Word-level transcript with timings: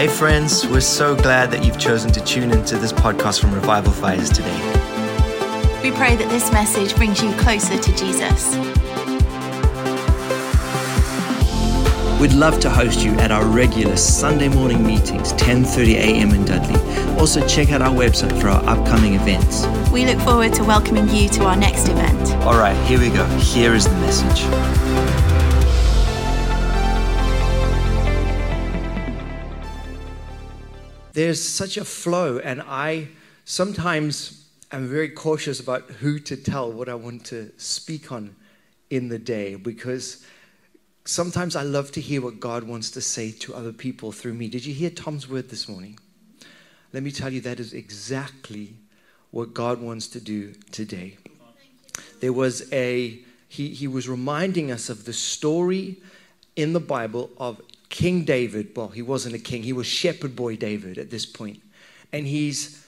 Hey, 0.00 0.08
friends, 0.08 0.66
we're 0.66 0.80
so 0.80 1.14
glad 1.14 1.50
that 1.50 1.62
you've 1.62 1.78
chosen 1.78 2.10
to 2.12 2.24
tune 2.24 2.52
into 2.52 2.78
this 2.78 2.90
podcast 2.90 3.38
from 3.38 3.52
Revival 3.52 3.92
Fires 3.92 4.30
today. 4.30 4.56
We 5.82 5.90
pray 5.90 6.16
that 6.16 6.26
this 6.30 6.50
message 6.52 6.96
brings 6.96 7.22
you 7.22 7.30
closer 7.34 7.76
to 7.76 7.94
Jesus. 7.94 8.56
We'd 12.18 12.32
love 12.32 12.60
to 12.60 12.70
host 12.70 13.04
you 13.04 13.12
at 13.16 13.30
our 13.30 13.44
regular 13.44 13.98
Sunday 13.98 14.48
morning 14.48 14.86
meetings, 14.86 15.34
10:30 15.34 15.96
a.m. 15.96 16.30
in 16.30 16.46
Dudley. 16.46 16.80
Also, 17.20 17.46
check 17.46 17.70
out 17.70 17.82
our 17.82 17.92
website 17.92 18.32
for 18.40 18.48
our 18.48 18.64
upcoming 18.66 19.16
events. 19.16 19.66
We 19.92 20.06
look 20.06 20.20
forward 20.20 20.54
to 20.54 20.64
welcoming 20.64 21.10
you 21.10 21.28
to 21.28 21.44
our 21.44 21.56
next 21.56 21.90
event. 21.90 22.32
All 22.46 22.56
right, 22.56 22.76
here 22.86 22.98
we 22.98 23.10
go. 23.10 23.26
Here 23.36 23.74
is 23.74 23.84
the 23.84 23.96
message. 23.96 25.09
There's 31.20 31.46
such 31.46 31.76
a 31.76 31.84
flow, 31.84 32.38
and 32.38 32.62
I 32.62 33.08
sometimes 33.44 34.48
am 34.72 34.88
very 34.88 35.10
cautious 35.10 35.60
about 35.60 35.82
who 35.82 36.18
to 36.20 36.34
tell 36.34 36.72
what 36.72 36.88
I 36.88 36.94
want 36.94 37.26
to 37.26 37.52
speak 37.58 38.10
on 38.10 38.34
in 38.88 39.10
the 39.10 39.18
day 39.18 39.54
because 39.54 40.24
sometimes 41.04 41.56
I 41.56 41.62
love 41.62 41.92
to 41.92 42.00
hear 42.00 42.22
what 42.22 42.40
God 42.40 42.64
wants 42.64 42.90
to 42.92 43.02
say 43.02 43.32
to 43.32 43.54
other 43.54 43.70
people 43.70 44.12
through 44.12 44.32
me. 44.32 44.48
Did 44.48 44.64
you 44.64 44.72
hear 44.72 44.88
Tom's 44.88 45.28
word 45.28 45.50
this 45.50 45.68
morning? 45.68 45.98
Let 46.94 47.02
me 47.02 47.10
tell 47.10 47.30
you, 47.30 47.42
that 47.42 47.60
is 47.60 47.74
exactly 47.74 48.72
what 49.30 49.52
God 49.52 49.78
wants 49.78 50.08
to 50.08 50.20
do 50.20 50.54
today. 50.72 51.18
There 52.20 52.32
was 52.32 52.66
a, 52.72 53.20
he, 53.46 53.68
he 53.68 53.86
was 53.86 54.08
reminding 54.08 54.70
us 54.70 54.88
of 54.88 55.04
the 55.04 55.12
story 55.12 55.98
in 56.56 56.72
the 56.72 56.80
Bible 56.80 57.28
of 57.36 57.60
King 57.90 58.24
David, 58.24 58.70
well, 58.74 58.88
he 58.88 59.02
wasn't 59.02 59.34
a 59.34 59.38
king, 59.38 59.62
he 59.62 59.72
was 59.72 59.86
shepherd 59.86 60.34
boy 60.34 60.56
David 60.56 60.96
at 60.96 61.10
this 61.10 61.26
point. 61.26 61.60
And 62.12 62.26
he's 62.26 62.84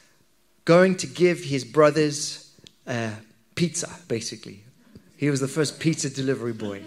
going 0.65 0.97
to 0.97 1.07
give 1.07 1.45
his 1.45 1.65
brothers 1.65 2.57
uh, 2.87 3.11
pizza, 3.55 3.91
basically. 4.09 4.65
He 5.17 5.29
was 5.29 5.41
the 5.41 5.49
first 5.49 5.79
pizza 5.79 6.09
delivery 6.09 6.53
boy. 6.53 6.83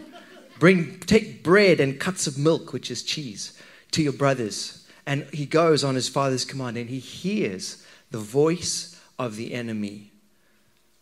Bring, 0.59 0.99
take 1.01 1.43
bread 1.43 1.79
and 1.79 1.99
cuts 1.99 2.25
of 2.25 2.37
milk, 2.37 2.73
which 2.73 2.89
is 2.89 3.03
cheese, 3.03 3.61
to 3.91 4.01
your 4.01 4.13
brothers. 4.13 4.87
And 5.05 5.27
he 5.33 5.45
goes 5.45 5.83
on 5.83 5.95
his 5.95 6.09
father's 6.09 6.45
command 6.45 6.77
and 6.77 6.89
he 6.89 6.99
hears 6.99 7.85
the 8.11 8.17
voice 8.17 8.99
of 9.19 9.35
the 9.35 9.53
enemy 9.53 10.11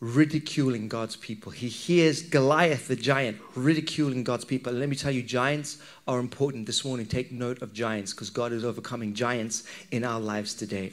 ridiculing 0.03 0.89
God's 0.89 1.15
people. 1.15 1.49
He 1.53 1.69
hears 1.69 2.21
Goliath, 2.21 2.89
the 2.89 2.95
giant, 2.95 3.39
ridiculing 3.55 4.25
God's 4.25 4.43
people. 4.43 4.71
And 4.71 4.79
let 4.81 4.89
me 4.89 4.97
tell 4.97 5.13
you, 5.13 5.23
giants 5.23 5.77
are 6.09 6.19
important 6.19 6.65
this 6.65 6.83
morning. 6.83 7.05
Take 7.05 7.31
note 7.31 7.61
of 7.61 7.71
giants 7.73 8.11
because 8.11 8.29
God 8.29 8.51
is 8.51 8.65
overcoming 8.65 9.13
giants 9.13 9.63
in 9.91 10.03
our 10.03 10.19
lives 10.19 10.53
today. 10.53 10.91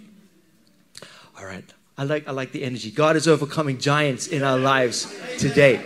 All 1.37 1.45
right. 1.45 1.65
I 1.99 2.05
like, 2.05 2.29
I 2.29 2.31
like 2.31 2.53
the 2.53 2.63
energy. 2.63 2.93
God 2.93 3.17
is 3.17 3.27
overcoming 3.27 3.79
giants 3.79 4.29
in 4.29 4.45
our 4.45 4.59
lives 4.59 5.13
today. 5.39 5.85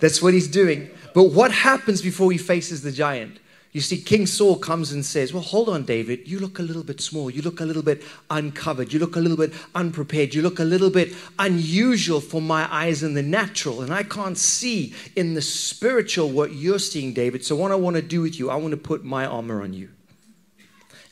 That's 0.00 0.20
what 0.20 0.34
he's 0.34 0.48
doing. 0.48 0.90
But 1.14 1.30
what 1.30 1.52
happens 1.52 2.02
before 2.02 2.32
he 2.32 2.38
faces 2.38 2.82
the 2.82 2.90
giant? 2.90 3.38
You 3.74 3.80
see, 3.80 4.00
King 4.00 4.24
Saul 4.26 4.54
comes 4.56 4.92
and 4.92 5.04
says, 5.04 5.32
Well, 5.32 5.42
hold 5.42 5.68
on, 5.68 5.82
David. 5.82 6.28
You 6.28 6.38
look 6.38 6.60
a 6.60 6.62
little 6.62 6.84
bit 6.84 7.00
small. 7.00 7.28
You 7.28 7.42
look 7.42 7.60
a 7.60 7.64
little 7.64 7.82
bit 7.82 8.04
uncovered. 8.30 8.92
You 8.92 9.00
look 9.00 9.16
a 9.16 9.20
little 9.20 9.36
bit 9.36 9.52
unprepared. 9.74 10.32
You 10.32 10.42
look 10.42 10.60
a 10.60 10.64
little 10.64 10.90
bit 10.90 11.12
unusual 11.40 12.20
for 12.20 12.40
my 12.40 12.72
eyes 12.72 13.02
in 13.02 13.14
the 13.14 13.22
natural. 13.22 13.82
And 13.82 13.92
I 13.92 14.04
can't 14.04 14.38
see 14.38 14.94
in 15.16 15.34
the 15.34 15.42
spiritual 15.42 16.30
what 16.30 16.52
you're 16.52 16.78
seeing, 16.78 17.14
David. 17.14 17.44
So, 17.44 17.56
what 17.56 17.72
I 17.72 17.74
want 17.74 17.96
to 17.96 18.02
do 18.02 18.20
with 18.20 18.38
you, 18.38 18.48
I 18.48 18.54
want 18.54 18.70
to 18.70 18.76
put 18.76 19.04
my 19.04 19.26
armor 19.26 19.60
on 19.60 19.72
you. 19.72 19.88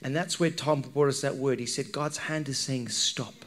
And 0.00 0.14
that's 0.14 0.38
where 0.38 0.50
Tom 0.50 0.82
brought 0.82 1.08
us 1.08 1.20
that 1.22 1.34
word. 1.34 1.58
He 1.58 1.66
said, 1.66 1.90
God's 1.90 2.16
hand 2.16 2.48
is 2.48 2.58
saying, 2.58 2.90
Stop. 2.90 3.41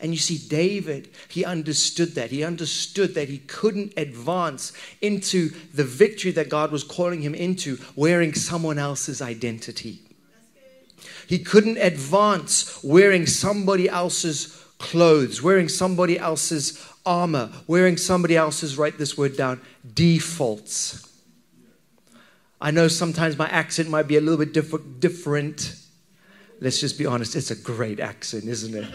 And 0.00 0.12
you 0.12 0.18
see, 0.18 0.38
David, 0.48 1.10
he 1.28 1.44
understood 1.44 2.14
that. 2.14 2.30
He 2.30 2.44
understood 2.44 3.14
that 3.14 3.28
he 3.28 3.38
couldn't 3.38 3.94
advance 3.96 4.72
into 5.00 5.50
the 5.72 5.84
victory 5.84 6.32
that 6.32 6.48
God 6.48 6.72
was 6.72 6.84
calling 6.84 7.22
him 7.22 7.34
into 7.34 7.78
wearing 7.96 8.34
someone 8.34 8.78
else's 8.78 9.22
identity. 9.22 10.00
He 11.26 11.38
couldn't 11.38 11.78
advance 11.78 12.82
wearing 12.82 13.26
somebody 13.26 13.88
else's 13.88 14.64
clothes, 14.78 15.42
wearing 15.42 15.68
somebody 15.68 16.18
else's 16.18 16.86
armor, 17.06 17.50
wearing 17.66 17.96
somebody 17.96 18.36
else's, 18.36 18.76
write 18.76 18.98
this 18.98 19.16
word 19.16 19.36
down, 19.36 19.60
defaults. 19.94 21.10
I 22.60 22.70
know 22.70 22.88
sometimes 22.88 23.36
my 23.36 23.48
accent 23.48 23.90
might 23.90 24.08
be 24.08 24.16
a 24.16 24.20
little 24.20 24.38
bit 24.38 24.52
diff- 24.52 25.00
different. 25.00 25.76
Let's 26.60 26.80
just 26.80 26.98
be 26.98 27.06
honest, 27.06 27.36
it's 27.36 27.50
a 27.50 27.56
great 27.56 28.00
accent, 28.00 28.44
isn't 28.44 28.74
it? 28.74 28.88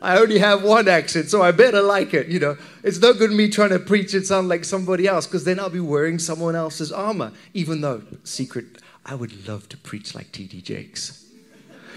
I 0.00 0.18
only 0.18 0.38
have 0.38 0.62
one 0.62 0.86
accent, 0.86 1.28
so 1.28 1.42
I 1.42 1.50
better 1.50 1.82
like 1.82 2.14
it. 2.14 2.28
You 2.28 2.38
know, 2.38 2.56
it's 2.84 2.98
no 2.98 3.12
good 3.12 3.32
me 3.32 3.48
trying 3.48 3.70
to 3.70 3.80
preach 3.80 4.14
and 4.14 4.24
sound 4.24 4.48
like 4.48 4.64
somebody 4.64 5.08
else 5.08 5.26
because 5.26 5.44
then 5.44 5.58
I'll 5.58 5.70
be 5.70 5.80
wearing 5.80 6.20
someone 6.20 6.54
else's 6.54 6.92
armor. 6.92 7.32
Even 7.52 7.80
though, 7.80 8.02
secret, 8.22 8.78
I 9.04 9.16
would 9.16 9.48
love 9.48 9.68
to 9.70 9.76
preach 9.76 10.14
like 10.14 10.30
TD 10.30 10.62
Jakes. 10.62 11.26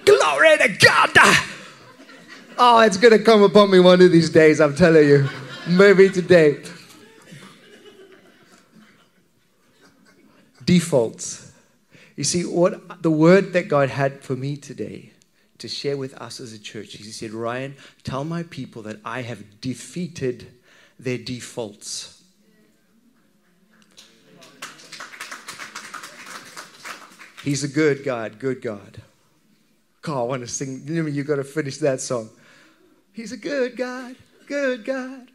Glory 0.04 0.58
to 0.58 0.68
God! 0.80 1.10
Oh, 2.58 2.80
it's 2.80 2.98
going 2.98 3.18
to 3.18 3.24
come 3.24 3.44
upon 3.44 3.70
me 3.70 3.80
one 3.80 4.02
of 4.02 4.12
these 4.12 4.30
days, 4.30 4.60
I'm 4.60 4.76
telling 4.76 5.08
you. 5.08 5.30
Maybe 5.68 6.10
today. 6.10 6.64
Defaults. 10.66 11.52
You 12.16 12.24
see, 12.24 12.46
what 12.46 13.02
the 13.04 13.12
word 13.12 13.54
that 13.54 13.68
God 13.68 13.90
had 13.90 14.22
for 14.22 14.36
me 14.36 14.58
today 14.58 15.11
to 15.62 15.68
share 15.68 15.98
with 15.98 16.14
us 16.16 16.40
as 16.40 16.54
a 16.54 16.60
church. 16.60 16.94
He 16.94 17.04
said, 17.06 17.32
Ryan, 17.32 17.76
tell 18.04 18.24
my 18.24 18.44
people 18.44 18.82
that 18.84 19.00
I 19.06 19.22
have 19.22 19.62
defeated 19.62 20.48
their 21.00 21.18
defaults. 21.18 22.24
He's 27.44 27.64
a 27.64 27.68
good 27.68 28.04
God, 28.04 28.38
good 28.38 28.62
God. 28.62 29.02
God, 30.04 30.20
I 30.20 30.24
want 30.24 30.42
to 30.42 30.48
sing. 30.48 30.84
You 30.88 31.24
got 31.24 31.38
to 31.38 31.44
finish 31.44 31.78
that 31.78 32.02
song. 32.02 32.30
He's 33.14 33.32
a 33.32 33.38
good 33.38 33.76
God, 33.76 34.16
good 34.48 34.86
God. 34.86 35.30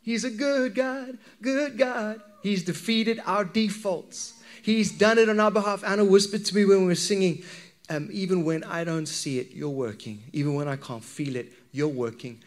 He's 0.00 0.24
a 0.24 0.30
good 0.30 0.74
God, 0.74 1.18
good 1.42 1.76
God. 1.76 2.20
He's 2.42 2.62
defeated 2.62 3.20
our 3.26 3.44
defaults. 3.44 4.34
He's 4.62 4.92
done 4.92 5.18
it 5.18 5.28
on 5.28 5.40
our 5.40 5.50
behalf. 5.50 5.82
Anna 5.84 6.04
whispered 6.04 6.44
to 6.46 6.54
me 6.54 6.64
when 6.64 6.82
we 6.82 6.86
were 6.86 6.94
singing, 6.94 7.42
um, 7.90 8.08
even 8.12 8.44
when 8.44 8.64
I 8.64 8.84
don't 8.84 9.06
see 9.06 9.38
it, 9.38 9.52
you're 9.52 9.68
working. 9.68 10.22
Even 10.32 10.54
when 10.54 10.68
I 10.68 10.76
can't 10.76 11.02
feel 11.02 11.36
it, 11.36 11.52
you're 11.72 11.88
working. 11.88 12.42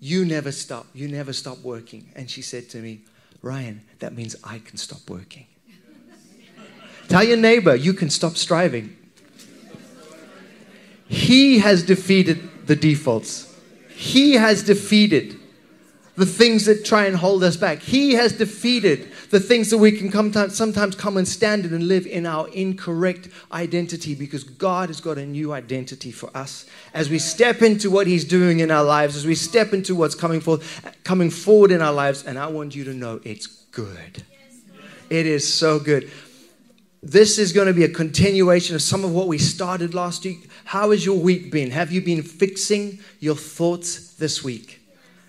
You 0.00 0.24
never 0.24 0.52
stop. 0.52 0.86
You 0.94 1.08
never 1.08 1.32
stop 1.32 1.58
working. 1.60 2.12
And 2.14 2.30
she 2.30 2.42
said 2.42 2.68
to 2.70 2.78
me, 2.78 3.00
Ryan, 3.42 3.82
that 3.98 4.14
means 4.14 4.36
I 4.44 4.58
can 4.60 4.76
stop 4.76 5.08
working. 5.08 5.46
Tell 7.08 7.24
your 7.24 7.36
neighbor, 7.36 7.74
you 7.74 7.92
can 7.92 8.10
stop 8.10 8.36
striving. 8.36 8.96
He 11.08 11.58
has 11.58 11.82
defeated 11.82 12.66
the 12.66 12.76
defaults. 12.76 13.52
He 13.88 14.34
has 14.34 14.62
defeated 14.62 15.40
the 16.16 16.26
things 16.26 16.66
that 16.66 16.84
try 16.84 17.06
and 17.06 17.16
hold 17.16 17.42
us 17.42 17.56
back. 17.56 17.78
He 17.78 18.12
has 18.12 18.32
defeated 18.32 19.10
the 19.30 19.40
things 19.40 19.70
that 19.70 19.78
we 19.78 19.92
can 19.92 20.10
come 20.10 20.32
sometimes 20.50 20.94
come 20.94 21.16
and 21.16 21.26
stand 21.26 21.64
in 21.64 21.74
and 21.74 21.86
live 21.86 22.06
in 22.06 22.26
our 22.26 22.48
incorrect 22.48 23.28
identity 23.52 24.14
because 24.14 24.44
God 24.44 24.88
has 24.88 25.00
got 25.00 25.18
a 25.18 25.26
new 25.26 25.52
identity 25.52 26.10
for 26.10 26.34
us. 26.36 26.66
As 26.94 27.10
we 27.10 27.18
step 27.18 27.62
into 27.62 27.90
what 27.90 28.06
He's 28.06 28.24
doing 28.24 28.60
in 28.60 28.70
our 28.70 28.84
lives, 28.84 29.16
as 29.16 29.26
we 29.26 29.34
step 29.34 29.72
into 29.72 29.94
what's 29.94 30.14
coming 30.14 30.40
forth, 30.40 30.82
coming 31.04 31.30
forward 31.30 31.70
in 31.70 31.82
our 31.82 31.92
lives, 31.92 32.24
and 32.24 32.38
I 32.38 32.46
want 32.46 32.74
you 32.74 32.84
to 32.84 32.94
know 32.94 33.20
it's 33.24 33.46
good. 33.46 34.22
It 35.10 35.26
is 35.26 35.52
so 35.52 35.78
good. 35.78 36.10
This 37.02 37.38
is 37.38 37.52
going 37.52 37.68
to 37.68 37.72
be 37.72 37.84
a 37.84 37.88
continuation 37.88 38.74
of 38.74 38.82
some 38.82 39.04
of 39.04 39.12
what 39.12 39.28
we 39.28 39.38
started 39.38 39.94
last 39.94 40.24
week. 40.24 40.50
How 40.64 40.90
has 40.90 41.06
your 41.06 41.18
week 41.18 41.52
been? 41.52 41.70
Have 41.70 41.92
you 41.92 42.00
been 42.02 42.22
fixing 42.22 42.98
your 43.20 43.36
thoughts 43.36 44.14
this 44.14 44.42
week? 44.42 44.80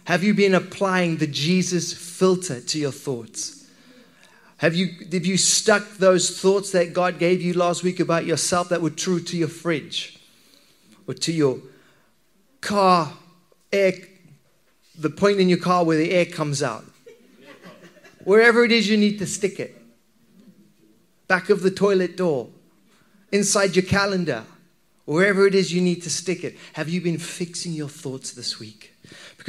Have 0.06 0.24
you 0.24 0.34
been 0.34 0.56
applying 0.56 1.18
the 1.18 1.28
Jesus 1.28 1.94
filter 1.94 2.60
to 2.60 2.80
your 2.80 2.92
thoughts? 2.92 3.59
Have 4.60 4.76
you, 4.76 4.90
have 5.14 5.26
you 5.26 5.38
stuck 5.38 5.88
those 5.98 6.38
thoughts 6.38 6.72
that 6.72 6.94
God 6.94 7.18
gave 7.18 7.42
you 7.42 7.54
last 7.54 7.82
week 7.82 8.02
about 8.02 8.26
yourself 8.26 8.68
that 8.70 8.82
were 8.82 8.90
true 8.90 9.22
to 9.22 9.38
your 9.38 9.48
fridge 9.48 10.20
or 11.08 11.14
to 11.14 11.32
your 11.32 11.60
car 12.60 13.14
air, 13.72 13.94
the 14.98 15.10
point 15.10 15.40
in 15.40 15.48
your 15.48 15.60
car 15.60 15.86
where 15.86 15.98
the 15.98 16.12
air 16.12 16.26
comes 16.26 16.62
out? 16.62 16.84
Wherever 18.26 18.66
it 18.66 18.74
is 18.74 18.90
you 18.90 18.98
need 18.98 19.18
to 19.20 19.26
stick 19.26 19.62
it. 19.62 19.82
Back 21.30 21.50
of 21.50 21.62
the 21.62 21.72
toilet 21.72 22.18
door, 22.18 22.50
inside 23.32 23.78
your 23.78 23.86
calendar, 23.86 24.44
wherever 25.06 25.48
it 25.48 25.56
is 25.56 25.72
you 25.72 25.80
need 25.80 26.04
to 26.04 26.10
stick 26.10 26.44
it. 26.44 26.58
Have 26.74 26.90
you 26.90 27.00
been 27.00 27.18
fixing 27.18 27.72
your 27.72 27.88
thoughts 27.88 28.34
this 28.34 28.60
week? 28.60 28.94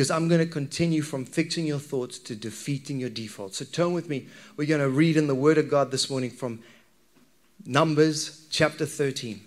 Because 0.00 0.10
I'm 0.10 0.28
going 0.28 0.40
to 0.40 0.50
continue 0.50 1.02
from 1.02 1.26
fixing 1.26 1.66
your 1.66 1.78
thoughts 1.78 2.18
to 2.20 2.34
defeating 2.34 2.98
your 2.98 3.10
defaults. 3.10 3.58
So 3.58 3.66
turn 3.66 3.92
with 3.92 4.08
me. 4.08 4.28
We're 4.56 4.66
going 4.66 4.80
to 4.80 4.88
read 4.88 5.18
in 5.18 5.26
the 5.26 5.34
Word 5.34 5.58
of 5.58 5.68
God 5.68 5.90
this 5.90 6.08
morning 6.08 6.30
from 6.30 6.60
Numbers 7.66 8.46
chapter 8.48 8.86
13. 8.86 9.42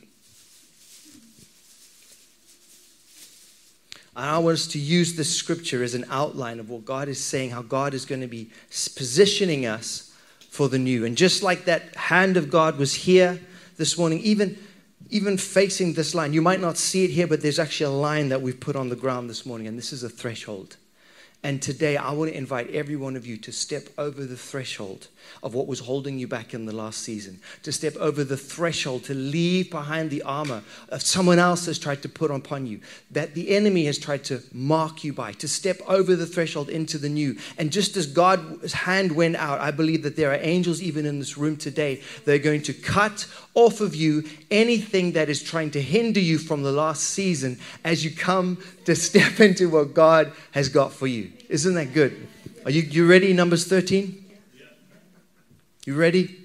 And 4.16 4.30
I 4.30 4.38
want 4.38 4.54
us 4.54 4.68
to 4.68 4.78
use 4.78 5.16
this 5.16 5.36
scripture 5.36 5.82
as 5.82 5.96
an 5.96 6.06
outline 6.12 6.60
of 6.60 6.70
what 6.70 6.86
God 6.86 7.08
is 7.08 7.20
saying, 7.20 7.50
how 7.50 7.64
God 7.64 7.96
is 7.96 8.06
going 8.06 8.22
to 8.22 8.28
be 8.28 8.52
positioning 8.96 9.66
us 9.66 10.16
for 10.52 10.70
the 10.70 10.78
new. 10.78 11.04
And 11.04 11.18
just 11.18 11.42
like 11.42 11.66
that 11.66 11.96
hand 11.96 12.38
of 12.38 12.52
God 12.52 12.78
was 12.78 12.94
here 12.94 13.40
this 13.78 13.98
morning, 13.98 14.20
even, 14.20 14.60
even 15.14 15.38
facing 15.38 15.94
this 15.94 16.16
line, 16.16 16.34
you 16.34 16.42
might 16.42 16.60
not 16.60 16.76
see 16.76 17.06
it 17.06 17.12
here, 17.12 17.28
but 17.28 17.42
there's 17.42 17.60
actually 17.60 17.86
a 17.86 17.98
line 17.98 18.30
that 18.30 18.42
we've 18.42 18.60
put 18.60 18.76
on 18.76 18.90
the 18.90 18.96
ground 18.96 19.30
this 19.30 19.46
morning, 19.46 19.68
and 19.68 19.78
this 19.78 19.94
is 19.94 20.04
a 20.04 20.10
threshold. 20.10 20.78
And 21.46 21.62
today, 21.62 21.98
I 21.98 22.12
want 22.14 22.32
to 22.32 22.38
invite 22.38 22.70
every 22.70 22.96
one 22.96 23.18
of 23.18 23.28
you 23.28 23.36
to 23.36 23.52
step 23.52 23.90
over 23.98 24.24
the 24.24 24.38
threshold 24.38 25.10
of 25.42 25.54
what 25.54 25.68
was 25.68 25.82
holding 25.82 26.18
you 26.18 26.26
back 26.26 26.54
in 26.54 26.66
the 26.66 26.74
last 26.74 27.02
season, 27.02 27.42
to 27.64 27.72
step 27.74 27.98
over 27.98 28.24
the 28.24 28.38
threshold, 28.38 29.04
to 29.06 29.14
leave 29.14 29.70
behind 29.70 30.10
the 30.10 30.22
armor 30.22 30.64
of 30.88 31.02
someone 31.02 31.40
else 31.40 31.66
has 31.66 31.78
tried 31.78 32.02
to 32.02 32.08
put 32.08 32.32
upon 32.32 32.66
you, 32.66 32.80
that 33.12 33.34
the 33.34 33.50
enemy 33.50 33.84
has 33.84 33.98
tried 33.98 34.24
to 34.24 34.42
mark 34.54 35.04
you 35.04 35.12
by, 35.12 35.34
to 35.34 35.48
step 35.50 35.82
over 35.86 36.16
the 36.16 36.26
threshold 36.26 36.70
into 36.70 36.98
the 36.98 37.10
new. 37.10 37.38
And 37.58 37.74
just 37.74 37.98
as 37.98 38.08
God's 38.08 38.72
hand 38.72 39.12
went 39.12 39.36
out, 39.36 39.60
I 39.60 39.72
believe 39.72 40.04
that 40.04 40.16
there 40.16 40.32
are 40.32 40.40
angels 40.40 40.82
even 40.82 41.06
in 41.06 41.20
this 41.20 41.38
room 41.38 41.58
today 41.58 42.02
that 42.24 42.36
are 42.36 42.44
going 42.44 42.62
to 42.64 42.74
cut 42.74 43.28
off 43.54 43.82
of 43.82 43.94
you 43.96 44.24
anything 44.50 45.12
that 45.12 45.30
is 45.30 45.44
trying 45.44 45.72
to 45.72 45.82
hinder 45.82 46.22
you 46.22 46.38
from 46.38 46.64
the 46.64 46.72
last 46.72 47.04
season 47.04 47.60
as 47.84 48.06
you 48.06 48.12
come 48.12 48.64
to 48.86 48.96
step 48.96 49.40
into 49.40 49.70
what 49.70 49.94
God 49.94 50.32
has 50.52 50.70
got 50.70 50.94
for 50.94 51.08
you. 51.08 51.32
Isn't 51.50 51.76
that 51.76 51.94
good? 51.94 52.28
Are 52.66 52.72
you, 52.72 52.82
you 52.82 53.08
ready? 53.08 53.34
Numbers 53.34 53.66
13? 53.66 54.24
You 55.86 55.96
ready? 55.96 56.40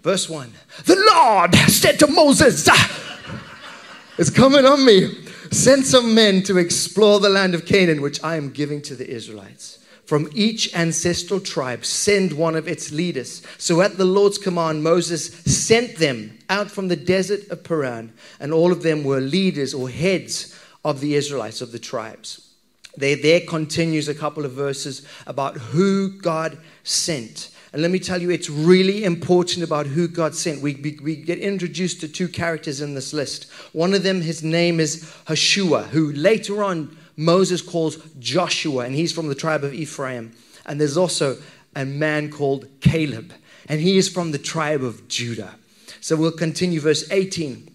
Verse 0.00 0.28
1 0.28 0.52
The 0.84 1.10
Lord 1.14 1.54
said 1.54 1.98
to 2.00 2.06
Moses, 2.06 2.68
It's 4.18 4.30
coming 4.30 4.64
on 4.64 4.84
me. 4.84 5.24
Send 5.50 5.86
some 5.86 6.14
men 6.14 6.42
to 6.42 6.58
explore 6.58 7.20
the 7.20 7.28
land 7.28 7.54
of 7.54 7.64
Canaan, 7.64 8.02
which 8.02 8.22
I 8.22 8.36
am 8.36 8.50
giving 8.50 8.82
to 8.82 8.94
the 8.94 9.08
Israelites. 9.08 9.78
From 10.04 10.28
each 10.34 10.74
ancestral 10.74 11.40
tribe, 11.40 11.84
send 11.84 12.32
one 12.32 12.56
of 12.56 12.66
its 12.66 12.92
leaders. 12.92 13.42
So 13.58 13.80
at 13.82 13.98
the 13.98 14.04
Lord's 14.04 14.38
command, 14.38 14.82
Moses 14.82 15.26
sent 15.44 15.96
them 15.96 16.38
out 16.48 16.70
from 16.70 16.88
the 16.88 16.96
desert 16.96 17.48
of 17.50 17.62
Paran, 17.62 18.12
and 18.40 18.52
all 18.52 18.72
of 18.72 18.82
them 18.82 19.04
were 19.04 19.20
leaders 19.20 19.74
or 19.74 19.90
heads 19.90 20.57
of 20.84 21.00
the 21.00 21.14
Israelites, 21.14 21.60
of 21.60 21.72
the 21.72 21.78
tribes. 21.78 22.54
There, 22.96 23.16
there 23.16 23.40
continues 23.40 24.08
a 24.08 24.14
couple 24.14 24.44
of 24.44 24.52
verses 24.52 25.06
about 25.26 25.56
who 25.56 26.10
God 26.10 26.58
sent. 26.82 27.50
And 27.72 27.82
let 27.82 27.90
me 27.90 27.98
tell 27.98 28.20
you, 28.20 28.30
it's 28.30 28.48
really 28.48 29.04
important 29.04 29.64
about 29.64 29.86
who 29.86 30.08
God 30.08 30.34
sent. 30.34 30.62
We, 30.62 30.98
we, 31.02 31.16
get 31.16 31.38
introduced 31.38 32.00
to 32.00 32.08
two 32.08 32.28
characters 32.28 32.80
in 32.80 32.94
this 32.94 33.12
list. 33.12 33.50
One 33.72 33.92
of 33.92 34.02
them, 34.02 34.22
his 34.22 34.42
name 34.42 34.80
is 34.80 35.14
Hoshea, 35.26 35.82
who 35.90 36.12
later 36.12 36.64
on 36.64 36.96
Moses 37.16 37.60
calls 37.60 37.98
Joshua, 38.18 38.84
and 38.84 38.94
he's 38.94 39.12
from 39.12 39.28
the 39.28 39.34
tribe 39.34 39.64
of 39.64 39.74
Ephraim. 39.74 40.32
And 40.64 40.80
there's 40.80 40.96
also 40.96 41.36
a 41.76 41.84
man 41.84 42.30
called 42.30 42.68
Caleb, 42.80 43.32
and 43.68 43.80
he 43.80 43.98
is 43.98 44.08
from 44.08 44.32
the 44.32 44.38
tribe 44.38 44.82
of 44.82 45.06
Judah. 45.08 45.56
So 46.00 46.16
we'll 46.16 46.32
continue, 46.32 46.80
verse 46.80 47.10
18. 47.10 47.74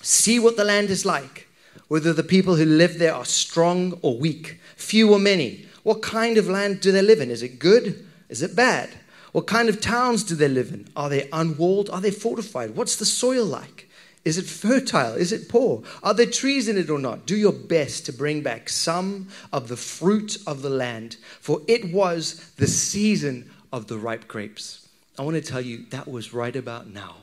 See 0.00 0.38
what 0.38 0.56
the 0.56 0.64
land 0.64 0.90
is 0.90 1.04
like, 1.04 1.47
whether 1.86 2.12
the 2.12 2.22
people 2.22 2.56
who 2.56 2.64
live 2.64 2.98
there 2.98 3.14
are 3.14 3.24
strong 3.24 3.98
or 4.02 4.18
weak, 4.18 4.58
few 4.76 5.12
or 5.12 5.18
many. 5.18 5.66
What 5.84 6.02
kind 6.02 6.36
of 6.36 6.48
land 6.48 6.80
do 6.80 6.92
they 6.92 7.02
live 7.02 7.20
in? 7.20 7.30
Is 7.30 7.42
it 7.42 7.58
good? 7.58 8.06
Is 8.28 8.42
it 8.42 8.56
bad? 8.56 8.90
What 9.32 9.46
kind 9.46 9.68
of 9.68 9.80
towns 9.80 10.24
do 10.24 10.34
they 10.34 10.48
live 10.48 10.72
in? 10.72 10.88
Are 10.96 11.08
they 11.08 11.28
unwalled? 11.32 11.90
Are 11.90 12.00
they 12.00 12.10
fortified? 12.10 12.74
What's 12.74 12.96
the 12.96 13.04
soil 13.04 13.44
like? 13.44 13.88
Is 14.24 14.36
it 14.36 14.46
fertile? 14.46 15.14
Is 15.14 15.32
it 15.32 15.48
poor? 15.48 15.82
Are 16.02 16.12
there 16.12 16.26
trees 16.26 16.68
in 16.68 16.76
it 16.76 16.90
or 16.90 16.98
not? 16.98 17.26
Do 17.26 17.36
your 17.36 17.52
best 17.52 18.04
to 18.06 18.12
bring 18.12 18.42
back 18.42 18.68
some 18.68 19.28
of 19.52 19.68
the 19.68 19.76
fruit 19.76 20.36
of 20.46 20.62
the 20.62 20.70
land, 20.70 21.16
for 21.40 21.62
it 21.66 21.92
was 21.92 22.50
the 22.56 22.66
season 22.66 23.50
of 23.72 23.86
the 23.86 23.98
ripe 23.98 24.28
grapes. 24.28 24.88
I 25.18 25.22
want 25.22 25.36
to 25.36 25.42
tell 25.42 25.60
you 25.60 25.84
that 25.90 26.08
was 26.08 26.34
right 26.34 26.54
about 26.54 26.88
now. 26.88 27.16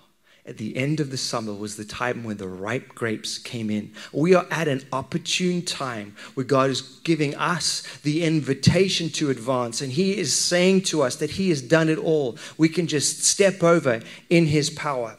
At 0.48 0.58
the 0.58 0.78
end 0.78 1.00
of 1.00 1.10
the 1.10 1.18
summer 1.18 1.54
was 1.54 1.76
the 1.76 1.86
time 1.86 2.24
when 2.24 2.38
the 2.38 2.48
ripe 2.48 2.90
grapes 2.90 3.40
came 3.40 3.72
in. 3.72 3.92
We 4.14 4.36
are 4.36 4.46
at 4.52 4.68
an 4.68 4.84
opportune 4.94 5.64
time 5.64 6.16
where 6.36 6.46
God 6.46 6.70
is 6.70 6.82
giving 7.04 7.34
us 7.34 7.82
the 8.04 8.24
invitation 8.24 9.10
to 9.12 9.32
advance, 9.32 9.82
and 9.82 9.92
He 9.92 10.16
is 10.18 10.36
saying 10.36 10.82
to 10.84 11.02
us 11.02 11.16
that 11.16 11.32
He 11.32 11.50
has 11.50 11.64
done 11.64 11.90
it 11.90 11.98
all. 11.98 12.38
We 12.60 12.70
can 12.70 12.86
just 12.86 13.24
step 13.24 13.64
over 13.64 14.02
in 14.30 14.46
His 14.46 14.70
power. 14.70 15.18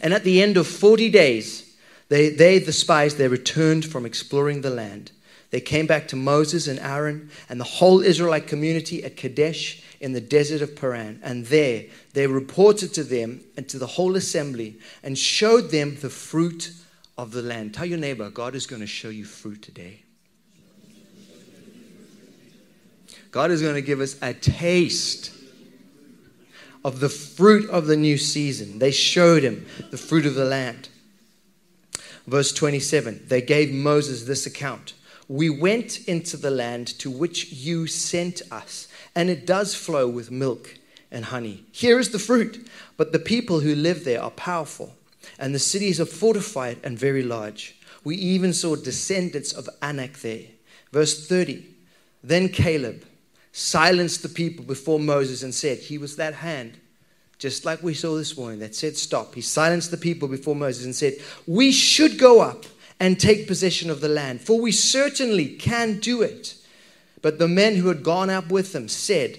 And 0.00 0.12
at 0.12 0.24
the 0.24 0.42
end 0.42 0.56
of 0.56 0.66
40 0.66 1.08
days, 1.10 1.76
they, 2.08 2.30
they, 2.30 2.58
the 2.58 2.72
spies, 2.72 3.14
they 3.14 3.28
returned 3.28 3.84
from 3.84 4.04
exploring 4.04 4.62
the 4.62 4.70
land. 4.70 5.12
They 5.50 5.60
came 5.60 5.86
back 5.86 6.08
to 6.08 6.16
Moses 6.16 6.66
and 6.66 6.80
Aaron 6.80 7.30
and 7.48 7.60
the 7.60 7.64
whole 7.64 8.00
Israelite 8.00 8.46
community 8.46 9.04
at 9.04 9.16
Kadesh 9.16 9.81
in 10.02 10.12
the 10.12 10.20
desert 10.20 10.60
of 10.60 10.76
Paran. 10.76 11.20
And 11.22 11.46
there 11.46 11.84
they 12.12 12.26
reported 12.26 12.92
to 12.94 13.04
them 13.04 13.40
and 13.56 13.68
to 13.70 13.78
the 13.78 13.86
whole 13.86 14.16
assembly 14.16 14.78
and 15.02 15.16
showed 15.16 15.70
them 15.70 15.96
the 16.00 16.10
fruit 16.10 16.72
of 17.16 17.32
the 17.32 17.42
land. 17.42 17.72
Tell 17.72 17.86
your 17.86 17.98
neighbor, 17.98 18.28
God 18.28 18.54
is 18.54 18.66
going 18.66 18.80
to 18.80 18.86
show 18.86 19.08
you 19.08 19.24
fruit 19.24 19.62
today. 19.62 20.02
God 23.30 23.50
is 23.50 23.62
going 23.62 23.74
to 23.74 23.82
give 23.82 24.00
us 24.00 24.16
a 24.20 24.34
taste 24.34 25.32
of 26.84 27.00
the 27.00 27.08
fruit 27.08 27.68
of 27.70 27.86
the 27.86 27.96
new 27.96 28.18
season. 28.18 28.78
They 28.78 28.90
showed 28.90 29.42
him 29.42 29.66
the 29.90 29.96
fruit 29.96 30.26
of 30.26 30.34
the 30.34 30.44
land. 30.44 30.88
Verse 32.26 32.52
27 32.52 33.24
they 33.26 33.42
gave 33.42 33.72
Moses 33.72 34.24
this 34.24 34.46
account 34.46 34.94
We 35.28 35.48
went 35.48 36.06
into 36.06 36.36
the 36.36 36.50
land 36.50 36.86
to 36.98 37.10
which 37.10 37.52
you 37.52 37.86
sent 37.86 38.42
us, 38.50 38.88
and 39.14 39.28
it 39.28 39.46
does 39.46 39.74
flow 39.74 40.08
with 40.08 40.30
milk 40.30 40.78
and 41.10 41.26
honey. 41.26 41.64
Here 41.72 41.98
is 41.98 42.10
the 42.10 42.18
fruit, 42.18 42.66
but 42.96 43.12
the 43.12 43.18
people 43.18 43.60
who 43.60 43.74
live 43.74 44.04
there 44.04 44.22
are 44.22 44.30
powerful, 44.30 44.94
and 45.38 45.54
the 45.54 45.58
cities 45.58 46.00
are 46.00 46.06
fortified 46.06 46.78
and 46.82 46.98
very 46.98 47.22
large. 47.22 47.78
We 48.04 48.16
even 48.16 48.52
saw 48.52 48.74
descendants 48.74 49.52
of 49.52 49.68
Anak 49.80 50.18
there. 50.20 50.46
Verse 50.92 51.26
30 51.28 51.64
Then 52.24 52.48
Caleb 52.48 53.04
silenced 53.52 54.22
the 54.22 54.28
people 54.28 54.64
before 54.64 54.98
Moses 54.98 55.42
and 55.42 55.54
said, 55.54 55.78
He 55.78 55.98
was 55.98 56.16
that 56.16 56.34
hand, 56.34 56.78
just 57.38 57.64
like 57.64 57.82
we 57.82 57.94
saw 57.94 58.16
this 58.16 58.36
morning, 58.36 58.60
that 58.60 58.74
said, 58.74 58.96
Stop. 58.96 59.34
He 59.34 59.40
silenced 59.40 59.90
the 59.90 59.96
people 59.96 60.28
before 60.28 60.56
Moses 60.56 60.84
and 60.84 60.96
said, 60.96 61.14
We 61.46 61.70
should 61.70 62.18
go 62.18 62.40
up 62.40 62.64
and 62.98 63.18
take 63.18 63.46
possession 63.46 63.90
of 63.90 64.00
the 64.00 64.08
land, 64.08 64.40
for 64.40 64.60
we 64.60 64.72
certainly 64.72 65.48
can 65.56 65.98
do 65.98 66.22
it. 66.22 66.54
But 67.22 67.38
the 67.38 67.48
men 67.48 67.76
who 67.76 67.88
had 67.88 68.02
gone 68.02 68.28
up 68.28 68.50
with 68.50 68.72
them 68.72 68.88
said, 68.88 69.38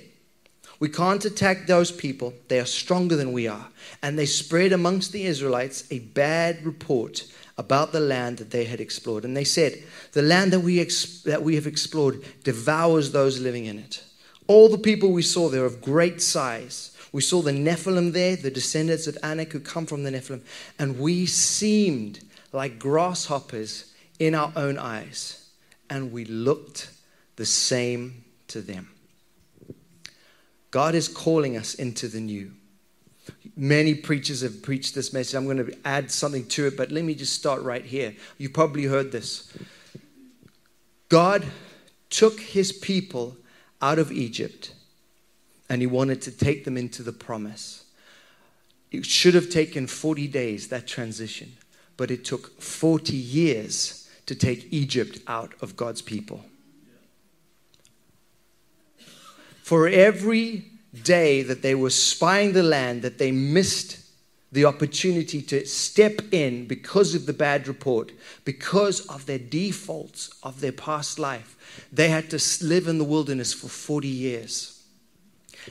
We 0.80 0.90
can't 0.90 1.24
attack 1.24 1.68
those 1.68 1.92
people. 1.92 2.34
They 2.48 2.60
are 2.60 2.66
stronger 2.66 3.16
than 3.18 3.34
we 3.34 3.48
are. 3.48 3.68
And 4.02 4.18
they 4.18 4.26
spread 4.26 4.72
amongst 4.72 5.12
the 5.12 5.26
Israelites 5.26 5.86
a 5.92 6.00
bad 6.00 6.66
report 6.66 7.26
about 7.58 7.92
the 7.92 8.00
land 8.00 8.38
that 8.38 8.52
they 8.52 8.66
had 8.66 8.80
explored. 8.80 9.26
And 9.26 9.36
they 9.36 9.44
said, 9.44 9.84
The 10.14 10.22
land 10.22 10.54
that 10.54 10.62
we, 10.62 10.82
that 11.26 11.44
we 11.44 11.56
have 11.56 11.68
explored 11.68 12.24
devours 12.44 13.12
those 13.12 13.40
living 13.40 13.66
in 13.66 13.78
it. 13.78 14.04
All 14.48 14.70
the 14.70 14.78
people 14.78 15.12
we 15.12 15.22
saw 15.22 15.50
there 15.50 15.66
of 15.66 15.82
great 15.82 16.22
size. 16.22 16.98
We 17.12 17.22
saw 17.22 17.42
the 17.42 17.52
Nephilim 17.52 18.12
there, 18.12 18.36
the 18.36 18.50
descendants 18.50 19.06
of 19.08 19.18
Anak 19.22 19.52
who 19.52 19.60
come 19.60 19.86
from 19.86 20.04
the 20.04 20.10
Nephilim, 20.10 20.42
and 20.80 21.00
we 21.00 21.28
seemed 21.28 22.22
like 22.52 22.80
grasshoppers 22.80 23.94
in 24.18 24.34
our 24.34 24.52
own 24.56 24.80
eyes, 24.80 25.48
and 25.90 26.12
we 26.12 26.26
looked 26.26 26.90
the 27.36 27.46
same 27.46 28.24
to 28.48 28.62
them. 28.62 28.90
God 30.72 30.96
is 30.96 31.08
calling 31.08 31.56
us 31.56 31.76
into 31.76 32.08
the 32.08 32.20
new. 32.20 32.52
Many 33.56 33.94
preachers 33.94 34.42
have 34.42 34.64
preached 34.64 34.96
this 34.96 35.14
message. 35.14 35.36
I'm 35.36 35.46
going 35.46 35.58
to 35.58 35.78
add 35.86 36.12
something 36.12 36.48
to 36.48 36.68
it, 36.68 36.76
but 36.76 36.92
let 36.92 37.04
me 37.04 37.14
just 37.14 37.34
start 37.34 37.62
right 37.62 37.86
here. 37.86 38.16
You've 38.38 38.54
probably 38.54 38.86
heard 38.86 39.12
this. 39.12 39.52
God 41.10 41.46
took 42.10 42.40
his 42.40 42.72
people 42.72 43.38
out 43.82 44.00
of 44.00 44.12
Egypt 44.12 44.74
and 45.70 45.82
he 45.82 45.88
wanted 45.88 46.22
to 46.24 46.32
take 46.32 46.66
them 46.66 46.78
into 46.78 47.04
the 47.04 47.12
promise. 47.12 47.86
It 48.92 49.06
should 49.06 49.34
have 49.34 49.50
taken 49.50 49.88
40 49.88 50.28
days, 50.28 50.68
that 50.70 50.88
transition, 50.88 51.54
but 51.98 52.12
it 52.12 52.26
took 52.26 52.62
40 52.62 53.16
years 53.16 54.10
to 54.26 54.36
take 54.36 54.72
Egypt 54.72 55.20
out 55.28 55.54
of 55.62 55.76
God's 55.76 56.02
people. 56.02 56.46
For 59.74 59.88
every 59.88 60.66
day 61.02 61.42
that 61.42 61.64
they 61.64 61.74
were 61.74 61.90
spying 61.90 62.54
the 62.54 62.62
land, 62.62 63.02
that 63.02 63.18
they 63.18 63.32
missed 63.32 63.98
the 64.52 64.66
opportunity 64.66 65.42
to 65.42 65.66
step 65.66 66.22
in 66.32 66.68
because 66.68 67.16
of 67.16 67.26
the 67.26 67.34
bad 67.34 67.68
report, 67.68 68.12
because 68.46 69.04
of 69.08 69.26
their 69.26 69.40
defaults 69.40 70.30
of 70.44 70.62
their 70.62 70.74
past 70.74 71.18
life. 71.18 71.88
They 71.92 72.10
had 72.10 72.30
to 72.30 72.64
live 72.64 72.88
in 72.88 73.00
the 73.00 73.04
wilderness 73.04 73.52
for 73.52 73.68
40 73.68 74.08
years. 74.08 74.84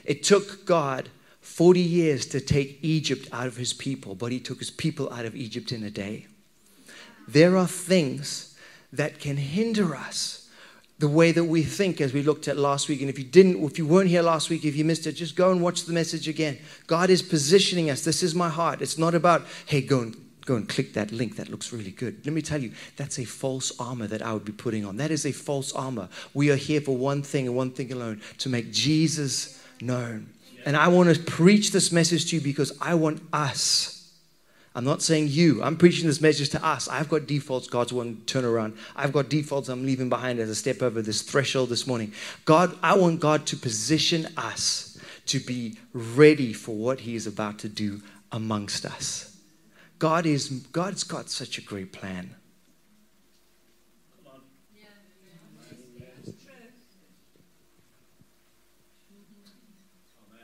It 0.04 0.25
took 0.25 0.66
God 0.66 1.09
40 1.40 1.78
years 1.78 2.26
to 2.26 2.40
take 2.40 2.80
Egypt 2.82 3.28
out 3.30 3.47
of 3.47 3.56
his 3.56 3.73
people, 3.73 4.16
but 4.16 4.32
he 4.32 4.40
took 4.40 4.59
his 4.59 4.73
people 4.73 5.12
out 5.12 5.26
of 5.26 5.37
Egypt 5.37 5.71
in 5.71 5.85
a 5.85 5.90
day. 5.90 6.26
There 7.28 7.56
are 7.56 7.68
things 7.68 8.59
that 8.92 9.21
can 9.21 9.37
hinder 9.37 9.94
us 9.94 10.41
the 11.02 11.09
way 11.09 11.32
that 11.32 11.42
we 11.42 11.64
think 11.64 12.00
as 12.00 12.12
we 12.12 12.23
looked 12.23 12.47
at 12.47 12.56
last 12.56 12.88
week. 12.88 13.00
And 13.00 13.11
if 13.11 13.18
you 13.18 13.25
didn't 13.25 13.61
if 13.64 13.76
you 13.76 13.85
weren't 13.85 14.09
here 14.09 14.23
last 14.23 14.49
week 14.50 14.64
if 14.64 14.76
you 14.76 14.85
missed 14.85 15.04
it 15.09 15.14
just 15.14 15.35
go 15.35 15.50
and 15.50 15.61
watch 15.61 15.82
the 15.82 15.92
message 15.92 16.28
again. 16.28 16.59
God 16.87 17.11
is 17.11 17.23
positioning 17.23 17.90
us. 17.90 18.04
This 18.04 18.23
is 18.23 18.37
my 18.37 18.49
heart. 18.49 18.80
It's 18.80 18.97
not 18.97 19.12
about 19.12 19.44
hey 19.66 19.80
go 19.80 19.99
and 19.99 20.16
go 20.47 20.54
and 20.54 20.68
click 20.68 20.92
that 20.92 21.11
link. 21.11 21.35
That 21.35 21.49
looks 21.49 21.73
really 21.73 21.90
good. 21.90 22.25
Let 22.25 22.32
me 22.32 22.40
tell 22.40 22.62
you 22.62 22.71
that's 22.97 23.18
a 23.18 23.25
false 23.25 23.73
armor 23.80 24.06
that 24.06 24.23
i 24.23 24.32
would 24.32 24.44
be 24.44 24.52
putting 24.52 24.85
on. 24.85 24.97
That 24.99 25.11
is 25.11 25.26
a 25.26 25.32
false 25.32 25.73
armor. 25.73 26.09
We 26.35 26.52
are 26.52 26.56
here 26.56 26.80
for 26.80 26.97
one 26.97 27.25
thing 27.25 27.49
and 27.49 27.56
one 27.56 27.73
thing 27.73 27.90
alone 27.90 28.21
to 28.38 28.49
make 28.49 28.71
jesus 28.71 29.61
known. 29.80 30.28
And 30.64 30.76
I 30.76 30.87
want 30.87 31.12
to 31.12 31.21
preach 31.21 31.73
this 31.73 31.90
message 31.90 32.30
to 32.30 32.37
you 32.37 32.42
because 32.42 32.78
I 32.80 32.94
want 32.94 33.21
us. 33.32 34.01
I'm 34.75 34.85
not 34.85 35.02
saying 35.02 35.29
you. 35.29 35.62
I'm 35.62 35.76
preaching 35.76 36.07
this 36.07 36.21
message 36.21 36.49
to 36.50 36.64
us. 36.64 36.88
I've 36.88 37.09
got 37.09 37.26
defaults 37.26 37.69
God's 37.69 37.93
want 37.93 38.26
to 38.26 38.33
turn 38.33 38.45
around. 38.45 38.76
I've 38.97 39.12
got 39.12 39.29
defaults 39.29 39.69
I'm 39.69 39.85
leaving 39.85 40.09
behind 40.09 40.38
as 40.38 40.49
I 40.50 40.55
step 40.55 40.81
over 40.81 41.02
this 41.02 41.21
threshold 41.23 41.69
this 41.69 41.87
morning. 41.87 42.12
God, 42.47 42.76
I 42.83 42.97
want 42.97 43.21
God 43.21 43.47
to 43.47 43.57
position 43.57 44.29
us 44.37 44.99
to 45.26 45.41
be 45.41 45.76
ready 45.93 46.52
for 46.52 46.75
what 46.75 47.00
He 47.00 47.14
is 47.14 47.26
about 47.26 47.59
to 47.61 47.69
do 47.69 48.00
amongst 48.31 48.87
us. 48.87 49.37
God 49.99 50.25
is 50.26 50.49
God's 50.49 51.05
got 51.05 51.29
such 51.29 51.59
a 51.59 51.61
great 51.61 51.93
plan. 51.93 52.35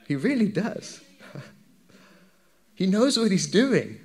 He 0.07 0.17
really 0.17 0.49
does. 0.49 1.03
he 2.75 2.87
knows 2.87 3.19
what 3.19 3.31
he's 3.31 3.47
doing. 3.47 4.01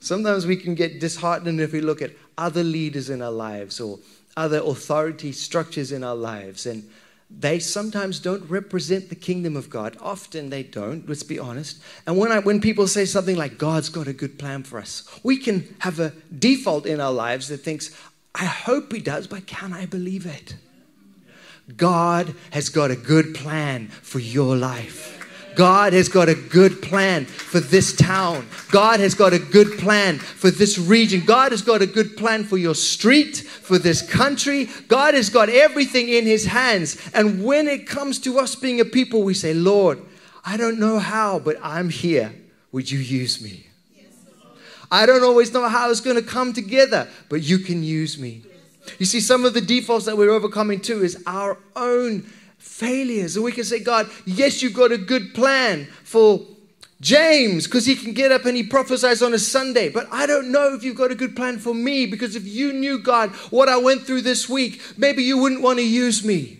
Sometimes 0.00 0.46
we 0.46 0.56
can 0.56 0.74
get 0.74 1.00
disheartened 1.00 1.60
if 1.60 1.72
we 1.72 1.80
look 1.80 2.00
at 2.02 2.12
other 2.36 2.62
leaders 2.62 3.10
in 3.10 3.20
our 3.20 3.32
lives 3.32 3.80
or 3.80 3.98
other 4.36 4.58
authority 4.58 5.32
structures 5.32 5.90
in 5.90 6.04
our 6.04 6.14
lives. 6.14 6.66
And 6.66 6.88
they 7.30 7.58
sometimes 7.58 8.20
don't 8.20 8.48
represent 8.48 9.08
the 9.08 9.14
kingdom 9.14 9.56
of 9.56 9.68
God. 9.68 9.96
Often 10.00 10.50
they 10.50 10.62
don't, 10.62 11.06
let's 11.08 11.22
be 11.22 11.38
honest. 11.38 11.82
And 12.06 12.16
when, 12.16 12.32
I, 12.32 12.38
when 12.38 12.60
people 12.60 12.86
say 12.86 13.04
something 13.04 13.36
like, 13.36 13.58
God's 13.58 13.88
got 13.88 14.08
a 14.08 14.12
good 14.12 14.38
plan 14.38 14.62
for 14.62 14.78
us, 14.78 15.02
we 15.22 15.36
can 15.36 15.74
have 15.80 15.98
a 16.00 16.12
default 16.36 16.86
in 16.86 17.00
our 17.00 17.12
lives 17.12 17.48
that 17.48 17.58
thinks, 17.58 17.94
I 18.34 18.44
hope 18.44 18.92
he 18.92 19.00
does, 19.00 19.26
but 19.26 19.46
can 19.46 19.72
I 19.72 19.84
believe 19.86 20.24
it? 20.24 20.56
God 21.76 22.34
has 22.52 22.70
got 22.70 22.90
a 22.90 22.96
good 22.96 23.34
plan 23.34 23.88
for 23.88 24.20
your 24.20 24.56
life. 24.56 25.17
God 25.58 25.92
has 25.92 26.08
got 26.08 26.28
a 26.28 26.36
good 26.36 26.80
plan 26.80 27.24
for 27.24 27.58
this 27.58 27.92
town. 27.92 28.46
God 28.70 29.00
has 29.00 29.12
got 29.12 29.32
a 29.32 29.40
good 29.40 29.76
plan 29.76 30.18
for 30.18 30.52
this 30.52 30.78
region. 30.78 31.24
God 31.24 31.50
has 31.50 31.62
got 31.62 31.82
a 31.82 31.86
good 31.86 32.16
plan 32.16 32.44
for 32.44 32.56
your 32.56 32.76
street, 32.76 33.38
for 33.38 33.76
this 33.76 34.00
country. 34.00 34.68
God 34.86 35.14
has 35.14 35.28
got 35.28 35.48
everything 35.48 36.10
in 36.10 36.26
His 36.26 36.44
hands. 36.44 36.96
And 37.12 37.42
when 37.42 37.66
it 37.66 37.88
comes 37.88 38.20
to 38.20 38.38
us 38.38 38.54
being 38.54 38.78
a 38.78 38.84
people, 38.84 39.24
we 39.24 39.34
say, 39.34 39.52
Lord, 39.52 40.00
I 40.44 40.56
don't 40.56 40.78
know 40.78 41.00
how, 41.00 41.40
but 41.40 41.56
I'm 41.60 41.88
here. 41.90 42.32
Would 42.70 42.88
you 42.88 43.00
use 43.00 43.42
me? 43.42 43.66
I 44.92 45.06
don't 45.06 45.24
always 45.24 45.52
know 45.52 45.68
how 45.68 45.90
it's 45.90 46.00
going 46.00 46.14
to 46.14 46.22
come 46.22 46.52
together, 46.52 47.08
but 47.28 47.42
you 47.42 47.58
can 47.58 47.82
use 47.82 48.16
me. 48.16 48.42
You 49.00 49.06
see, 49.06 49.20
some 49.20 49.44
of 49.44 49.54
the 49.54 49.60
defaults 49.60 50.06
that 50.06 50.16
we're 50.16 50.30
overcoming 50.30 50.80
too 50.80 51.02
is 51.02 51.20
our 51.26 51.58
own 51.74 52.30
failures. 52.58 53.36
And 53.36 53.44
we 53.44 53.52
can 53.52 53.64
say, 53.64 53.80
God, 53.80 54.10
yes, 54.26 54.62
you've 54.62 54.74
got 54.74 54.92
a 54.92 54.98
good 54.98 55.34
plan 55.34 55.86
for 56.04 56.40
James 57.00 57.66
because 57.66 57.86
he 57.86 57.94
can 57.94 58.12
get 58.12 58.32
up 58.32 58.44
and 58.44 58.56
he 58.56 58.62
prophesies 58.62 59.22
on 59.22 59.32
a 59.32 59.38
Sunday. 59.38 59.88
But 59.88 60.08
I 60.10 60.26
don't 60.26 60.50
know 60.50 60.74
if 60.74 60.82
you've 60.82 60.96
got 60.96 61.10
a 61.10 61.14
good 61.14 61.36
plan 61.36 61.58
for 61.58 61.74
me 61.74 62.06
because 62.06 62.36
if 62.36 62.46
you 62.46 62.72
knew, 62.72 62.98
God, 62.98 63.30
what 63.50 63.68
I 63.68 63.76
went 63.76 64.02
through 64.02 64.22
this 64.22 64.48
week, 64.48 64.82
maybe 64.96 65.22
you 65.22 65.38
wouldn't 65.38 65.62
want 65.62 65.78
to 65.78 65.84
use 65.84 66.24
me. 66.24 66.58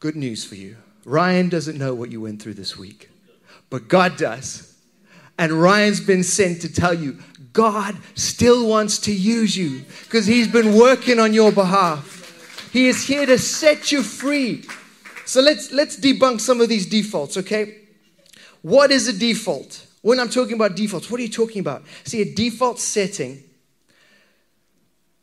Good 0.00 0.16
news 0.16 0.44
for 0.44 0.54
you. 0.54 0.76
Ryan 1.04 1.48
doesn't 1.48 1.76
know 1.76 1.94
what 1.94 2.12
you 2.12 2.20
went 2.20 2.40
through 2.40 2.54
this 2.54 2.76
week, 2.76 3.10
but 3.70 3.88
God 3.88 4.16
does. 4.16 4.76
And 5.38 5.52
Ryan's 5.52 6.00
been 6.00 6.22
sent 6.22 6.60
to 6.62 6.72
tell 6.72 6.94
you 6.94 7.18
God 7.52 7.96
still 8.14 8.68
wants 8.68 8.98
to 9.00 9.12
use 9.12 9.56
you 9.56 9.84
because 10.04 10.26
He's 10.26 10.46
been 10.46 10.76
working 10.76 11.18
on 11.18 11.32
your 11.32 11.50
behalf. 11.50 12.17
He 12.72 12.88
is 12.88 13.06
here 13.06 13.26
to 13.26 13.38
set 13.38 13.92
you 13.92 14.02
free. 14.02 14.64
So 15.24 15.40
let's 15.40 15.70
let's 15.72 15.96
debunk 15.96 16.40
some 16.40 16.60
of 16.60 16.68
these 16.68 16.86
defaults, 16.86 17.36
okay? 17.36 17.76
What 18.62 18.90
is 18.90 19.08
a 19.08 19.12
default? 19.12 19.86
When 20.02 20.18
I'm 20.18 20.30
talking 20.30 20.54
about 20.54 20.74
defaults, 20.74 21.10
what 21.10 21.20
are 21.20 21.22
you 21.22 21.28
talking 21.28 21.60
about? 21.60 21.84
See, 22.04 22.22
a 22.22 22.34
default 22.34 22.80
setting 22.80 23.42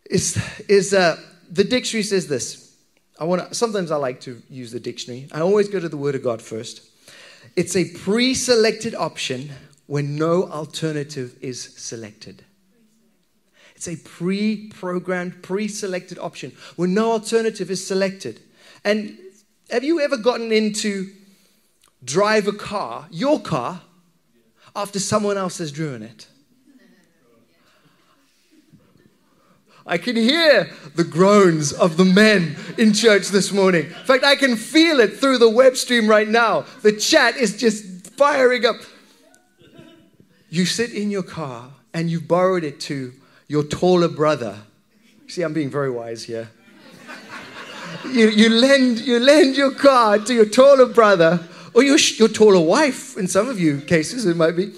is 0.10 0.38
is 0.68 0.94
uh, 0.94 1.20
the 1.50 1.64
dictionary 1.64 2.04
says 2.04 2.28
this. 2.28 2.78
I 3.20 3.24
want 3.24 3.50
to. 3.50 3.56
Sometimes 3.56 3.92
I 3.92 3.96
like 3.96 4.22
to 4.22 4.42
use 4.50 4.72
the 4.72 4.80
dictionary. 4.80 5.28
I 5.32 5.42
always 5.42 5.70
go 5.70 5.80
to 5.80 5.90
the 5.90 5.98
Word 5.98 6.16
of 6.16 6.24
God 6.24 6.42
first. 6.42 6.82
It's 7.56 7.76
a 7.76 7.86
pre-selected 7.86 8.96
option 8.96 9.50
when 9.88 10.16
no 10.16 10.44
alternative 10.50 11.36
is 11.42 11.62
selected. 11.62 12.45
It's 13.88 14.02
a 14.02 14.04
pre 14.04 14.68
programmed, 14.70 15.44
pre 15.44 15.68
selected 15.68 16.18
option 16.18 16.54
when 16.76 16.94
no 16.94 17.12
alternative 17.12 17.70
is 17.70 17.86
selected. 17.86 18.40
And 18.84 19.18
have 19.70 19.84
you 19.84 20.02
ever 20.02 20.18
gotten 20.18 20.52
into 20.52 21.12
drive 22.04 22.48
a 22.48 22.54
car, 22.54 23.08
your 23.12 23.40
car, 23.40 23.82
after 24.76 25.00
someone 25.00 25.38
else 25.38 25.60
has 25.60 25.72
driven 25.72 26.02
it? 26.02 26.28
I 29.88 30.00
can 30.00 30.16
hear 30.16 30.72
the 30.96 31.04
groans 31.04 31.72
of 31.72 31.96
the 31.96 32.06
men 32.06 32.56
in 32.80 32.92
church 32.92 33.28
this 33.28 33.52
morning. 33.52 33.86
In 33.86 34.06
fact, 34.06 34.24
I 34.24 34.36
can 34.36 34.56
feel 34.56 35.00
it 35.00 35.18
through 35.18 35.38
the 35.38 35.50
web 35.50 35.78
stream 35.78 36.08
right 36.08 36.28
now. 36.28 36.66
The 36.82 36.92
chat 36.92 37.38
is 37.38 37.56
just 37.56 38.08
firing 38.14 38.66
up. 38.66 38.78
You 40.50 40.66
sit 40.66 40.92
in 40.92 41.12
your 41.12 41.22
car 41.22 41.70
and 41.94 42.10
you've 42.10 42.28
borrowed 42.28 42.64
it 42.64 42.80
to 42.82 43.14
your 43.48 43.64
taller 43.64 44.08
brother. 44.08 44.58
See, 45.28 45.42
I'm 45.42 45.54
being 45.54 45.70
very 45.70 45.90
wise 45.90 46.24
here. 46.24 46.50
you, 48.06 48.30
you, 48.30 48.50
lend, 48.50 49.00
you 49.00 49.20
lend 49.20 49.56
your 49.56 49.72
car 49.72 50.20
to 50.20 50.34
your 50.34 50.46
taller 50.46 50.88
brother 50.88 51.48
or 51.74 51.84
your, 51.84 51.98
your 51.98 52.30
taller 52.30 52.60
wife, 52.60 53.18
in 53.18 53.28
some 53.28 53.50
of 53.50 53.60
you 53.60 53.82
cases 53.82 54.26
it 54.26 54.38
might 54.38 54.56
be, 54.56 54.72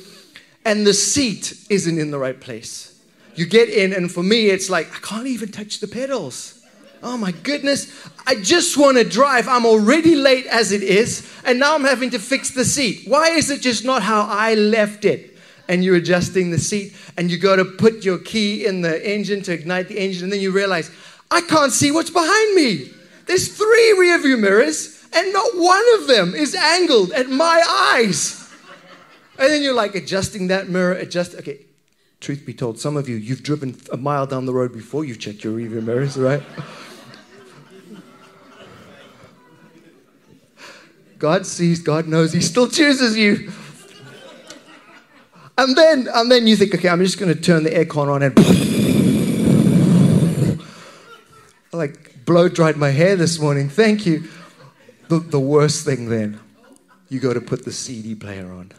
and 0.66 0.86
the 0.86 0.94
seat 0.94 1.54
isn't 1.70 2.00
in 2.00 2.12
the 2.12 2.18
right 2.18 2.40
place. 2.40 3.00
You 3.36 3.46
get 3.46 3.70
in, 3.70 3.94
and 3.94 4.12
for 4.12 4.24
me, 4.24 4.48
it's 4.50 4.70
like, 4.70 4.88
I 4.92 5.00
can't 5.00 5.28
even 5.28 5.52
touch 5.52 5.80
the 5.80 5.88
pedals. 5.88 6.66
Oh 7.04 7.16
my 7.16 7.32
goodness. 7.32 8.10
I 8.26 8.36
just 8.36 8.78
want 8.78 8.98
to 8.98 9.04
drive. 9.04 9.48
I'm 9.48 9.66
already 9.66 10.16
late 10.16 10.48
as 10.48 10.72
it 10.72 10.82
is, 10.82 11.32
and 11.46 11.60
now 11.60 11.76
I'm 11.76 11.84
having 11.84 12.10
to 12.12 12.20
fix 12.20 12.50
the 12.50 12.66
seat. 12.66 13.04
Why 13.08 13.30
is 13.30 13.52
it 13.52 13.62
just 13.62 13.86
not 13.86 14.02
how 14.02 14.26
I 14.28 14.56
left 14.56 15.06
it? 15.06 15.37
And 15.68 15.84
you're 15.84 15.96
adjusting 15.96 16.52
the 16.52 16.60
seat 16.60 16.96
and 17.18 17.30
you 17.32 17.38
go 17.38 17.56
to 17.56 17.66
put 17.66 18.04
your 18.04 18.18
key 18.18 18.66
in 18.66 18.82
the 18.82 19.10
engine 19.10 19.42
to 19.44 19.54
ignite 19.54 19.88
the 19.88 19.98
engine 19.98 20.24
and 20.26 20.34
then 20.34 20.40
you 20.40 20.52
realize, 20.52 20.92
I 21.30 21.42
can't 21.42 21.72
see 21.72 21.92
what's 21.92 22.10
behind 22.10 22.56
me. 22.56 22.92
There's 23.26 23.56
three 23.56 23.96
rearview 23.98 24.40
mirrors 24.40 25.06
and 25.14 25.34
not 25.34 25.52
one 25.56 25.84
of 26.00 26.08
them 26.08 26.34
is 26.36 26.56
angled 26.56 27.12
at 27.12 27.30
my 27.30 27.64
eyes. 27.96 28.44
And 29.40 29.50
then 29.50 29.62
you're 29.62 29.74
like 29.74 29.94
adjusting 29.96 30.48
that 30.48 30.68
mirror, 30.70 30.94
adjust. 30.94 31.36
Okay, 31.36 31.60
truth 32.20 32.46
be 32.46 32.54
told, 32.54 32.80
some 32.80 32.98
of 32.98 33.08
you, 33.08 33.16
you've 33.16 33.44
driven 33.44 33.76
a 33.92 33.98
mile 33.98 34.26
down 34.26 34.46
the 34.46 34.54
road 34.54 34.74
before 34.74 35.06
you've 35.06 35.20
checked 35.20 35.44
your 35.44 35.56
rearview 35.58 35.84
mirrors, 35.84 36.18
right? 36.18 36.42
God 41.20 41.46
sees, 41.46 41.82
God 41.82 42.08
knows, 42.08 42.34
He 42.34 42.42
still 42.42 42.68
chooses 42.68 43.18
you. 43.18 43.52
And 45.58 45.76
then, 45.76 46.08
and 46.14 46.32
then 46.32 46.46
you 46.46 46.56
think, 46.56 46.76
okay, 46.76 46.88
I'm 46.88 47.04
just 47.04 47.20
going 47.20 47.34
to 47.34 47.40
turn 47.40 47.64
the 47.64 47.72
aircon 47.72 48.10
on 48.10 48.22
and 48.22 48.38
like 51.74 52.26
blow 52.26 52.48
dried 52.48 52.78
my 52.78 52.90
hair 52.90 53.16
this 53.16 53.40
morning. 53.40 53.68
Thank 53.68 54.06
you. 54.06 54.26
The, 55.08 55.20
the 55.20 55.40
worst 55.40 55.86
thing 55.86 56.10
then, 56.10 56.40
you 57.10 57.20
go 57.20 57.34
to 57.34 57.42
put 57.42 57.66
the 57.66 57.72
CD 57.72 58.14
player 58.14 58.52
on. 58.52 58.72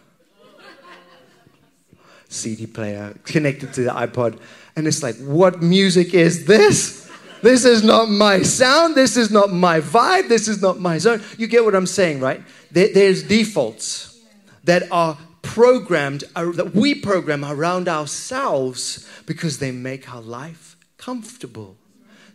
CD 2.29 2.67
player 2.67 3.15
connected 3.25 3.73
to 3.73 3.83
the 3.83 3.91
iPod. 3.91 4.39
And 4.77 4.87
it's 4.87 5.03
like, 5.03 5.17
what 5.17 5.63
music 5.63 6.15
is 6.15 6.47
this? 6.47 7.11
This 7.43 7.65
is 7.65 7.83
not 7.83 8.09
my 8.09 8.43
sound. 8.43 8.95
This 8.95 9.17
is 9.17 9.31
not 9.31 9.51
my 9.51 9.81
vibe. 9.81 10.29
This 10.29 10.47
is 10.47 10.61
not 10.61 10.79
my 10.79 10.99
zone. 10.99 11.23
You 11.39 11.47
get 11.47 11.65
what 11.65 11.75
I'm 11.75 11.87
saying, 11.87 12.21
right? 12.21 12.43
There, 12.71 12.93
there's 12.93 13.23
defaults 13.23 14.21
that 14.65 14.91
are 14.93 15.17
programmed, 15.49 16.25
uh, 16.37 16.53
that 16.53 16.75
we 16.75 16.95
program 16.95 17.43
around 17.43 17.89
ourselves 17.89 19.09
because 19.25 19.59
they 19.59 19.73
make 19.73 20.13
our 20.15 20.21
life 20.21 20.77
comfortable. 20.99 21.75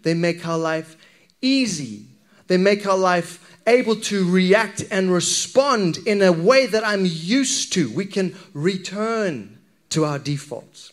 They 0.02 0.16
make 0.16 0.48
our 0.48 0.58
life 0.58 0.98
easy. 1.40 2.08
They 2.48 2.58
make 2.58 2.88
our 2.88 2.98
life 2.98 3.60
able 3.68 3.98
to 3.98 4.30
react 4.30 4.84
and 4.90 5.14
respond 5.14 6.00
in 6.08 6.24
a 6.24 6.32
way 6.32 6.66
that 6.66 6.84
I'm 6.84 7.06
used 7.06 7.72
to. 7.74 7.88
We 7.92 8.06
can 8.06 8.36
return 8.52 9.60
to 9.92 10.06
our 10.06 10.18
defaults. 10.18 10.92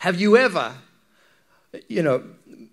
Have 0.00 0.20
you 0.20 0.36
ever, 0.36 0.74
you 1.86 2.02
know, 2.02 2.24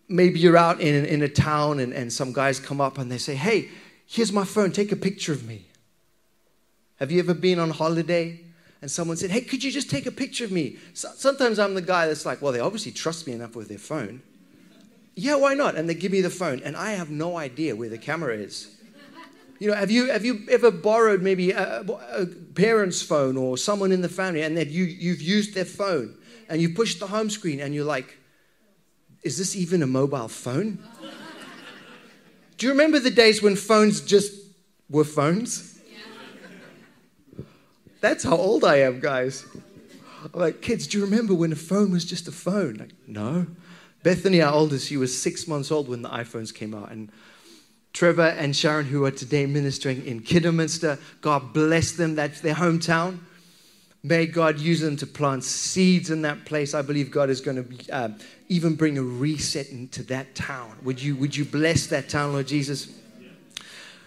maybe 0.10 0.40
you're 0.40 0.58
out 0.58 0.82
in, 0.82 1.06
in 1.06 1.22
a 1.22 1.30
town 1.30 1.80
and, 1.80 1.94
and 1.94 2.12
some 2.12 2.34
guys 2.34 2.60
come 2.60 2.82
up 2.82 2.98
and 2.98 3.12
they 3.12 3.20
say, 3.20 3.36
Hey, 3.36 3.70
here's 4.08 4.34
my 4.34 4.46
phone, 4.46 4.72
take 4.72 4.92
a 4.92 4.96
picture 4.96 5.32
of 5.32 5.46
me. 5.48 5.68
Have 7.01 7.12
you 7.12 7.17
ever 7.17 7.34
been 7.34 7.58
on 7.58 7.72
holiday 7.72 8.39
and 8.79 8.89
someone 8.89 9.17
said, 9.17 9.31
Hey, 9.31 9.41
could 9.41 9.63
you 9.63 9.72
just 9.72 9.89
take 9.89 10.05
a 10.05 10.12
picture 10.12 10.46
of 10.46 10.51
me? 10.51 10.77
So, 10.93 11.10
sometimes 11.15 11.58
I'm 11.58 11.74
the 11.74 11.81
guy 11.81 12.05
that's 12.05 12.27
like, 12.27 12.43
Well, 12.43 12.53
they 12.53 12.60
obviously 12.60 12.91
trust 12.91 13.25
me 13.25 13.34
enough 13.34 13.55
with 13.55 13.70
their 13.70 13.79
phone. 13.79 14.22
Yeah, 15.15 15.36
why 15.36 15.55
not? 15.55 15.75
And 15.75 15.89
they 15.89 15.96
give 15.96 16.12
me 16.12 16.22
the 16.22 16.29
phone, 16.29 16.62
and 16.63 16.77
I 16.77 16.91
have 16.91 17.10
no 17.10 17.38
idea 17.38 17.75
where 17.75 17.89
the 17.89 17.98
camera 17.98 18.36
is. 18.36 18.77
You 19.58 19.70
know, 19.70 19.74
have 19.74 19.89
you, 19.89 20.12
have 20.12 20.24
you 20.24 20.41
ever 20.50 20.70
borrowed 20.70 21.24
maybe 21.24 21.51
a, 21.51 21.81
a 21.81 22.27
parent's 22.53 23.01
phone 23.01 23.36
or 23.36 23.58
someone 23.58 23.91
in 23.91 24.01
the 24.01 24.10
family 24.10 24.43
and 24.43 24.55
that 24.58 24.70
you, 24.70 24.84
you've 24.84 25.22
used 25.24 25.55
their 25.55 25.65
phone 25.65 26.15
and 26.50 26.62
you 26.62 26.70
push 26.70 26.96
the 26.96 27.08
home 27.08 27.31
screen 27.31 27.60
and 27.60 27.74
you're 27.74 27.86
like, 27.86 28.15
is 29.24 29.39
this 29.39 29.55
even 29.55 29.81
a 29.81 29.88
mobile 29.88 30.27
phone? 30.27 30.77
Do 32.58 32.67
you 32.67 32.72
remember 32.72 33.00
the 33.00 33.12
days 33.12 33.41
when 33.41 33.55
phones 33.55 34.01
just 34.01 34.34
were 34.88 35.03
phones? 35.03 35.71
That's 38.01 38.24
how 38.24 38.36
old 38.36 38.63
I 38.63 38.77
am, 38.77 39.00
guys. 39.00 39.46
I'm 40.24 40.39
like, 40.39 40.62
kids, 40.62 40.88
do 40.88 40.98
you 40.98 41.05
remember 41.05 41.34
when 41.34 41.51
a 41.51 41.55
phone 41.55 41.91
was 41.91 42.03
just 42.03 42.27
a 42.27 42.31
phone? 42.31 42.75
Like, 42.75 42.91
no. 43.08 43.48
Bethany, 44.03 44.41
our 44.41 44.53
oldest, 44.53 44.88
she 44.88 44.98
was 44.98 45.20
six 45.20 45.48
months 45.48 45.72
old 45.72 45.88
when 45.88 46.01
the 46.01 46.10
iPhones 46.10 46.53
came 46.53 46.74
out. 46.74 46.91
And 46.91 47.12
Trevor 47.93 48.36
and 48.38 48.55
Sharon, 48.55 48.88
who 48.88 49.05
are 49.05 49.12
today 49.12 49.46
ministering 49.46 50.03
in 50.05 50.22
Kidderminster, 50.22 50.98
God 51.22 51.53
bless 51.53 51.91
them. 51.91 52.15
That's 52.15 52.41
their 52.41 52.55
hometown. 52.55 53.20
May 54.03 54.25
God 54.25 54.60
use 54.60 54.79
them 54.79 54.98
to 54.98 55.05
plant 55.05 55.43
seeds 55.43 56.10
in 56.10 56.24
that 56.24 56.46
place. 56.46 56.74
I 56.74 56.81
believe 56.81 57.12
God 57.12 57.29
is 57.29 57.39
going 57.39 57.63
to 57.63 57.93
uh, 57.93 58.10
even 58.50 58.74
bring 58.74 58.98
a 58.98 59.03
reset 59.03 59.70
into 59.70 60.01
that 60.03 60.34
town. 60.34 60.75
Would 60.84 61.01
you, 61.01 61.15
would 61.17 61.36
you 61.36 61.46
bless 61.46 61.86
that 61.88 62.10
town, 62.10 62.34
Lord 62.34 62.48
Jesus? 62.48 62.91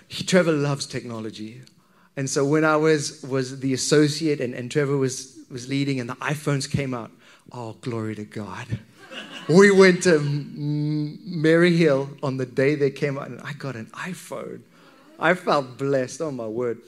He, 0.08 0.24
Trevor 0.24 0.50
loves 0.50 0.86
technology. 0.86 1.62
And 2.16 2.30
so 2.30 2.44
when 2.44 2.64
I 2.64 2.76
was, 2.76 3.22
was 3.22 3.60
the 3.60 3.74
associate 3.74 4.40
and, 4.40 4.54
and 4.54 4.70
Trevor 4.70 4.96
was, 4.96 5.38
was 5.50 5.68
leading 5.68 6.00
and 6.00 6.08
the 6.08 6.14
iPhones 6.16 6.70
came 6.70 6.94
out, 6.94 7.10
oh, 7.52 7.76
glory 7.80 8.14
to 8.14 8.24
God 8.24 8.78
we 9.48 9.70
went 9.70 10.02
to 10.04 10.18
Merry 10.20 11.76
Hill 11.76 12.10
on 12.22 12.36
the 12.36 12.46
day 12.46 12.74
they 12.74 12.90
came 12.90 13.18
out, 13.18 13.28
and 13.28 13.40
I 13.42 13.52
got 13.52 13.76
an 13.76 13.86
iPhone. 13.86 14.60
I 15.18 15.34
felt 15.34 15.78
blessed. 15.78 16.20
Oh 16.20 16.30
my 16.30 16.46
word! 16.46 16.78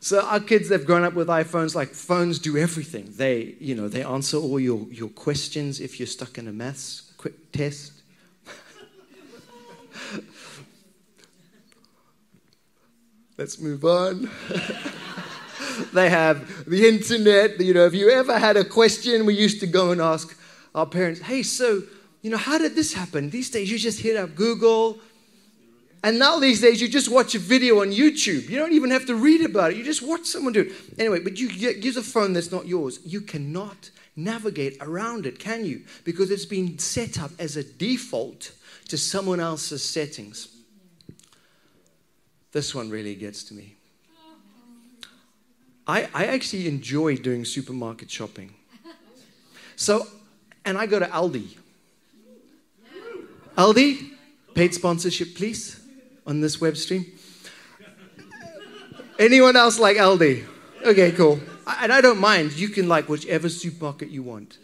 So 0.00 0.20
our 0.20 0.40
kids, 0.40 0.68
they've 0.68 0.84
grown 0.84 1.04
up 1.04 1.14
with 1.14 1.28
iPhones. 1.28 1.74
Like 1.74 1.90
phones 1.90 2.38
do 2.38 2.56
everything. 2.56 3.12
They, 3.16 3.56
you 3.60 3.74
know, 3.74 3.88
they 3.88 4.02
answer 4.02 4.36
all 4.36 4.60
your 4.60 4.86
your 4.90 5.08
questions 5.08 5.80
if 5.80 5.98
you're 5.98 6.06
stuck 6.06 6.38
in 6.38 6.48
a 6.48 6.52
maths 6.52 7.12
quick 7.16 7.52
test. 7.52 7.92
Let's 13.38 13.60
move 13.60 13.84
on. 13.84 14.28
they 15.92 16.10
have 16.10 16.68
the 16.68 16.88
internet. 16.88 17.60
You 17.60 17.72
know, 17.72 17.86
if 17.86 17.94
you 17.94 18.10
ever 18.10 18.36
had 18.36 18.56
a 18.56 18.64
question, 18.64 19.24
we 19.26 19.34
used 19.34 19.60
to 19.60 19.68
go 19.68 19.92
and 19.92 20.00
ask 20.00 20.36
our 20.74 20.86
parents, 20.86 21.20
hey, 21.20 21.44
so, 21.44 21.82
you 22.20 22.30
know, 22.30 22.36
how 22.36 22.58
did 22.58 22.74
this 22.74 22.92
happen? 22.92 23.30
These 23.30 23.50
days 23.50 23.70
you 23.70 23.78
just 23.78 24.00
hit 24.00 24.16
up 24.16 24.34
Google. 24.34 24.98
And 26.02 26.18
now 26.18 26.40
these 26.40 26.60
days 26.60 26.80
you 26.80 26.88
just 26.88 27.08
watch 27.08 27.36
a 27.36 27.38
video 27.38 27.80
on 27.80 27.92
YouTube. 27.92 28.48
You 28.48 28.58
don't 28.58 28.72
even 28.72 28.90
have 28.90 29.06
to 29.06 29.14
read 29.14 29.44
about 29.44 29.70
it. 29.70 29.76
You 29.76 29.84
just 29.84 30.02
watch 30.02 30.26
someone 30.26 30.52
do 30.52 30.62
it. 30.62 30.72
Anyway, 30.98 31.20
but 31.20 31.38
you 31.38 31.46
use 31.46 31.96
a 31.96 32.02
phone 32.02 32.32
that's 32.32 32.50
not 32.50 32.66
yours. 32.66 32.98
You 33.04 33.20
cannot 33.20 33.90
navigate 34.16 34.78
around 34.80 35.26
it, 35.26 35.38
can 35.38 35.64
you? 35.64 35.84
Because 36.02 36.32
it's 36.32 36.44
been 36.44 36.76
set 36.80 37.20
up 37.20 37.30
as 37.38 37.56
a 37.56 37.62
default 37.62 38.50
to 38.88 38.98
someone 38.98 39.38
else's 39.38 39.84
settings. 39.84 40.57
This 42.52 42.74
one 42.74 42.90
really 42.90 43.14
gets 43.14 43.44
to 43.44 43.54
me. 43.54 43.74
I, 45.86 46.08
I 46.12 46.26
actually 46.26 46.68
enjoy 46.68 47.16
doing 47.16 47.44
supermarket 47.44 48.10
shopping. 48.10 48.54
So 49.76 50.06
and 50.68 50.76
I 50.76 50.84
go 50.84 50.98
to 50.98 51.06
Aldi. 51.06 51.56
Aldi, 53.56 54.10
paid 54.54 54.74
sponsorship, 54.74 55.34
please, 55.34 55.80
on 56.26 56.42
this 56.42 56.60
web 56.60 56.76
stream. 56.76 57.06
Anyone 59.18 59.56
else 59.56 59.78
like 59.78 59.96
Aldi? 59.96 60.44
Okay, 60.84 61.12
cool. 61.12 61.40
And 61.80 61.90
I 61.90 62.02
don't 62.02 62.20
mind. 62.20 62.52
You 62.52 62.68
can 62.68 62.86
like 62.86 63.08
whichever 63.08 63.48
supermarket 63.48 64.10
you 64.10 64.22
want. 64.22 64.58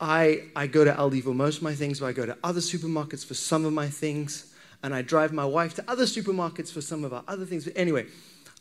I, 0.00 0.44
I 0.54 0.68
go 0.68 0.84
to 0.84 0.92
Aldi 0.92 1.24
for 1.24 1.34
most 1.34 1.56
of 1.56 1.62
my 1.64 1.74
things, 1.74 1.98
but 1.98 2.06
I 2.06 2.12
go 2.12 2.26
to 2.26 2.36
other 2.44 2.60
supermarkets 2.60 3.26
for 3.26 3.34
some 3.34 3.64
of 3.64 3.72
my 3.72 3.88
things, 3.88 4.53
and 4.84 4.94
I 4.94 5.00
drive 5.00 5.32
my 5.32 5.46
wife 5.46 5.74
to 5.76 5.84
other 5.88 6.04
supermarkets 6.04 6.70
for 6.70 6.82
some 6.82 7.04
of 7.04 7.14
our 7.14 7.24
other 7.26 7.46
things. 7.46 7.64
But 7.64 7.72
anyway, 7.74 8.04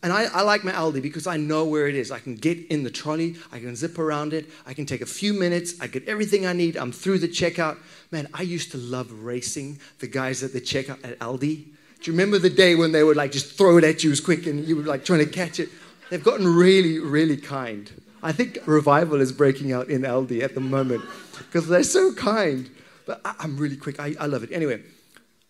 and 0.02 0.14
I, 0.14 0.24
I, 0.34 0.42
like 0.42 0.64
my 0.64 0.72
Aldi 0.72 1.02
because 1.02 1.28
I 1.28 1.36
know 1.36 1.66
where 1.66 1.88
it 1.90 1.96
is. 1.96 2.12
I 2.12 2.20
can 2.20 2.36
get 2.36 2.66
in 2.68 2.84
the 2.84 2.90
trolley, 2.90 3.36
I 3.52 3.60
can 3.60 3.76
zip 3.76 4.00
around 4.00 4.34
it, 4.34 4.50
I 4.66 4.74
can 4.74 4.86
take 4.86 5.02
a 5.02 5.06
few 5.06 5.34
minutes, 5.34 5.76
I 5.82 5.88
get 5.88 6.08
everything 6.08 6.46
I 6.46 6.54
need, 6.54 6.78
I'm 6.78 6.94
through 6.94 7.20
the 7.20 7.28
checkout. 7.28 7.78
Man, 8.10 8.30
I 8.34 8.42
used 8.42 8.72
to 8.72 8.78
love 8.78 9.12
racing 9.12 9.80
the 10.00 10.08
guys 10.08 10.44
at 10.44 10.54
the 10.54 10.62
checkout 10.62 11.04
at 11.04 11.20
Aldi. 11.20 11.66
Do 12.02 12.12
you 12.12 12.14
remember 12.14 12.40
the 12.40 12.50
day 12.50 12.76
when 12.76 12.94
they 12.94 13.04
would 13.04 13.18
like 13.18 13.34
just 13.34 13.58
throw 13.58 13.78
it 13.78 13.84
at 13.84 14.04
you 14.04 14.12
as 14.12 14.22
quick 14.22 14.48
and 14.48 14.66
you 14.66 14.78
were 14.78 14.84
like 14.84 15.04
trying 15.04 15.20
to 15.20 15.26
catch 15.26 15.60
it? 15.60 15.70
They've 16.10 16.24
gotten 16.24 16.48
really, 16.48 17.00
really 17.00 17.38
kind. 17.38 17.92
I 18.22 18.32
think 18.32 18.60
revival 18.66 19.20
is 19.20 19.34
breaking 19.34 19.74
out 19.74 19.90
in 19.90 20.04
Aldi 20.04 20.42
at 20.42 20.56
the 20.56 20.62
moment 20.62 21.04
because 21.38 21.68
they're 21.68 21.84
so 21.84 22.14
kind. 22.14 22.70
But 23.06 23.20
I, 23.26 23.36
am 23.44 23.58
really 23.58 23.76
quick. 23.76 24.00
I, 24.00 24.16
I 24.18 24.28
love 24.28 24.44
it. 24.44 24.52
Anyway, 24.54 24.82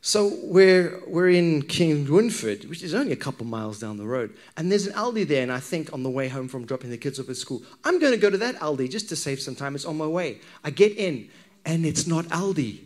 so 0.05 0.37
we're, 0.43 1.01
we're 1.07 1.29
in 1.29 1.61
Kingswinford, 1.61 2.67
which 2.67 2.83
is 2.83 2.93
only 2.93 3.13
a 3.13 3.15
couple 3.15 3.45
miles 3.45 3.79
down 3.79 3.95
the 3.95 4.05
road. 4.05 4.35
And 4.57 4.69
there's 4.69 4.85
an 4.85 4.91
Aldi 4.95 5.25
there, 5.25 5.43
and 5.43 5.51
I 5.51 5.61
think 5.61 5.93
on 5.93 6.03
the 6.03 6.09
way 6.09 6.27
home 6.27 6.49
from 6.49 6.65
dropping 6.65 6.89
the 6.89 6.97
kids 6.97 7.21
off 7.21 7.29
at 7.29 7.37
school, 7.37 7.63
I'm 7.85 7.99
going 7.99 8.11
to 8.11 8.17
go 8.17 8.29
to 8.29 8.37
that 8.39 8.55
Aldi 8.55 8.91
just 8.91 9.07
to 9.09 9.15
save 9.15 9.39
some 9.39 9.55
time. 9.55 9.75
It's 9.75 9.85
on 9.85 9.97
my 9.97 10.05
way. 10.05 10.41
I 10.61 10.71
get 10.71 10.97
in, 10.97 11.29
and 11.65 11.85
it's 11.85 12.05
not 12.05 12.25
Aldi. 12.25 12.79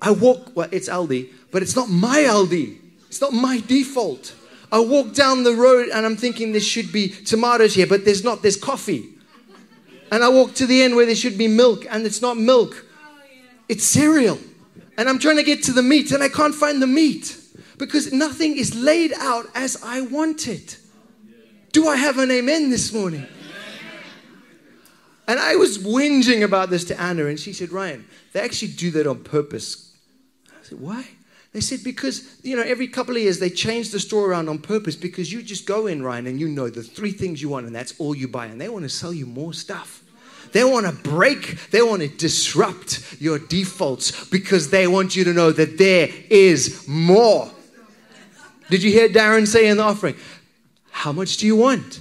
I 0.00 0.12
walk, 0.12 0.52
well, 0.54 0.68
it's 0.70 0.88
Aldi, 0.88 1.30
but 1.50 1.62
it's 1.62 1.74
not 1.74 1.90
my 1.90 2.18
Aldi. 2.18 2.78
It's 3.08 3.20
not 3.20 3.32
my 3.32 3.60
default. 3.66 4.36
I 4.70 4.78
walk 4.78 5.14
down 5.14 5.42
the 5.42 5.56
road, 5.56 5.88
and 5.88 6.06
I'm 6.06 6.16
thinking 6.16 6.52
there 6.52 6.60
should 6.60 6.92
be 6.92 7.08
tomatoes 7.08 7.74
here, 7.74 7.88
but 7.88 8.04
there's 8.04 8.22
not. 8.22 8.40
There's 8.40 8.56
coffee. 8.56 9.14
And 10.12 10.22
I 10.22 10.28
walk 10.28 10.54
to 10.54 10.66
the 10.66 10.84
end 10.84 10.94
where 10.94 11.06
there 11.06 11.16
should 11.16 11.36
be 11.36 11.48
milk, 11.48 11.86
and 11.90 12.06
it's 12.06 12.22
not 12.22 12.36
milk. 12.36 12.86
Oh, 13.04 13.18
it's 13.68 13.82
cereal 13.84 14.38
and 14.96 15.08
I'm 15.08 15.18
trying 15.18 15.36
to 15.36 15.42
get 15.42 15.62
to 15.64 15.72
the 15.72 15.82
meat 15.82 16.12
and 16.12 16.22
I 16.22 16.28
can't 16.28 16.54
find 16.54 16.80
the 16.80 16.86
meat 16.86 17.38
because 17.78 18.12
nothing 18.12 18.56
is 18.56 18.74
laid 18.74 19.12
out 19.14 19.46
as 19.54 19.82
I 19.82 20.00
want 20.00 20.48
it. 20.48 20.78
Do 21.72 21.88
I 21.88 21.96
have 21.96 22.18
an 22.18 22.30
amen 22.30 22.70
this 22.70 22.92
morning? 22.92 23.26
And 25.28 25.40
I 25.40 25.56
was 25.56 25.78
whinging 25.78 26.42
about 26.44 26.70
this 26.70 26.84
to 26.84 27.00
Anna, 27.00 27.26
and 27.26 27.38
she 27.38 27.52
said, 27.52 27.72
Ryan, 27.72 28.06
they 28.32 28.40
actually 28.40 28.72
do 28.72 28.92
that 28.92 29.06
on 29.08 29.24
purpose. 29.24 29.92
I 30.48 30.62
said, 30.62 30.80
why? 30.80 31.04
They 31.52 31.60
said, 31.60 31.80
because, 31.82 32.38
you 32.44 32.54
know, 32.54 32.62
every 32.62 32.86
couple 32.86 33.16
of 33.16 33.22
years 33.22 33.40
they 33.40 33.50
change 33.50 33.90
the 33.90 33.98
store 33.98 34.30
around 34.30 34.48
on 34.48 34.58
purpose 34.58 34.94
because 34.94 35.32
you 35.32 35.42
just 35.42 35.66
go 35.66 35.86
in, 35.86 36.02
Ryan, 36.02 36.28
and 36.28 36.38
you 36.38 36.48
know 36.48 36.68
the 36.70 36.82
three 36.82 37.12
things 37.12 37.42
you 37.42 37.48
want, 37.48 37.66
and 37.66 37.74
that's 37.74 37.98
all 37.98 38.14
you 38.14 38.28
buy. 38.28 38.46
And 38.46 38.60
they 38.60 38.68
want 38.68 38.84
to 38.84 38.88
sell 38.88 39.12
you 39.12 39.26
more 39.26 39.52
stuff. 39.52 40.02
They 40.56 40.64
want 40.64 40.86
to 40.86 40.92
break, 40.92 41.68
they 41.70 41.82
want 41.82 42.00
to 42.00 42.08
disrupt 42.08 43.20
your 43.20 43.38
defaults 43.38 44.26
because 44.30 44.70
they 44.70 44.86
want 44.86 45.14
you 45.14 45.22
to 45.24 45.34
know 45.34 45.52
that 45.52 45.76
there 45.76 46.08
is 46.30 46.88
more. 46.88 47.50
Did 48.70 48.82
you 48.82 48.90
hear 48.90 49.10
Darren 49.10 49.46
say 49.46 49.68
in 49.68 49.76
the 49.76 49.82
offering? 49.82 50.16
How 50.90 51.12
much 51.12 51.36
do 51.36 51.46
you 51.46 51.56
want? 51.56 52.00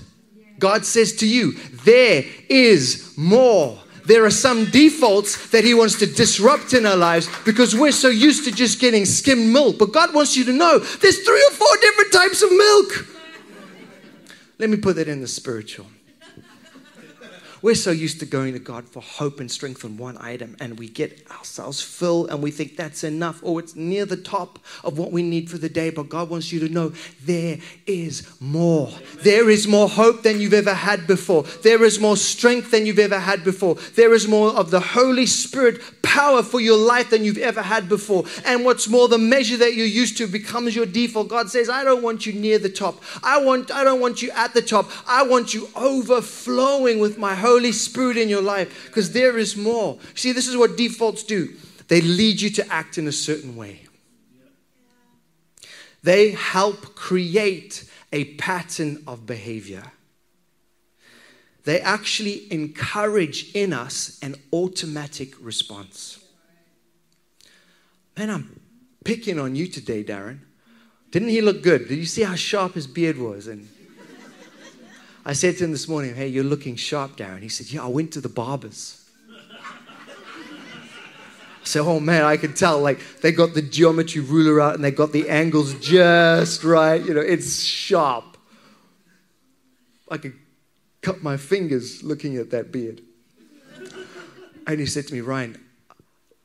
God 0.57 0.85
says 0.85 1.17
to 1.17 1.27
you, 1.27 1.51
there 1.83 2.23
is 2.47 3.13
more. 3.17 3.77
There 4.05 4.23
are 4.23 4.31
some 4.31 4.71
defaults 4.71 5.49
that 5.49 5.65
He 5.65 5.73
wants 5.73 5.99
to 5.99 6.05
disrupt 6.05 6.71
in 6.71 6.85
our 6.85 6.95
lives 6.95 7.27
because 7.43 7.75
we're 7.75 7.91
so 7.91 8.07
used 8.07 8.45
to 8.45 8.53
just 8.53 8.79
getting 8.79 9.03
skimmed 9.03 9.51
milk. 9.51 9.77
But 9.77 9.91
God 9.91 10.13
wants 10.13 10.37
you 10.37 10.45
to 10.45 10.53
know 10.53 10.79
there's 10.79 11.25
three 11.25 11.45
or 11.49 11.55
four 11.55 11.75
different 11.81 12.13
types 12.13 12.41
of 12.41 12.51
milk. 12.51 13.05
Let 14.59 14.69
me 14.69 14.77
put 14.77 14.95
that 14.95 15.09
in 15.09 15.19
the 15.19 15.27
spiritual. 15.27 15.87
We're 17.65 17.73
so 17.73 17.89
used 17.89 18.19
to 18.19 18.27
going 18.27 18.53
to 18.53 18.59
God 18.59 18.87
for 18.87 19.01
hope 19.01 19.39
and 19.39 19.49
strength 19.49 19.83
on 19.83 19.97
one 19.97 20.19
item, 20.19 20.55
and 20.59 20.77
we 20.77 20.87
get 20.87 21.25
ourselves 21.31 21.81
filled 21.81 22.29
and 22.29 22.43
we 22.43 22.51
think 22.51 22.77
that's 22.77 23.03
enough, 23.03 23.39
or 23.41 23.59
it's 23.59 23.75
near 23.75 24.05
the 24.05 24.17
top 24.17 24.59
of 24.83 24.99
what 24.99 25.11
we 25.11 25.23
need 25.23 25.49
for 25.49 25.57
the 25.57 25.67
day. 25.67 25.89
But 25.89 26.07
God 26.07 26.29
wants 26.29 26.51
you 26.51 26.59
to 26.59 26.69
know 26.69 26.93
there 27.23 27.57
is 27.87 28.39
more. 28.39 28.91
There 29.23 29.49
is 29.49 29.67
more 29.67 29.89
hope 29.89 30.21
than 30.21 30.39
you've 30.39 30.53
ever 30.53 30.75
had 30.75 31.07
before. 31.07 31.41
There 31.63 31.83
is 31.83 31.99
more 31.99 32.17
strength 32.17 32.69
than 32.69 32.85
you've 32.85 32.99
ever 32.99 33.17
had 33.17 33.43
before. 33.43 33.73
There 33.95 34.13
is 34.13 34.27
more 34.27 34.49
of 34.49 34.69
the 34.69 34.79
Holy 34.79 35.25
Spirit 35.25 35.81
power 36.03 36.43
for 36.43 36.61
your 36.61 36.77
life 36.77 37.09
than 37.09 37.23
you've 37.23 37.39
ever 37.39 37.63
had 37.63 37.89
before. 37.89 38.25
And 38.45 38.63
what's 38.63 38.87
more, 38.87 39.07
the 39.07 39.17
measure 39.17 39.57
that 39.57 39.73
you're 39.73 39.87
used 39.87 40.17
to 40.19 40.27
becomes 40.27 40.75
your 40.75 40.85
default. 40.85 41.29
God 41.29 41.49
says, 41.49 41.67
I 41.67 41.83
don't 41.83 42.03
want 42.03 42.27
you 42.27 42.33
near 42.33 42.59
the 42.59 42.69
top. 42.69 43.01
I 43.23 43.43
want 43.43 43.71
I 43.71 43.83
don't 43.83 44.01
want 44.01 44.21
you 44.21 44.29
at 44.35 44.53
the 44.53 44.61
top. 44.61 44.91
I 45.07 45.23
want 45.23 45.55
you 45.55 45.67
overflowing 45.75 46.99
with 46.99 47.17
my 47.17 47.33
Holy 47.33 47.54
Holy 47.55 47.71
Spirit 47.71 48.17
in 48.17 48.27
your 48.27 48.41
life 48.41 48.87
because 48.87 49.13
there 49.13 49.37
is 49.37 49.55
more. 49.55 49.97
See, 50.13 50.33
this 50.33 50.45
is 50.45 50.57
what 50.57 50.75
defaults 50.75 51.23
do 51.23 51.53
they 51.87 52.01
lead 52.01 52.41
you 52.41 52.49
to 52.49 52.67
act 52.73 52.97
in 52.97 53.07
a 53.07 53.13
certain 53.13 53.55
way, 53.55 53.81
they 56.03 56.31
help 56.31 56.95
create 56.95 57.89
a 58.11 58.25
pattern 58.35 59.01
of 59.07 59.25
behavior. 59.25 59.83
They 61.63 61.79
actually 61.79 62.51
encourage 62.51 63.55
in 63.55 63.71
us 63.71 64.19
an 64.21 64.35
automatic 64.51 65.33
response. 65.39 66.19
Man, 68.17 68.29
I'm 68.29 68.59
picking 69.03 69.39
on 69.39 69.55
you 69.55 69.67
today, 69.67 70.03
Darren. 70.03 70.39
Didn't 71.09 71.29
he 71.29 71.41
look 71.41 71.63
good? 71.63 71.87
Did 71.87 71.97
you 71.97 72.05
see 72.05 72.23
how 72.23 72.35
sharp 72.35 72.73
his 72.73 72.85
beard 72.85 73.17
was? 73.17 73.47
And 73.47 73.67
I 75.25 75.33
said 75.33 75.57
to 75.57 75.63
him 75.63 75.71
this 75.71 75.87
morning, 75.87 76.13
Hey, 76.13 76.27
you're 76.27 76.43
looking 76.43 76.75
sharp, 76.75 77.17
Darren. 77.17 77.41
He 77.41 77.49
said, 77.49 77.67
Yeah, 77.67 77.83
I 77.83 77.87
went 77.87 78.13
to 78.13 78.21
the 78.21 78.29
barbers. 78.29 79.01
I 81.65 81.67
said, 81.67 81.81
Oh 81.81 81.99
man, 81.99 82.23
I 82.23 82.37
can 82.37 82.53
tell. 82.53 82.79
Like, 82.79 82.99
they 83.21 83.31
got 83.31 83.55
the 83.55 83.61
geometry 83.61 84.21
ruler 84.21 84.61
out 84.61 84.75
and 84.75 84.83
they 84.83 84.91
got 84.91 85.11
the 85.11 85.27
angles 85.29 85.73
just 85.79 86.63
right. 86.63 87.03
You 87.03 87.15
know, 87.15 87.21
it's 87.21 87.63
sharp. 87.63 88.37
I 90.11 90.17
could 90.17 90.35
cut 91.01 91.23
my 91.23 91.37
fingers 91.37 92.03
looking 92.03 92.37
at 92.37 92.51
that 92.51 92.71
beard. 92.71 93.01
And 94.67 94.79
he 94.79 94.85
said 94.85 95.07
to 95.07 95.13
me, 95.13 95.21
Ryan, 95.21 95.59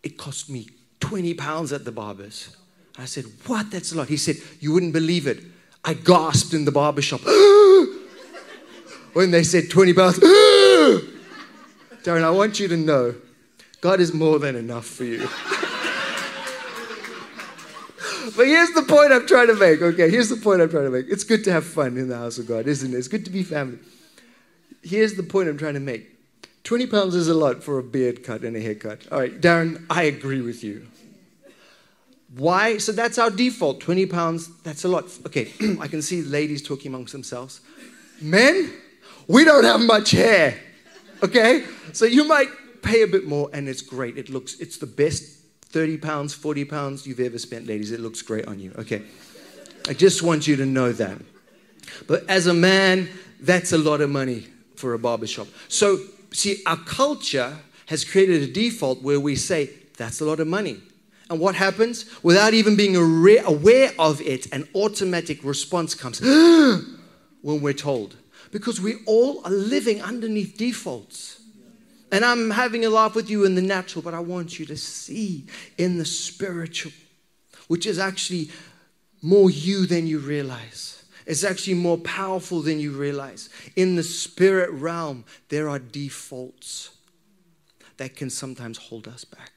it 0.03 0.17
cost 0.17 0.49
me 0.49 0.69
20 1.01 1.35
pounds 1.35 1.73
at 1.73 1.85
the 1.85 1.93
barbers. 1.93 2.57
I 2.99 3.05
said, 3.05 3.25
What? 3.47 3.71
That's 3.71 3.93
a 3.93 3.99
lot. 3.99 4.09
He 4.09 4.17
said, 4.17 4.37
You 4.59 4.73
wouldn't 4.73 4.95
believe 4.95 5.27
it. 5.27 5.45
I 5.85 5.95
gasped 5.95 6.55
in 6.55 6.65
the 6.65 6.73
barber 6.73 7.03
shop. 7.03 7.21
when 9.13 9.31
they 9.31 9.43
said 9.43 9.71
20 9.71 9.93
pounds. 9.93 10.19
Darren, 12.03 12.23
I 12.23 12.31
want 12.31 12.61
you 12.61 12.69
to 12.69 12.77
know 12.77 13.15
God 13.81 14.01
is 14.01 14.13
more 14.13 14.39
than 14.39 14.57
enough 14.57 14.87
for 14.87 15.05
you. 15.05 15.21
but 18.37 18.47
here's 18.47 18.73
the 18.73 18.83
point 18.83 19.13
I'm 19.13 19.27
trying 19.27 19.49
to 19.49 19.55
make, 19.55 19.83
okay? 19.83 20.11
Here's 20.11 20.29
the 20.29 20.37
point 20.37 20.61
I'm 20.61 20.71
trying 20.71 20.85
to 20.85 20.91
make. 20.91 21.07
It's 21.09 21.25
good 21.25 21.45
to 21.45 21.53
have 21.53 21.65
fun 21.65 21.97
in 21.97 22.09
the 22.09 22.17
house 22.17 22.39
of 22.39 22.47
God, 22.47 22.67
isn't 22.67 22.93
it? 22.93 22.97
It's 22.97 23.09
good 23.09 23.25
to 23.25 23.31
be 23.31 23.43
family. 23.43 23.79
Here's 24.83 25.15
the 25.15 25.23
point 25.23 25.49
I'm 25.49 25.59
trying 25.59 25.75
to 25.75 25.81
make 25.81 26.17
20 26.65 26.87
pounds 26.87 27.15
is 27.15 27.29
a 27.29 27.35
lot 27.35 27.63
for 27.63 27.79
a 27.79 27.83
beard 27.83 28.23
cut 28.23 28.43
and 28.43 28.57
a 28.57 28.61
haircut. 28.61 29.07
All 29.11 29.19
right, 29.19 29.41
Darren, 29.41 29.85
I 29.91 30.05
agree 30.05 30.41
with 30.41 30.63
you. 30.63 30.87
Why? 32.37 32.79
So 32.79 32.93
that's 32.93 33.19
our 33.19 33.31
default 33.31 33.81
20 33.81 34.07
pounds, 34.07 34.63
that's 34.63 34.85
a 34.85 34.89
lot. 34.89 35.05
Okay, 35.27 35.53
I 35.81 35.89
can 35.89 36.01
see 36.01 36.23
ladies 36.23 36.63
talking 36.63 36.95
amongst 36.95 37.13
themselves. 37.13 37.61
Men, 38.21 38.73
we 39.31 39.45
don't 39.45 39.63
have 39.63 39.81
much 39.81 40.11
hair. 40.11 40.59
Okay? 41.23 41.65
So 41.93 42.05
you 42.05 42.25
might 42.25 42.49
pay 42.83 43.03
a 43.03 43.07
bit 43.07 43.27
more 43.27 43.49
and 43.53 43.69
it's 43.69 43.81
great. 43.81 44.19
It 44.19 44.29
looks, 44.29 44.59
it's 44.59 44.79
the 44.79 44.87
best 44.87 45.23
30 45.67 45.99
pounds, 45.99 46.35
40 46.35 46.65
pounds 46.65 47.07
you've 47.07 47.21
ever 47.21 47.39
spent, 47.39 47.69
ladies. 47.69 47.93
It 47.93 48.01
looks 48.01 48.23
great 48.23 48.47
on 48.47 48.59
you. 48.59 48.73
Okay? 48.77 49.03
I 49.89 49.93
just 49.93 50.25
want 50.25 50.49
you 50.49 50.57
to 50.57 50.67
know 50.67 50.91
that. 50.93 51.17
But 52.09 52.29
as 52.29 52.49
a 52.49 52.55
man, 52.55 53.09
that's 53.41 53.73
a 53.73 53.79
lot 53.79 54.01
of 54.01 54.11
money 54.11 54.49
for 54.75 54.95
a 54.95 54.99
barbershop. 54.99 55.47
So, 55.69 55.99
see, 56.33 56.63
our 56.67 56.77
culture 56.79 57.57
has 57.87 58.05
created 58.05 58.43
a 58.43 58.53
default 58.53 59.01
where 59.01 59.21
we 59.21 59.37
say, 59.37 59.71
that's 59.97 60.21
a 60.21 60.25
lot 60.25 60.41
of 60.41 60.49
money. 60.49 60.81
And 61.29 61.39
what 61.39 61.55
happens? 61.55 62.05
Without 62.25 62.53
even 62.53 62.75
being 62.75 62.97
aware 62.97 63.93
of 63.97 64.21
it, 64.23 64.53
an 64.53 64.69
automatic 64.75 65.45
response 65.45 65.95
comes 65.95 66.21
when 67.43 67.61
we're 67.61 67.73
told 67.73 68.17
because 68.51 68.81
we 68.81 68.97
all 69.07 69.45
are 69.45 69.51
living 69.51 70.03
underneath 70.03 70.57
defaults. 70.57 71.41
And 72.13 72.25
I'm 72.25 72.51
having 72.51 72.85
a 72.85 72.91
laugh 72.91 73.15
with 73.15 73.31
you 73.31 73.45
in 73.45 73.55
the 73.55 73.63
natural, 73.63 74.03
but 74.03 74.15
I 74.15 74.21
want 74.21 74.59
you 74.59 74.67
to 74.67 74.77
see 74.77 75.47
in 75.79 75.99
the 75.99 76.05
spiritual, 76.05 76.93
which 77.69 77.87
is 77.87 77.99
actually 77.99 78.51
more 79.23 79.51
you 79.51 79.87
than 79.87 80.07
you 80.07 80.19
realize. 80.19 81.05
It's 81.27 81.45
actually 81.45 81.75
more 81.75 81.99
powerful 81.99 82.61
than 82.61 82.81
you 82.81 82.91
realize. 82.91 83.51
In 83.77 83.95
the 83.95 84.03
spirit 84.03 84.71
realm, 84.71 85.25
there 85.49 85.69
are 85.69 85.79
defaults 85.79 86.91
that 87.99 88.17
can 88.17 88.31
sometimes 88.31 88.79
hold 88.79 89.07
us 89.07 89.25
back. 89.25 89.53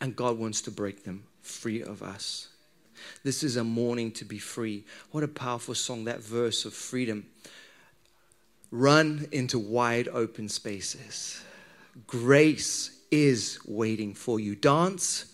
And 0.00 0.14
God 0.14 0.38
wants 0.38 0.60
to 0.62 0.70
break 0.70 1.04
them 1.04 1.24
free 1.40 1.82
of 1.82 2.02
us. 2.02 2.48
This 3.24 3.42
is 3.42 3.56
a 3.56 3.64
morning 3.64 4.10
to 4.12 4.24
be 4.24 4.38
free. 4.38 4.84
What 5.10 5.24
a 5.24 5.28
powerful 5.28 5.74
song, 5.74 6.04
that 6.04 6.20
verse 6.20 6.64
of 6.64 6.74
freedom. 6.74 7.26
Run 8.72 9.28
into 9.32 9.58
wide 9.58 10.08
open 10.08 10.48
spaces. 10.48 11.42
Grace 12.06 12.98
is 13.10 13.58
waiting 13.66 14.14
for 14.14 14.40
you. 14.40 14.56
Dance 14.56 15.26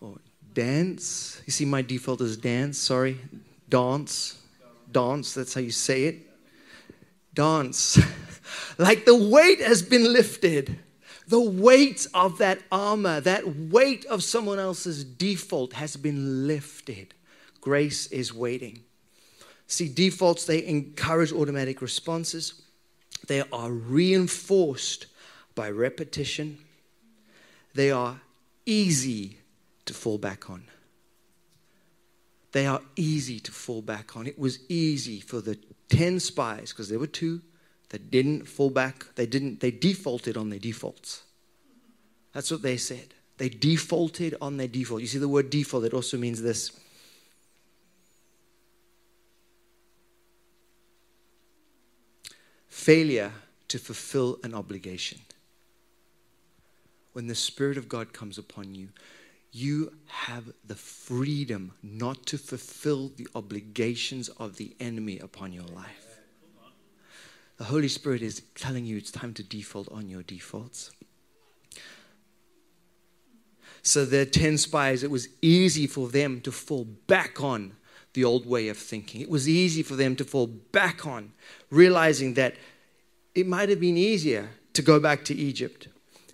or 0.00 0.16
dance. 0.52 1.40
You 1.46 1.52
see, 1.52 1.64
my 1.64 1.82
default 1.82 2.20
is 2.20 2.36
dance, 2.36 2.78
sorry. 2.78 3.20
Dance. 3.68 4.42
Dance, 4.90 5.34
that's 5.34 5.54
how 5.54 5.60
you 5.60 5.70
say 5.70 6.04
it. 6.04 6.16
Dance. 7.32 7.98
like 8.78 9.04
the 9.04 9.16
weight 9.16 9.60
has 9.60 9.82
been 9.82 10.12
lifted. 10.12 10.80
The 11.28 11.40
weight 11.40 12.08
of 12.12 12.38
that 12.38 12.60
armor, 12.72 13.20
that 13.20 13.46
weight 13.46 14.04
of 14.06 14.24
someone 14.24 14.58
else's 14.58 15.04
default 15.04 15.74
has 15.74 15.96
been 15.96 16.48
lifted. 16.48 17.14
Grace 17.60 18.08
is 18.08 18.34
waiting. 18.34 18.85
See, 19.66 19.88
defaults, 19.88 20.44
they 20.44 20.64
encourage 20.66 21.32
automatic 21.32 21.82
responses. 21.82 22.62
They 23.26 23.42
are 23.52 23.70
reinforced 23.70 25.06
by 25.54 25.70
repetition. 25.70 26.58
They 27.74 27.90
are 27.90 28.20
easy 28.64 29.38
to 29.86 29.94
fall 29.94 30.18
back 30.18 30.48
on. 30.48 30.64
They 32.52 32.66
are 32.66 32.80
easy 32.94 33.40
to 33.40 33.52
fall 33.52 33.82
back 33.82 34.16
on. 34.16 34.26
It 34.26 34.38
was 34.38 34.60
easy 34.68 35.20
for 35.20 35.40
the 35.40 35.58
10 35.88 36.20
spies, 36.20 36.70
because 36.70 36.88
there 36.88 36.98
were 36.98 37.06
two, 37.06 37.42
that 37.90 38.10
didn't 38.10 38.46
fall 38.46 38.70
back. 38.70 39.06
They 39.14 39.26
didn't, 39.26 39.60
they 39.60 39.70
defaulted 39.70 40.36
on 40.36 40.50
their 40.50 40.58
defaults. 40.58 41.22
That's 42.32 42.50
what 42.50 42.62
they 42.62 42.76
said. 42.76 43.14
They 43.38 43.48
defaulted 43.48 44.36
on 44.40 44.56
their 44.56 44.68
default. 44.68 45.00
You 45.00 45.06
see 45.06 45.18
the 45.18 45.28
word 45.28 45.50
default, 45.50 45.84
it 45.84 45.94
also 45.94 46.16
means 46.16 46.40
this 46.42 46.70
failure 52.86 53.32
to 53.66 53.80
fulfill 53.80 54.38
an 54.44 54.54
obligation. 54.54 55.18
When 57.14 57.26
the 57.26 57.34
Spirit 57.34 57.78
of 57.78 57.88
God 57.88 58.12
comes 58.12 58.38
upon 58.38 58.76
you, 58.76 58.90
you 59.50 59.92
have 60.06 60.52
the 60.64 60.76
freedom 60.76 61.72
not 61.82 62.26
to 62.26 62.38
fulfill 62.38 63.08
the 63.08 63.26
obligations 63.34 64.28
of 64.28 64.56
the 64.56 64.76
enemy 64.78 65.18
upon 65.18 65.52
your 65.52 65.64
life. 65.64 66.20
The 67.56 67.64
Holy 67.64 67.88
Spirit 67.88 68.22
is 68.22 68.42
telling 68.54 68.86
you 68.86 68.98
it's 68.98 69.10
time 69.10 69.34
to 69.34 69.42
default 69.42 69.90
on 69.90 70.08
your 70.08 70.22
defaults. 70.22 70.92
So 73.82 74.04
the 74.04 74.24
10 74.24 74.58
spies, 74.58 75.02
it 75.02 75.10
was 75.10 75.26
easy 75.42 75.88
for 75.88 76.06
them 76.06 76.40
to 76.42 76.52
fall 76.52 76.84
back 76.84 77.42
on 77.42 77.72
the 78.12 78.22
old 78.22 78.46
way 78.46 78.68
of 78.68 78.78
thinking. 78.78 79.20
It 79.22 79.28
was 79.28 79.48
easy 79.48 79.82
for 79.82 79.96
them 79.96 80.14
to 80.16 80.24
fall 80.24 80.46
back 80.46 81.04
on, 81.04 81.32
realizing 81.68 82.34
that 82.34 82.54
it 83.36 83.46
might 83.46 83.68
have 83.68 83.78
been 83.78 83.98
easier 83.98 84.48
to 84.72 84.80
go 84.80 84.98
back 84.98 85.22
to 85.26 85.34
Egypt. 85.34 85.88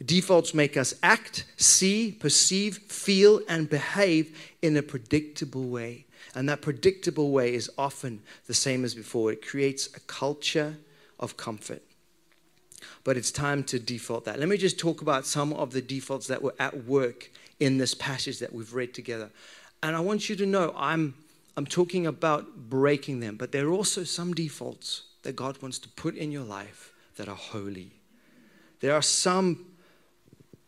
Defaults 0.05 0.55
make 0.55 0.77
us 0.77 0.95
act, 1.03 1.45
see, 1.57 2.13
perceive, 2.13 2.79
feel, 2.79 3.41
and 3.49 3.69
behave 3.69 4.55
in 4.63 4.77
a 4.77 4.83
predictable 4.83 5.65
way. 5.65 6.07
And 6.35 6.49
that 6.49 6.63
predictable 6.63 7.33
way 7.33 7.55
is 7.55 7.71
often 7.77 8.23
the 8.47 8.55
same 8.55 8.85
as 8.85 8.95
before. 8.95 9.33
It 9.33 9.47
creates 9.47 9.89
a 9.97 10.01
culture 10.01 10.77
of 11.19 11.37
comfort. 11.37 11.83
But 13.05 13.17
it's 13.17 13.33
time 13.33 13.65
to 13.65 13.81
default 13.81 14.25
that. 14.25 14.39
Let 14.39 14.49
me 14.49 14.57
just 14.57 14.79
talk 14.79 15.03
about 15.03 15.27
some 15.27 15.53
of 15.53 15.73
the 15.73 15.83
defaults 15.83 16.29
that 16.29 16.41
were 16.41 16.55
at 16.61 16.85
work 16.85 17.31
in 17.59 17.79
this 17.79 17.95
passage 17.95 18.39
that 18.39 18.53
we've 18.53 18.73
read 18.73 18.95
together. 18.95 19.31
And 19.83 19.97
I 19.97 20.01
want 20.01 20.29
you 20.29 20.37
to 20.37 20.47
know 20.47 20.73
I'm, 20.77 21.15
I'm 21.57 21.67
talking 21.67 22.07
about 22.07 22.71
breaking 22.71 23.19
them, 23.19 23.37
but 23.37 23.51
there 23.51 23.67
are 23.67 23.73
also 23.73 24.05
some 24.05 24.35
defaults 24.35 25.03
that 25.23 25.35
God 25.35 25.61
wants 25.61 25.79
to 25.81 25.89
put 25.91 26.15
in 26.17 26.31
your 26.31 26.45
life 26.45 26.92
that 27.17 27.29
are 27.29 27.37
holy. 27.37 27.93
There 28.81 28.95
are 28.95 29.03
some 29.03 29.67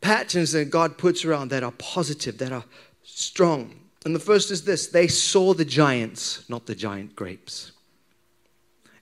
patterns 0.00 0.52
that 0.52 0.66
God 0.66 0.98
puts 0.98 1.24
around 1.24 1.48
that 1.48 1.62
are 1.62 1.72
positive, 1.72 2.38
that 2.38 2.52
are 2.52 2.64
strong. 3.02 3.74
And 4.04 4.14
the 4.14 4.20
first 4.20 4.50
is 4.50 4.64
this 4.64 4.86
they 4.88 5.08
saw 5.08 5.54
the 5.54 5.64
giants, 5.64 6.48
not 6.48 6.66
the 6.66 6.74
giant 6.74 7.16
grapes. 7.16 7.72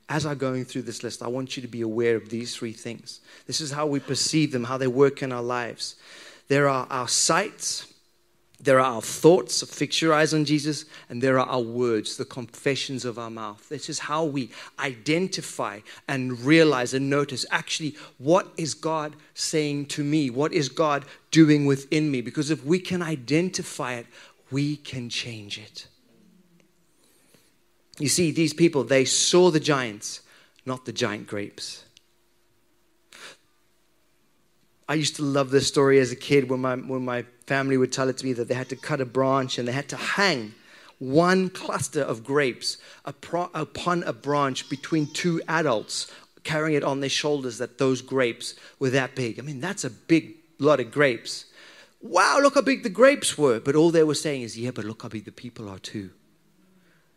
As 0.08 0.26
I'm 0.26 0.38
going 0.38 0.64
through 0.64 0.82
this 0.82 1.02
list, 1.02 1.22
I 1.22 1.28
want 1.28 1.56
you 1.56 1.62
to 1.62 1.68
be 1.68 1.80
aware 1.80 2.16
of 2.16 2.28
these 2.28 2.54
three 2.54 2.72
things. 2.72 3.20
This 3.46 3.60
is 3.60 3.70
how 3.70 3.86
we 3.86 3.98
perceive 3.98 4.52
them, 4.52 4.64
how 4.64 4.76
they 4.76 4.86
work 4.86 5.22
in 5.22 5.32
our 5.32 5.42
lives. 5.42 5.96
There 6.48 6.68
are 6.68 6.86
our 6.90 7.08
sights, 7.08 7.91
there 8.62 8.78
are 8.78 8.94
our 8.94 9.02
thoughts, 9.02 9.62
fix 9.62 10.00
your 10.00 10.14
eyes 10.14 10.32
on 10.32 10.44
Jesus, 10.44 10.84
and 11.08 11.20
there 11.20 11.40
are 11.40 11.48
our 11.48 11.60
words, 11.60 12.16
the 12.16 12.24
confessions 12.24 13.04
of 13.04 13.18
our 13.18 13.28
mouth. 13.28 13.68
This 13.68 13.88
is 13.88 13.98
how 13.98 14.24
we 14.24 14.50
identify 14.78 15.80
and 16.06 16.40
realize 16.40 16.94
and 16.94 17.10
notice 17.10 17.44
actually 17.50 17.96
what 18.18 18.46
is 18.56 18.74
God 18.74 19.16
saying 19.34 19.86
to 19.86 20.04
me? 20.04 20.30
What 20.30 20.52
is 20.52 20.68
God 20.68 21.04
doing 21.32 21.66
within 21.66 22.12
me? 22.12 22.20
Because 22.20 22.52
if 22.52 22.64
we 22.64 22.78
can 22.78 23.02
identify 23.02 23.94
it, 23.94 24.06
we 24.52 24.76
can 24.76 25.10
change 25.10 25.58
it. 25.58 25.88
You 27.98 28.08
see, 28.08 28.30
these 28.30 28.54
people, 28.54 28.84
they 28.84 29.04
saw 29.04 29.50
the 29.50 29.60
giants, 29.60 30.20
not 30.64 30.84
the 30.84 30.92
giant 30.92 31.26
grapes. 31.26 31.84
I 34.88 34.94
used 34.94 35.16
to 35.16 35.22
love 35.22 35.50
this 35.50 35.66
story 35.66 35.98
as 35.98 36.12
a 36.12 36.16
kid 36.16 36.48
when 36.48 36.60
my, 36.60 36.76
when 36.76 37.04
my 37.04 37.24
family 37.46 37.76
would 37.76 37.92
tell 37.92 38.08
it 38.08 38.18
to 38.18 38.24
me 38.24 38.32
that 38.34 38.48
they 38.48 38.54
had 38.54 38.68
to 38.68 38.76
cut 38.76 39.00
a 39.00 39.06
branch 39.06 39.58
and 39.58 39.66
they 39.66 39.72
had 39.72 39.88
to 39.88 39.96
hang 39.96 40.54
one 40.98 41.50
cluster 41.50 42.00
of 42.00 42.22
grapes 42.22 42.78
upon 43.04 44.02
a 44.04 44.12
branch 44.12 44.68
between 44.68 45.12
two 45.12 45.42
adults 45.48 46.08
carrying 46.44 46.76
it 46.76 46.84
on 46.84 47.00
their 47.00 47.10
shoulders 47.10 47.58
that 47.58 47.78
those 47.78 48.02
grapes 48.02 48.54
were 48.78 48.90
that 48.90 49.16
big. 49.16 49.38
I 49.38 49.42
mean, 49.42 49.60
that's 49.60 49.82
a 49.82 49.90
big 49.90 50.36
lot 50.58 50.78
of 50.78 50.92
grapes. 50.92 51.46
Wow, 52.00 52.38
look 52.40 52.54
how 52.54 52.62
big 52.62 52.84
the 52.84 52.88
grapes 52.88 53.36
were. 53.36 53.58
But 53.60 53.74
all 53.74 53.90
they 53.90 54.04
were 54.04 54.14
saying 54.14 54.42
is, 54.42 54.58
yeah, 54.58 54.70
but 54.70 54.84
look 54.84 55.02
how 55.02 55.08
big 55.08 55.24
the 55.24 55.32
people 55.32 55.68
are 55.68 55.78
too. 55.78 56.10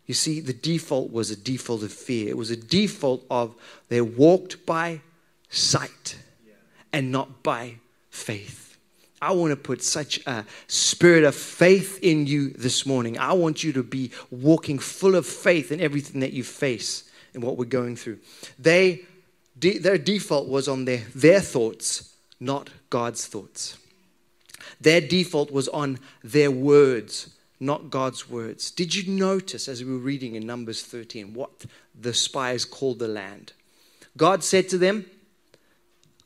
You 0.06 0.14
see, 0.14 0.40
the 0.40 0.52
default 0.52 1.12
was 1.12 1.30
a 1.30 1.36
default 1.36 1.82
of 1.82 1.92
fear. 1.92 2.28
It 2.28 2.36
was 2.36 2.50
a 2.50 2.56
default 2.56 3.24
of 3.30 3.54
they 3.88 4.00
walked 4.00 4.64
by 4.66 5.00
sight 5.48 6.18
and 6.92 7.10
not 7.10 7.42
by 7.42 7.76
faith. 8.10 8.65
I 9.20 9.32
want 9.32 9.50
to 9.50 9.56
put 9.56 9.82
such 9.82 10.24
a 10.26 10.44
spirit 10.66 11.24
of 11.24 11.34
faith 11.34 11.98
in 12.02 12.26
you 12.26 12.50
this 12.50 12.84
morning. 12.84 13.18
I 13.18 13.32
want 13.32 13.64
you 13.64 13.72
to 13.72 13.82
be 13.82 14.10
walking 14.30 14.78
full 14.78 15.14
of 15.14 15.26
faith 15.26 15.72
in 15.72 15.80
everything 15.80 16.20
that 16.20 16.32
you 16.32 16.44
face 16.44 17.10
and 17.32 17.42
what 17.42 17.56
we're 17.56 17.64
going 17.64 17.96
through. 17.96 18.18
They, 18.58 19.02
their 19.56 19.98
default 19.98 20.48
was 20.48 20.68
on 20.68 20.84
their, 20.84 21.02
their 21.14 21.40
thoughts, 21.40 22.14
not 22.40 22.68
God's 22.90 23.26
thoughts. 23.26 23.78
Their 24.80 25.00
default 25.00 25.50
was 25.50 25.68
on 25.68 25.98
their 26.22 26.50
words, 26.50 27.30
not 27.58 27.88
God's 27.88 28.28
words. 28.28 28.70
Did 28.70 28.94
you 28.94 29.10
notice 29.10 29.66
as 29.66 29.82
we 29.82 29.90
were 29.90 29.98
reading 29.98 30.34
in 30.34 30.46
Numbers 30.46 30.82
13 30.82 31.32
what 31.32 31.64
the 31.98 32.12
spies 32.12 32.66
called 32.66 32.98
the 32.98 33.08
land? 33.08 33.52
God 34.16 34.44
said 34.44 34.68
to 34.70 34.78
them, 34.78 35.06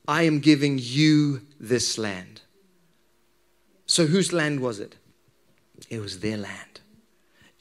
I 0.09 0.23
am 0.23 0.41
giving 0.41 0.79
you 0.81 1.43
this 1.61 1.97
land. 1.99 2.41
So, 3.91 4.07
whose 4.07 4.33
land 4.33 4.61
was 4.61 4.79
it? 4.79 4.95
It 5.89 5.99
was 5.99 6.21
their 6.21 6.37
land. 6.37 6.79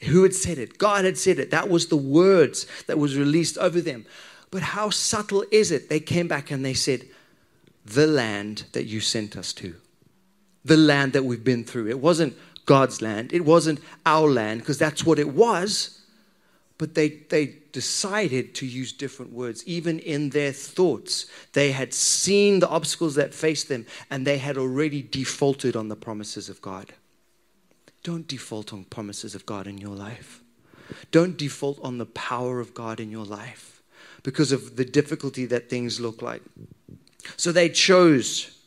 Who 0.02 0.22
had 0.22 0.36
said 0.36 0.60
it? 0.60 0.78
God 0.78 1.04
had 1.04 1.18
said 1.18 1.40
it. 1.40 1.50
That 1.50 1.70
was 1.70 1.88
the 1.88 1.98
words 1.98 2.68
that 2.86 3.00
was 3.00 3.18
released 3.18 3.58
over 3.58 3.82
them. 3.82 4.06
But 4.52 4.62
how 4.62 4.92
subtle 4.92 5.44
is 5.52 5.72
it? 5.72 5.90
They 5.90 6.00
came 6.00 6.28
back 6.28 6.52
and 6.52 6.64
they 6.64 6.76
said, 6.76 7.08
The 7.84 8.06
land 8.06 8.66
that 8.74 8.86
you 8.86 9.00
sent 9.00 9.36
us 9.36 9.54
to, 9.54 9.74
the 10.64 10.78
land 10.78 11.14
that 11.14 11.26
we've 11.26 11.44
been 11.44 11.64
through. 11.64 11.88
It 11.88 12.00
wasn't 12.00 12.38
God's 12.68 13.02
land, 13.02 13.34
it 13.34 13.44
wasn't 13.44 13.80
our 14.06 14.30
land, 14.30 14.60
because 14.60 14.78
that's 14.78 15.04
what 15.04 15.18
it 15.18 15.30
was 15.30 15.99
but 16.80 16.96
they, 16.96 17.10
they 17.30 17.58
decided 17.74 18.56
to 18.56 18.66
use 18.66 18.94
different 18.94 19.34
words. 19.34 19.68
Even 19.68 20.00
in 20.00 20.30
their 20.30 20.54
thoughts, 20.54 21.26
they 21.52 21.74
had 21.74 21.94
seen 21.94 22.60
the 22.60 22.70
obstacles 22.70 23.16
that 23.16 23.34
faced 23.34 23.68
them 23.68 23.86
and 24.10 24.26
they 24.26 24.38
had 24.38 24.58
already 24.58 25.04
defaulted 25.04 25.76
on 25.76 25.90
the 25.90 25.96
promises 25.98 26.48
of 26.48 26.62
God. 26.62 26.94
Don't 28.02 28.28
default 28.28 28.72
on 28.72 28.86
promises 28.86 29.36
of 29.36 29.46
God 29.46 29.68
in 29.68 29.78
your 29.78 29.96
life. 29.96 30.42
Don't 31.12 31.38
default 31.38 31.78
on 31.84 31.98
the 31.98 32.06
power 32.06 32.62
of 32.62 32.74
God 32.74 33.02
in 33.02 33.12
your 33.12 33.26
life 33.26 33.84
because 34.24 34.54
of 34.54 34.78
the 34.78 34.86
difficulty 34.86 35.46
that 35.48 35.70
things 35.70 36.00
look 36.00 36.22
like. 36.22 36.42
So 37.36 37.52
they 37.52 37.68
chose 37.68 38.58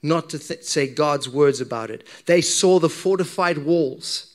not 0.00 0.30
to 0.30 0.38
th- 0.38 0.62
say 0.62 0.86
God's 0.86 1.28
words 1.28 1.60
about 1.60 1.90
it. 1.90 2.06
They 2.26 2.40
saw 2.40 2.78
the 2.78 2.88
fortified 2.88 3.58
walls 3.58 4.27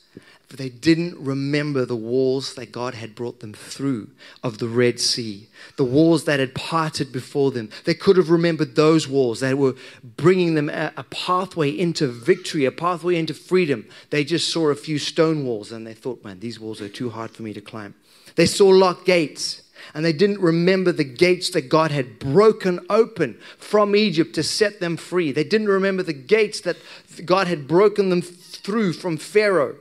but 0.54 0.60
they 0.60 0.68
didn't 0.68 1.18
remember 1.18 1.84
the 1.84 1.96
walls 1.96 2.54
that 2.54 2.70
God 2.70 2.94
had 2.94 3.16
brought 3.16 3.40
them 3.40 3.54
through 3.54 4.10
of 4.40 4.58
the 4.58 4.68
Red 4.68 5.00
Sea, 5.00 5.48
the 5.74 5.82
walls 5.82 6.26
that 6.26 6.38
had 6.38 6.54
parted 6.54 7.10
before 7.10 7.50
them. 7.50 7.70
They 7.86 7.94
could 7.94 8.16
have 8.16 8.30
remembered 8.30 8.76
those 8.76 9.08
walls 9.08 9.40
that 9.40 9.58
were 9.58 9.74
bringing 10.04 10.54
them 10.54 10.68
a, 10.68 10.92
a 10.96 11.02
pathway 11.02 11.70
into 11.70 12.06
victory, 12.06 12.66
a 12.66 12.70
pathway 12.70 13.16
into 13.16 13.34
freedom. 13.34 13.88
They 14.10 14.22
just 14.22 14.48
saw 14.48 14.68
a 14.68 14.76
few 14.76 15.00
stone 15.00 15.44
walls 15.44 15.72
and 15.72 15.84
they 15.84 15.92
thought, 15.92 16.22
man, 16.22 16.38
these 16.38 16.60
walls 16.60 16.80
are 16.80 16.88
too 16.88 17.10
hard 17.10 17.32
for 17.32 17.42
me 17.42 17.52
to 17.52 17.60
climb. 17.60 17.96
They 18.36 18.46
saw 18.46 18.68
locked 18.68 19.06
gates 19.06 19.62
and 19.92 20.04
they 20.04 20.12
didn't 20.12 20.38
remember 20.38 20.92
the 20.92 21.02
gates 21.02 21.50
that 21.50 21.68
God 21.68 21.90
had 21.90 22.20
broken 22.20 22.78
open 22.88 23.40
from 23.58 23.96
Egypt 23.96 24.36
to 24.36 24.44
set 24.44 24.78
them 24.78 24.98
free. 24.98 25.32
They 25.32 25.42
didn't 25.42 25.66
remember 25.66 26.04
the 26.04 26.12
gates 26.12 26.60
that 26.60 26.76
God 27.24 27.48
had 27.48 27.66
broken 27.66 28.08
them 28.10 28.22
through 28.22 28.92
from 28.92 29.16
Pharaoh. 29.16 29.78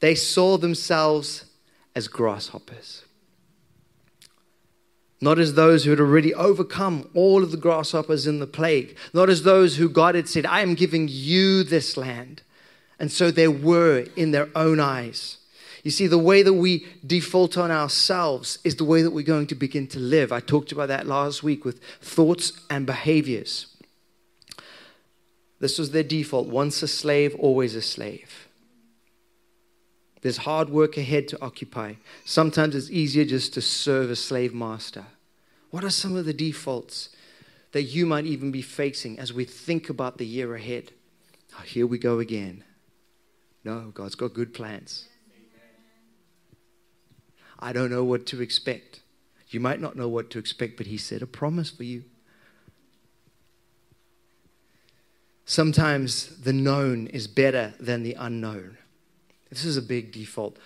They 0.00 0.14
saw 0.14 0.56
themselves 0.56 1.44
as 1.94 2.08
grasshoppers. 2.08 3.04
Not 5.20 5.38
as 5.38 5.54
those 5.54 5.84
who 5.84 5.90
had 5.90 6.00
already 6.00 6.32
overcome 6.32 7.10
all 7.12 7.42
of 7.42 7.50
the 7.50 7.56
grasshoppers 7.56 8.26
in 8.26 8.38
the 8.38 8.46
plague. 8.46 8.96
Not 9.12 9.28
as 9.28 9.42
those 9.42 9.76
who 9.76 9.88
God 9.88 10.14
had 10.14 10.28
said, 10.28 10.46
I 10.46 10.60
am 10.60 10.74
giving 10.74 11.08
you 11.10 11.64
this 11.64 11.96
land. 11.96 12.42
And 13.00 13.10
so 13.10 13.30
they 13.30 13.48
were 13.48 14.06
in 14.14 14.30
their 14.30 14.48
own 14.54 14.78
eyes. 14.78 15.38
You 15.82 15.90
see, 15.90 16.06
the 16.06 16.18
way 16.18 16.42
that 16.42 16.54
we 16.54 16.86
default 17.04 17.56
on 17.56 17.70
ourselves 17.70 18.58
is 18.62 18.76
the 18.76 18.84
way 18.84 19.02
that 19.02 19.10
we're 19.10 19.22
going 19.22 19.46
to 19.48 19.54
begin 19.54 19.86
to 19.88 19.98
live. 19.98 20.32
I 20.32 20.40
talked 20.40 20.70
about 20.70 20.88
that 20.88 21.06
last 21.06 21.42
week 21.42 21.64
with 21.64 21.82
thoughts 22.00 22.52
and 22.70 22.86
behaviors. 22.86 23.66
This 25.60 25.78
was 25.78 25.90
their 25.90 26.04
default 26.04 26.48
once 26.48 26.82
a 26.82 26.88
slave, 26.88 27.34
always 27.36 27.74
a 27.74 27.82
slave. 27.82 28.47
There's 30.20 30.38
hard 30.38 30.70
work 30.70 30.96
ahead 30.96 31.28
to 31.28 31.42
occupy. 31.42 31.94
Sometimes 32.24 32.74
it's 32.74 32.90
easier 32.90 33.24
just 33.24 33.54
to 33.54 33.60
serve 33.60 34.10
a 34.10 34.16
slave 34.16 34.52
master. 34.52 35.06
What 35.70 35.84
are 35.84 35.90
some 35.90 36.16
of 36.16 36.24
the 36.24 36.32
defaults 36.32 37.10
that 37.72 37.82
you 37.82 38.06
might 38.06 38.24
even 38.24 38.50
be 38.50 38.62
facing 38.62 39.18
as 39.18 39.32
we 39.32 39.44
think 39.44 39.88
about 39.88 40.18
the 40.18 40.26
year 40.26 40.54
ahead? 40.54 40.92
Oh, 41.58 41.62
here 41.62 41.86
we 41.86 41.98
go 41.98 42.18
again. 42.18 42.64
No, 43.64 43.90
God's 43.94 44.14
got 44.14 44.34
good 44.34 44.54
plans. 44.54 45.08
I 47.58 47.72
don't 47.72 47.90
know 47.90 48.04
what 48.04 48.26
to 48.26 48.40
expect. 48.40 49.02
You 49.48 49.60
might 49.60 49.80
not 49.80 49.96
know 49.96 50.08
what 50.08 50.30
to 50.30 50.38
expect, 50.38 50.76
but 50.76 50.86
He 50.86 50.96
said 50.96 51.22
a 51.22 51.26
promise 51.26 51.70
for 51.70 51.82
you. 51.82 52.04
Sometimes 55.44 56.40
the 56.42 56.52
known 56.52 57.06
is 57.06 57.26
better 57.26 57.74
than 57.80 58.02
the 58.02 58.14
unknown. 58.18 58.76
This 59.50 59.64
is 59.64 59.76
a 59.76 59.82
big 59.82 60.12
default. 60.12 60.58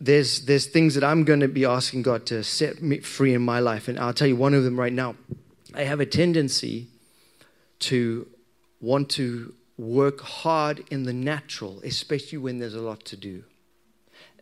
There's, 0.00 0.42
there's 0.42 0.66
things 0.66 0.94
that 0.94 1.02
I'm 1.02 1.24
going 1.24 1.40
to 1.40 1.48
be 1.48 1.64
asking 1.64 2.02
God 2.02 2.24
to 2.26 2.44
set 2.44 2.80
me 2.80 3.00
free 3.00 3.34
in 3.34 3.42
my 3.42 3.58
life. 3.58 3.88
And 3.88 3.98
I'll 3.98 4.12
tell 4.12 4.28
you 4.28 4.36
one 4.36 4.54
of 4.54 4.62
them 4.62 4.78
right 4.78 4.92
now. 4.92 5.16
I 5.74 5.82
have 5.82 5.98
a 5.98 6.06
tendency 6.06 6.86
to 7.80 8.28
want 8.80 9.10
to 9.10 9.54
work 9.76 10.20
hard 10.20 10.84
in 10.90 11.02
the 11.02 11.12
natural, 11.12 11.80
especially 11.84 12.38
when 12.38 12.58
there's 12.58 12.74
a 12.74 12.80
lot 12.80 13.04
to 13.06 13.16
do. 13.16 13.44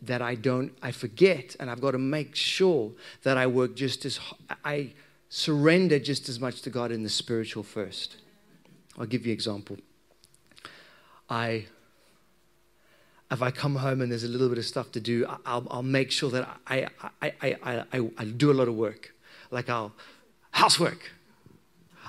That 0.01 0.21
I 0.21 0.35
don't, 0.35 0.77
I 0.81 0.91
forget, 0.91 1.55
and 1.59 1.71
I've 1.71 1.81
got 1.81 1.91
to 1.91 1.97
make 1.97 2.35
sure 2.35 2.91
that 3.23 3.35
I 3.35 3.47
work 3.47 3.75
just 3.75 4.05
as, 4.05 4.19
I 4.63 4.91
surrender 5.29 5.97
just 5.97 6.29
as 6.29 6.39
much 6.39 6.61
to 6.61 6.69
God 6.69 6.91
in 6.91 7.01
the 7.01 7.09
spiritual 7.09 7.63
first. 7.63 8.17
I'll 8.97 9.07
give 9.07 9.25
you 9.25 9.31
an 9.31 9.35
example. 9.35 9.77
I 11.29 11.65
if 13.29 13.41
I 13.41 13.51
come 13.51 13.75
home 13.75 14.01
and 14.01 14.11
there's 14.11 14.23
a 14.23 14.27
little 14.27 14.49
bit 14.49 14.57
of 14.57 14.65
stuff 14.65 14.91
to 14.93 14.99
do, 14.99 15.25
I'll, 15.45 15.67
I'll 15.69 15.83
make 15.83 16.11
sure 16.11 16.29
that 16.31 16.47
I, 16.67 16.87
I, 17.21 17.33
I, 17.41 17.85
I, 17.91 18.09
I 18.17 18.25
do 18.25 18.51
a 18.51 18.53
lot 18.53 18.67
of 18.67 18.75
work. 18.75 19.13
Like 19.51 19.69
I'll, 19.69 19.93
housework. 20.51 21.11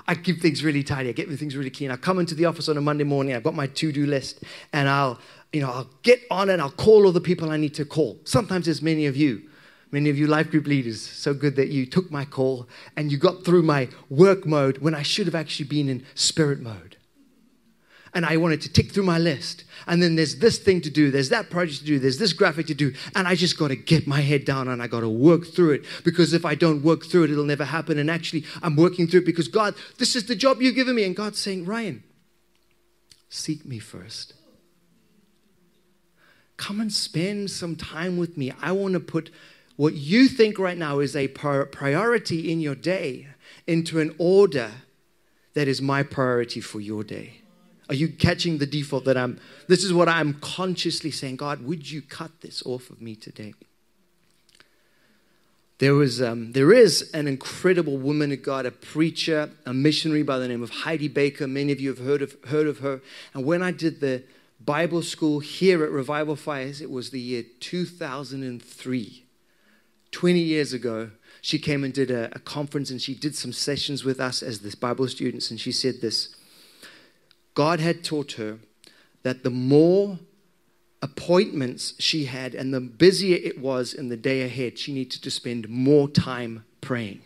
I 0.07 0.15
keep 0.15 0.41
things 0.41 0.63
really 0.63 0.81
tidy. 0.81 1.09
I 1.09 1.11
get 1.11 1.29
things 1.29 1.55
really 1.55 1.69
clean. 1.69 1.91
I 1.91 1.97
come 1.97 2.19
into 2.19 2.35
the 2.35 2.45
office 2.45 2.69
on 2.69 2.77
a 2.77 2.81
Monday 2.81 3.03
morning. 3.03 3.35
I've 3.35 3.43
got 3.43 3.53
my 3.53 3.67
to-do 3.67 4.05
list, 4.05 4.43
and 4.73 4.89
I'll, 4.89 5.19
you 5.53 5.61
know, 5.61 5.69
I'll 5.69 5.89
get 6.03 6.21
on 6.31 6.49
and 6.49 6.61
I'll 6.61 6.71
call 6.71 7.05
all 7.05 7.11
the 7.11 7.21
people 7.21 7.51
I 7.51 7.57
need 7.57 7.75
to 7.75 7.85
call. 7.85 8.17
Sometimes 8.23 8.65
there's 8.65 8.81
many 8.81 9.05
of 9.05 9.15
you. 9.15 9.43
Many 9.91 10.09
of 10.09 10.17
you 10.17 10.27
life 10.27 10.51
group 10.51 10.67
leaders, 10.67 11.01
so 11.01 11.33
good 11.33 11.55
that 11.55 11.69
you 11.69 11.87
took 11.87 12.11
my 12.11 12.23
call 12.23 12.67
and 12.95 13.11
you 13.11 13.17
got 13.17 13.43
through 13.43 13.63
my 13.63 13.89
work 14.07 14.45
mode 14.45 14.77
when 14.77 14.93
I 14.93 15.01
should 15.01 15.25
have 15.25 15.33
actually 15.33 15.65
been 15.65 15.89
in 15.89 16.05
spirit 16.13 16.59
mode. 16.59 16.97
And 18.13 18.25
I 18.25 18.37
wanted 18.37 18.61
to 18.61 18.71
tick 18.71 18.91
through 18.91 19.03
my 19.03 19.19
list. 19.19 19.63
And 19.87 20.01
then 20.01 20.15
there's 20.15 20.37
this 20.37 20.57
thing 20.57 20.81
to 20.81 20.89
do, 20.89 21.11
there's 21.11 21.29
that 21.29 21.49
project 21.49 21.79
to 21.79 21.85
do, 21.85 21.99
there's 21.99 22.17
this 22.17 22.33
graphic 22.33 22.67
to 22.67 22.73
do. 22.73 22.93
And 23.15 23.27
I 23.27 23.35
just 23.35 23.57
got 23.57 23.69
to 23.69 23.75
get 23.75 24.07
my 24.07 24.21
head 24.21 24.45
down 24.45 24.67
and 24.67 24.81
I 24.81 24.87
got 24.87 25.01
to 25.01 25.09
work 25.09 25.45
through 25.45 25.71
it 25.73 25.85
because 26.03 26.33
if 26.33 26.45
I 26.45 26.55
don't 26.55 26.83
work 26.83 27.05
through 27.05 27.25
it, 27.25 27.31
it'll 27.31 27.43
never 27.45 27.65
happen. 27.65 27.97
And 27.97 28.09
actually, 28.09 28.45
I'm 28.61 28.75
working 28.75 29.07
through 29.07 29.21
it 29.21 29.25
because 29.25 29.47
God, 29.47 29.75
this 29.97 30.15
is 30.15 30.25
the 30.25 30.35
job 30.35 30.61
you've 30.61 30.75
given 30.75 30.95
me. 30.95 31.03
And 31.03 31.15
God's 31.15 31.39
saying, 31.39 31.65
Ryan, 31.65 32.03
seek 33.29 33.65
me 33.65 33.79
first. 33.79 34.33
Come 36.57 36.81
and 36.81 36.91
spend 36.91 37.51
some 37.51 37.75
time 37.75 38.17
with 38.17 38.37
me. 38.37 38.51
I 38.61 38.73
want 38.73 38.93
to 38.93 38.99
put 38.99 39.29
what 39.77 39.93
you 39.93 40.27
think 40.27 40.59
right 40.59 40.77
now 40.77 40.99
is 40.99 41.15
a 41.15 41.29
priority 41.29 42.51
in 42.51 42.59
your 42.59 42.75
day 42.75 43.27
into 43.65 44.01
an 44.01 44.13
order 44.17 44.71
that 45.53 45.69
is 45.69 45.81
my 45.81 46.03
priority 46.03 46.59
for 46.59 46.81
your 46.81 47.01
day. 47.01 47.38
Are 47.89 47.95
you 47.95 48.07
catching 48.07 48.59
the 48.59 48.67
default 48.67 49.05
that 49.05 49.17
I'm, 49.17 49.39
this 49.67 49.83
is 49.83 49.91
what 49.91 50.07
I'm 50.07 50.35
consciously 50.35 51.09
saying, 51.09 51.37
God, 51.37 51.65
would 51.65 51.89
you 51.89 52.03
cut 52.03 52.41
this 52.41 52.61
off 52.63 52.91
of 52.91 53.01
me 53.01 53.15
today? 53.15 53.55
There 55.79 55.95
was, 55.95 56.21
um, 56.21 56.51
there 56.51 56.71
is 56.71 57.09
an 57.13 57.27
incredible 57.27 57.97
woman 57.97 58.31
of 58.31 58.43
God, 58.43 58.65
a 58.65 58.71
preacher, 58.71 59.49
a 59.65 59.73
missionary 59.73 60.23
by 60.23 60.37
the 60.37 60.47
name 60.47 60.61
of 60.61 60.69
Heidi 60.69 61.07
Baker. 61.07 61.47
Many 61.47 61.71
of 61.71 61.79
you 61.79 61.89
have 61.89 62.05
heard 62.05 62.21
of, 62.21 62.35
heard 62.49 62.67
of 62.67 62.79
her. 62.79 63.01
And 63.33 63.45
when 63.45 63.63
I 63.63 63.71
did 63.71 64.01
the 64.01 64.23
Bible 64.59 65.01
school 65.01 65.39
here 65.39 65.83
at 65.83 65.89
Revival 65.89 66.35
Fires, 66.35 66.81
it 66.81 66.91
was 66.91 67.09
the 67.09 67.19
year 67.19 67.43
2003. 67.59 69.25
20 70.11 70.39
years 70.39 70.73
ago, 70.73 71.11
she 71.41 71.57
came 71.57 71.83
and 71.83 71.93
did 71.93 72.11
a, 72.11 72.35
a, 72.35 72.39
conference 72.39 72.89
and 72.89 73.01
she 73.01 73.15
did 73.15 73.35
some 73.35 73.53
sessions 73.53 74.03
with 74.03 74.19
us 74.19 74.43
as 74.43 74.59
the 74.59 74.75
Bible 74.75 75.07
students. 75.07 75.49
And 75.49 75.59
she 75.59 75.71
said 75.71 76.01
this 76.01 76.35
God 77.59 77.81
had 77.81 78.05
taught 78.05 78.31
her 78.43 78.59
that 79.23 79.43
the 79.43 79.49
more 79.49 80.17
appointments 81.01 81.93
she 81.99 82.23
had 82.23 82.55
and 82.55 82.73
the 82.73 82.79
busier 82.79 83.35
it 83.35 83.59
was 83.59 83.93
in 83.93 84.07
the 84.07 84.15
day 84.15 84.43
ahead, 84.43 84.79
she 84.79 84.93
needed 84.93 85.21
to 85.21 85.29
spend 85.29 85.67
more 85.67 86.07
time 86.07 86.63
praying. 86.79 87.19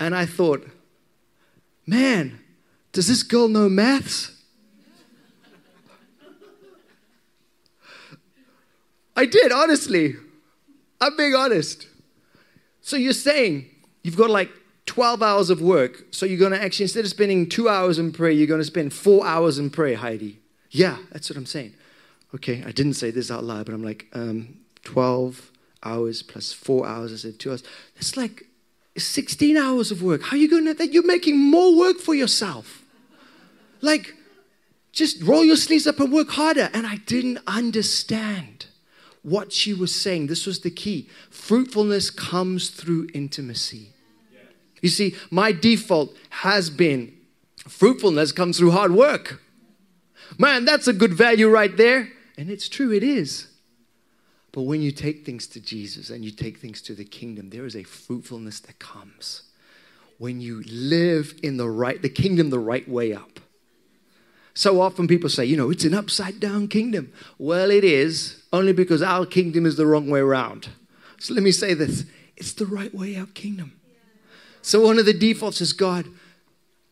And 0.00 0.14
I 0.14 0.24
thought, 0.24 0.66
man, 1.86 2.38
does 2.92 3.08
this 3.08 3.22
girl 3.22 3.48
know 3.48 3.68
maths? 3.68 4.40
I 9.14 9.26
did, 9.26 9.52
honestly. 9.52 10.14
I'm 11.02 11.14
being 11.18 11.34
honest. 11.34 11.86
So 12.80 12.96
you're 12.96 13.12
saying 13.12 13.68
you've 14.02 14.16
got 14.16 14.30
like 14.30 14.48
12 14.94 15.22
hours 15.24 15.50
of 15.50 15.60
work. 15.60 16.04
So 16.12 16.24
you're 16.24 16.38
going 16.38 16.52
to 16.52 16.62
actually, 16.62 16.84
instead 16.84 17.04
of 17.04 17.10
spending 17.10 17.48
two 17.48 17.68
hours 17.68 17.98
in 17.98 18.12
prayer, 18.12 18.30
you're 18.30 18.46
going 18.46 18.60
to 18.60 18.64
spend 18.64 18.92
four 18.92 19.26
hours 19.26 19.58
in 19.58 19.70
prayer, 19.70 19.96
Heidi. 19.96 20.38
Yeah, 20.70 20.98
that's 21.10 21.28
what 21.28 21.36
I'm 21.36 21.46
saying. 21.46 21.74
Okay, 22.32 22.62
I 22.64 22.70
didn't 22.70 22.94
say 22.94 23.10
this 23.10 23.28
out 23.28 23.42
loud, 23.42 23.66
but 23.66 23.74
I'm 23.74 23.82
like, 23.82 24.06
um, 24.12 24.58
12 24.84 25.50
hours 25.82 26.22
plus 26.22 26.52
four 26.52 26.86
hours. 26.86 27.12
I 27.12 27.16
said 27.16 27.40
two 27.40 27.50
hours. 27.50 27.64
That's 27.96 28.16
like 28.16 28.44
16 28.96 29.56
hours 29.56 29.90
of 29.90 30.00
work. 30.00 30.22
How 30.22 30.36
are 30.36 30.38
you 30.38 30.48
going 30.48 30.66
to, 30.66 30.74
that 30.74 30.92
you're 30.92 31.04
making 31.04 31.40
more 31.40 31.76
work 31.76 31.98
for 31.98 32.14
yourself. 32.14 32.84
Like, 33.80 34.14
just 34.92 35.20
roll 35.24 35.44
your 35.44 35.56
sleeves 35.56 35.88
up 35.88 35.98
and 35.98 36.12
work 36.12 36.30
harder. 36.30 36.70
And 36.72 36.86
I 36.86 36.98
didn't 37.06 37.40
understand 37.48 38.66
what 39.22 39.52
she 39.52 39.74
was 39.74 39.92
saying. 39.92 40.28
This 40.28 40.46
was 40.46 40.60
the 40.60 40.70
key. 40.70 41.08
Fruitfulness 41.30 42.10
comes 42.10 42.70
through 42.70 43.08
intimacy. 43.12 43.93
You 44.84 44.90
see, 44.90 45.16
my 45.30 45.50
default 45.50 46.14
has 46.28 46.68
been 46.68 47.10
fruitfulness 47.66 48.32
comes 48.32 48.58
through 48.58 48.72
hard 48.72 48.92
work. 48.92 49.40
Man, 50.36 50.66
that's 50.66 50.86
a 50.86 50.92
good 50.92 51.14
value 51.14 51.48
right 51.48 51.74
there. 51.74 52.10
And 52.36 52.50
it's 52.50 52.68
true, 52.68 52.92
it 52.92 53.02
is. 53.02 53.46
But 54.52 54.64
when 54.64 54.82
you 54.82 54.92
take 54.92 55.24
things 55.24 55.46
to 55.46 55.60
Jesus 55.60 56.10
and 56.10 56.22
you 56.22 56.30
take 56.30 56.58
things 56.58 56.82
to 56.82 56.94
the 56.94 57.06
kingdom, 57.06 57.48
there 57.48 57.64
is 57.64 57.74
a 57.74 57.82
fruitfulness 57.82 58.60
that 58.60 58.78
comes 58.78 59.44
when 60.18 60.42
you 60.42 60.62
live 60.66 61.32
in 61.42 61.56
the 61.56 61.70
right, 61.70 62.02
the 62.02 62.10
kingdom 62.10 62.50
the 62.50 62.58
right 62.58 62.86
way 62.86 63.14
up. 63.14 63.40
So 64.52 64.82
often 64.82 65.08
people 65.08 65.30
say, 65.30 65.46
you 65.46 65.56
know, 65.56 65.70
it's 65.70 65.84
an 65.84 65.94
upside 65.94 66.40
down 66.40 66.68
kingdom. 66.68 67.10
Well, 67.38 67.70
it 67.70 67.84
is, 67.84 68.42
only 68.52 68.74
because 68.74 69.00
our 69.00 69.24
kingdom 69.24 69.64
is 69.64 69.76
the 69.76 69.86
wrong 69.86 70.10
way 70.10 70.20
around. 70.20 70.68
So 71.18 71.32
let 71.32 71.42
me 71.42 71.52
say 71.52 71.72
this 71.72 72.04
it's 72.36 72.52
the 72.52 72.66
right 72.66 72.94
way 72.94 73.16
up 73.16 73.32
kingdom. 73.32 73.80
So 74.64 74.80
one 74.80 74.98
of 74.98 75.04
the 75.04 75.12
defaults 75.12 75.60
is 75.60 75.74
God, 75.74 76.06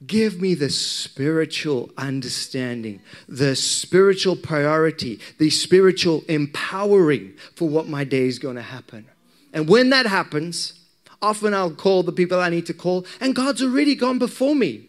give 0.06 0.42
me 0.42 0.52
the 0.52 0.68
spiritual 0.68 1.88
understanding, 1.96 3.00
the 3.26 3.56
spiritual 3.56 4.36
priority, 4.36 5.20
the 5.38 5.48
spiritual 5.48 6.22
empowering 6.28 7.32
for 7.54 7.70
what 7.70 7.88
my 7.88 8.04
day 8.04 8.26
is 8.26 8.38
going 8.38 8.56
to 8.56 8.62
happen. 8.62 9.06
And 9.54 9.70
when 9.70 9.88
that 9.88 10.04
happens, 10.04 10.80
often 11.22 11.54
I'll 11.54 11.70
call 11.70 12.02
the 12.02 12.12
people 12.12 12.38
I 12.38 12.50
need 12.50 12.66
to 12.66 12.74
call, 12.74 13.06
and 13.22 13.34
God's 13.34 13.62
already 13.62 13.94
gone 13.94 14.18
before 14.18 14.54
me. 14.54 14.88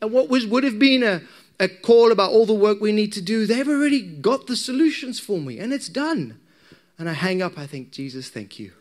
And 0.00 0.10
what 0.10 0.30
was, 0.30 0.46
would 0.46 0.64
have 0.64 0.78
been 0.78 1.02
a, 1.02 1.20
a 1.60 1.68
call 1.68 2.12
about 2.12 2.32
all 2.32 2.46
the 2.46 2.54
work 2.54 2.80
we 2.80 2.92
need 2.92 3.12
to 3.12 3.20
do, 3.20 3.44
they've 3.44 3.68
already 3.68 4.00
got 4.00 4.46
the 4.46 4.56
solutions 4.56 5.20
for 5.20 5.38
me 5.38 5.58
and 5.58 5.70
it's 5.70 5.90
done. 5.90 6.40
And 6.98 7.10
I 7.10 7.12
hang 7.12 7.42
up, 7.42 7.58
I 7.58 7.66
think, 7.66 7.90
Jesus, 7.90 8.30
thank 8.30 8.58
you. 8.58 8.72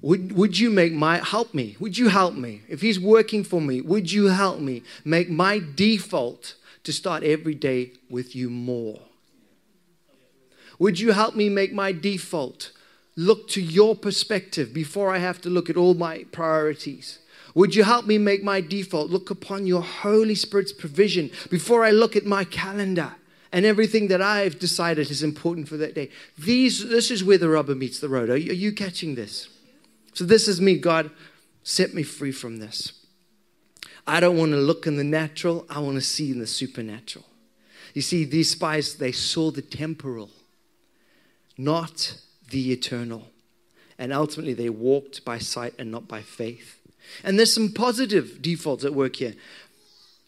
Would, 0.00 0.32
would 0.32 0.58
you 0.58 0.70
make 0.70 0.92
my, 0.92 1.18
help 1.18 1.54
me? 1.54 1.76
Would 1.80 1.98
you 1.98 2.08
help 2.08 2.34
me? 2.34 2.62
If 2.68 2.80
he's 2.80 3.00
working 3.00 3.42
for 3.42 3.60
me, 3.60 3.80
would 3.80 4.12
you 4.12 4.26
help 4.26 4.60
me 4.60 4.82
make 5.04 5.28
my 5.28 5.60
default 5.74 6.54
to 6.84 6.92
start 6.92 7.24
every 7.24 7.54
day 7.54 7.92
with 8.08 8.36
you 8.36 8.48
more? 8.48 9.00
Would 10.78 11.00
you 11.00 11.12
help 11.12 11.34
me 11.34 11.48
make 11.48 11.72
my 11.72 11.90
default 11.90 12.70
look 13.16 13.48
to 13.48 13.60
your 13.60 13.96
perspective 13.96 14.72
before 14.72 15.12
I 15.12 15.18
have 15.18 15.40
to 15.40 15.50
look 15.50 15.68
at 15.68 15.76
all 15.76 15.94
my 15.94 16.24
priorities? 16.30 17.18
Would 17.54 17.74
you 17.74 17.82
help 17.82 18.06
me 18.06 18.18
make 18.18 18.44
my 18.44 18.60
default 18.60 19.10
look 19.10 19.30
upon 19.30 19.66
your 19.66 19.82
Holy 19.82 20.36
Spirit's 20.36 20.72
provision 20.72 21.32
before 21.50 21.84
I 21.84 21.90
look 21.90 22.14
at 22.14 22.24
my 22.24 22.44
calendar 22.44 23.16
and 23.50 23.64
everything 23.64 24.06
that 24.08 24.22
I've 24.22 24.60
decided 24.60 25.10
is 25.10 25.24
important 25.24 25.68
for 25.68 25.76
that 25.78 25.96
day? 25.96 26.10
These, 26.38 26.88
this 26.88 27.10
is 27.10 27.24
where 27.24 27.38
the 27.38 27.48
rubber 27.48 27.74
meets 27.74 27.98
the 27.98 28.08
road. 28.08 28.30
Are 28.30 28.36
you, 28.36 28.52
are 28.52 28.54
you 28.54 28.70
catching 28.70 29.16
this? 29.16 29.48
So, 30.18 30.24
this 30.24 30.48
is 30.48 30.60
me. 30.60 30.78
God, 30.78 31.12
set 31.62 31.94
me 31.94 32.02
free 32.02 32.32
from 32.32 32.56
this. 32.56 33.04
I 34.04 34.18
don't 34.18 34.36
want 34.36 34.50
to 34.50 34.58
look 34.58 34.84
in 34.84 34.96
the 34.96 35.04
natural, 35.04 35.64
I 35.70 35.78
want 35.78 35.94
to 35.94 36.00
see 36.00 36.32
in 36.32 36.40
the 36.40 36.46
supernatural. 36.48 37.24
You 37.94 38.02
see, 38.02 38.24
these 38.24 38.50
spies, 38.50 38.96
they 38.96 39.12
saw 39.12 39.52
the 39.52 39.62
temporal, 39.62 40.30
not 41.56 42.18
the 42.50 42.72
eternal. 42.72 43.28
And 43.96 44.12
ultimately, 44.12 44.54
they 44.54 44.70
walked 44.70 45.24
by 45.24 45.38
sight 45.38 45.74
and 45.78 45.92
not 45.92 46.08
by 46.08 46.22
faith. 46.22 46.80
And 47.22 47.38
there's 47.38 47.54
some 47.54 47.70
positive 47.72 48.42
defaults 48.42 48.84
at 48.84 48.94
work 48.94 49.14
here. 49.14 49.36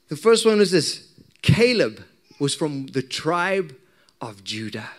The 0.07 0.15
first 0.15 0.47
one 0.47 0.61
is 0.61 0.71
this 0.71 1.13
Caleb 1.43 2.05
was 2.39 2.55
from 2.55 2.87
the 2.87 3.03
tribe 3.03 3.75
of 4.21 4.45
Judah. 4.45 4.91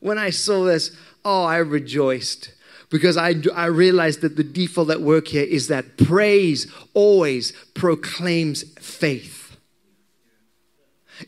When 0.00 0.18
I 0.18 0.28
saw 0.28 0.64
this, 0.64 0.94
oh, 1.24 1.44
I 1.44 1.56
rejoiced 1.56 2.50
because 2.88 3.16
I, 3.16 3.34
I 3.54 3.66
realized 3.66 4.20
that 4.20 4.36
the 4.36 4.44
default 4.44 4.90
at 4.90 5.00
work 5.00 5.28
here 5.28 5.44
is 5.44 5.68
that 5.68 5.96
praise 5.96 6.72
always 6.94 7.52
proclaims 7.74 8.62
faith. 8.78 9.56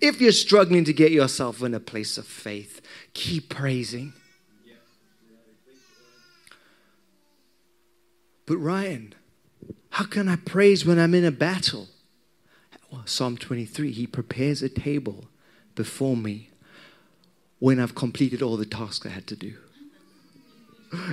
If 0.00 0.20
you're 0.20 0.32
struggling 0.32 0.84
to 0.84 0.92
get 0.92 1.12
yourself 1.12 1.62
in 1.62 1.74
a 1.74 1.80
place 1.80 2.18
of 2.18 2.26
faith, 2.26 2.80
keep 3.14 3.48
praising. 3.48 4.12
But 8.46 8.58
Ryan, 8.58 9.14
how 9.90 10.04
can 10.04 10.28
I 10.28 10.36
praise 10.36 10.86
when 10.86 10.98
I'm 10.98 11.14
in 11.14 11.24
a 11.24 11.30
battle? 11.30 11.88
Well, 12.90 13.02
Psalm 13.04 13.36
23 13.36 13.92
He 13.92 14.06
prepares 14.06 14.62
a 14.62 14.68
table 14.68 15.26
before 15.74 16.16
me 16.16 16.50
when 17.58 17.78
I've 17.78 17.94
completed 17.94 18.40
all 18.40 18.56
the 18.56 18.64
tasks 18.64 19.04
I 19.04 19.10
had 19.10 19.26
to 19.26 19.36
do. 19.36 19.56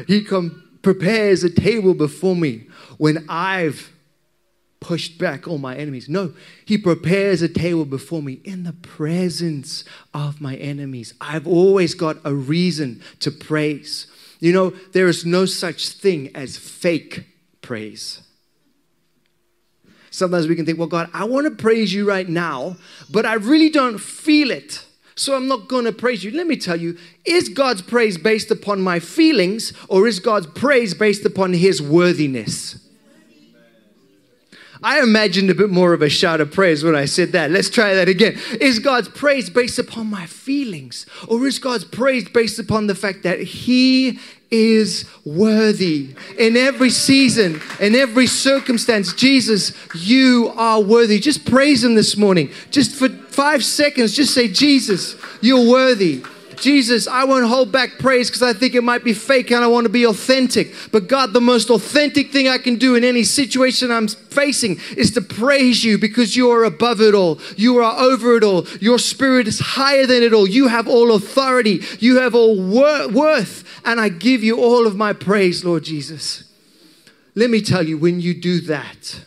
He 0.07 0.25
prepares 0.81 1.43
a 1.43 1.49
table 1.49 1.93
before 1.93 2.35
me 2.35 2.67
when 2.97 3.25
I've 3.27 3.91
pushed 4.79 5.17
back 5.17 5.47
all 5.47 5.57
my 5.57 5.75
enemies. 5.75 6.07
No, 6.07 6.33
He 6.63 6.77
prepares 6.77 7.41
a 7.41 7.49
table 7.49 7.85
before 7.85 8.21
me 8.21 8.39
in 8.43 8.63
the 8.63 8.73
presence 8.73 9.83
of 10.13 10.39
my 10.39 10.55
enemies. 10.57 11.13
I've 11.19 11.47
always 11.47 11.95
got 11.95 12.17
a 12.23 12.33
reason 12.33 13.01
to 13.19 13.31
praise. 13.31 14.07
You 14.39 14.53
know, 14.53 14.69
there 14.93 15.07
is 15.07 15.25
no 15.25 15.45
such 15.45 15.89
thing 15.89 16.29
as 16.35 16.57
fake 16.57 17.25
praise. 17.61 18.21
Sometimes 20.11 20.47
we 20.47 20.55
can 20.55 20.65
think, 20.65 20.77
well, 20.77 20.87
God, 20.87 21.09
I 21.13 21.25
want 21.25 21.45
to 21.45 21.51
praise 21.51 21.93
you 21.93 22.07
right 22.07 22.29
now, 22.29 22.77
but 23.09 23.25
I 23.25 23.33
really 23.33 23.69
don't 23.69 23.97
feel 23.97 24.49
it. 24.51 24.84
So 25.15 25.35
I'm 25.35 25.47
not 25.47 25.67
going 25.67 25.85
to 25.85 25.93
praise 25.93 26.23
you. 26.23 26.31
Let 26.31 26.47
me 26.47 26.57
tell 26.57 26.75
you, 26.75 26.97
is 27.23 27.49
God's 27.49 27.81
praise 27.81 28.17
based 28.17 28.51
upon 28.51 28.81
my 28.81 28.99
feelings 28.99 29.71
or 29.87 30.07
is 30.07 30.19
God's 30.19 30.47
praise 30.47 30.93
based 30.93 31.25
upon 31.25 31.53
his 31.53 31.81
worthiness? 31.81 32.79
I 34.83 35.01
imagined 35.01 35.49
a 35.49 35.55
bit 35.55 35.69
more 35.69 35.93
of 35.93 36.01
a 36.01 36.09
shout 36.09 36.41
of 36.41 36.51
praise 36.51 36.83
when 36.83 36.95
I 36.95 37.05
said 37.05 37.31
that. 37.31 37.49
Let's 37.49 37.69
try 37.69 37.95
that 37.95 38.09
again. 38.09 38.37
Is 38.59 38.79
God's 38.79 39.07
praise 39.07 39.49
based 39.49 39.79
upon 39.79 40.07
my 40.07 40.25
feelings 40.25 41.05
or 41.27 41.47
is 41.47 41.59
God's 41.59 41.85
praise 41.85 42.27
based 42.27 42.59
upon 42.59 42.87
the 42.87 42.93
fact 42.93 43.23
that 43.23 43.41
he 43.41 44.19
is 44.51 45.05
worthy 45.25 46.15
in 46.37 46.55
every 46.55 46.89
season, 46.89 47.61
in 47.79 47.95
every 47.95 48.27
circumstance. 48.27 49.13
Jesus, 49.13 49.73
you 49.95 50.53
are 50.55 50.81
worthy. 50.81 51.19
Just 51.19 51.45
praise 51.45 51.83
Him 51.83 51.95
this 51.95 52.15
morning. 52.15 52.51
Just 52.71 52.95
for 52.95 53.09
five 53.35 53.63
seconds, 53.63 54.15
just 54.15 54.33
say, 54.33 54.47
Jesus, 54.47 55.15
you're 55.41 55.69
worthy. 55.69 56.23
Jesus, 56.55 57.07
I 57.07 57.25
won't 57.25 57.45
hold 57.47 57.71
back 57.71 57.99
praise 57.99 58.29
because 58.29 58.41
I 58.41 58.53
think 58.53 58.75
it 58.75 58.83
might 58.83 59.03
be 59.03 59.13
fake 59.13 59.51
and 59.51 59.63
I 59.63 59.67
want 59.67 59.85
to 59.85 59.89
be 59.89 60.05
authentic. 60.05 60.73
But 60.91 61.07
God, 61.07 61.33
the 61.33 61.41
most 61.41 61.69
authentic 61.69 62.31
thing 62.31 62.47
I 62.47 62.57
can 62.57 62.77
do 62.77 62.95
in 62.95 63.03
any 63.03 63.23
situation 63.23 63.91
I'm 63.91 64.07
facing 64.07 64.79
is 64.95 65.11
to 65.11 65.21
praise 65.21 65.83
you 65.83 65.97
because 65.97 66.35
you 66.35 66.49
are 66.51 66.63
above 66.63 67.01
it 67.01 67.13
all. 67.13 67.39
You 67.57 67.77
are 67.79 67.99
over 67.99 68.37
it 68.37 68.43
all. 68.43 68.65
Your 68.79 68.99
spirit 68.99 69.47
is 69.47 69.59
higher 69.59 70.05
than 70.05 70.23
it 70.23 70.33
all. 70.33 70.47
You 70.47 70.67
have 70.67 70.87
all 70.87 71.13
authority. 71.13 71.81
You 71.99 72.19
have 72.19 72.33
all 72.33 72.55
wor- 72.55 73.09
worth 73.09 73.63
and 73.85 73.99
I 73.99 74.09
give 74.09 74.43
you 74.43 74.57
all 74.57 74.87
of 74.87 74.95
my 74.95 75.13
praise, 75.13 75.65
Lord 75.65 75.83
Jesus. 75.83 76.43
Let 77.35 77.49
me 77.49 77.61
tell 77.61 77.85
you, 77.85 77.97
when 77.97 78.21
you 78.21 78.33
do 78.33 78.61
that, 78.61 79.25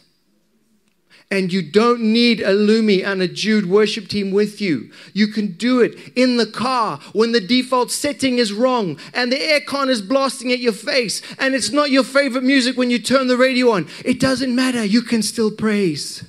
and 1.30 1.52
you 1.52 1.60
don't 1.60 2.00
need 2.00 2.40
a 2.40 2.54
Lumi 2.54 3.04
and 3.04 3.20
a 3.20 3.28
Jude 3.28 3.66
worship 3.66 4.08
team 4.08 4.30
with 4.30 4.60
you. 4.60 4.90
You 5.12 5.28
can 5.28 5.52
do 5.52 5.80
it 5.80 5.94
in 6.16 6.38
the 6.38 6.46
car 6.46 6.98
when 7.12 7.32
the 7.32 7.40
default 7.40 7.90
setting 7.90 8.38
is 8.38 8.52
wrong 8.52 8.98
and 9.12 9.30
the 9.30 9.36
aircon 9.36 9.88
is 9.88 10.00
blasting 10.00 10.52
at 10.52 10.58
your 10.58 10.72
face 10.72 11.20
and 11.38 11.54
it's 11.54 11.70
not 11.70 11.90
your 11.90 12.04
favorite 12.04 12.44
music 12.44 12.78
when 12.78 12.90
you 12.90 12.98
turn 12.98 13.26
the 13.26 13.36
radio 13.36 13.70
on. 13.72 13.88
It 14.04 14.18
doesn't 14.18 14.54
matter. 14.54 14.82
You 14.82 15.02
can 15.02 15.22
still 15.22 15.50
praise. 15.50 16.24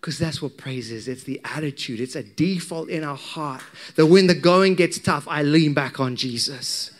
Because 0.00 0.18
that's 0.18 0.40
what 0.40 0.56
praise 0.56 0.90
is. 0.90 1.06
It's 1.06 1.24
the 1.24 1.40
attitude, 1.44 2.00
it's 2.00 2.16
a 2.16 2.22
default 2.22 2.88
in 2.88 3.04
our 3.04 3.16
heart 3.16 3.62
that 3.96 4.06
when 4.06 4.26
the 4.26 4.34
going 4.34 4.74
gets 4.74 4.98
tough, 4.98 5.28
I 5.28 5.42
lean 5.42 5.74
back 5.74 6.00
on 6.00 6.16
Jesus. 6.16 6.92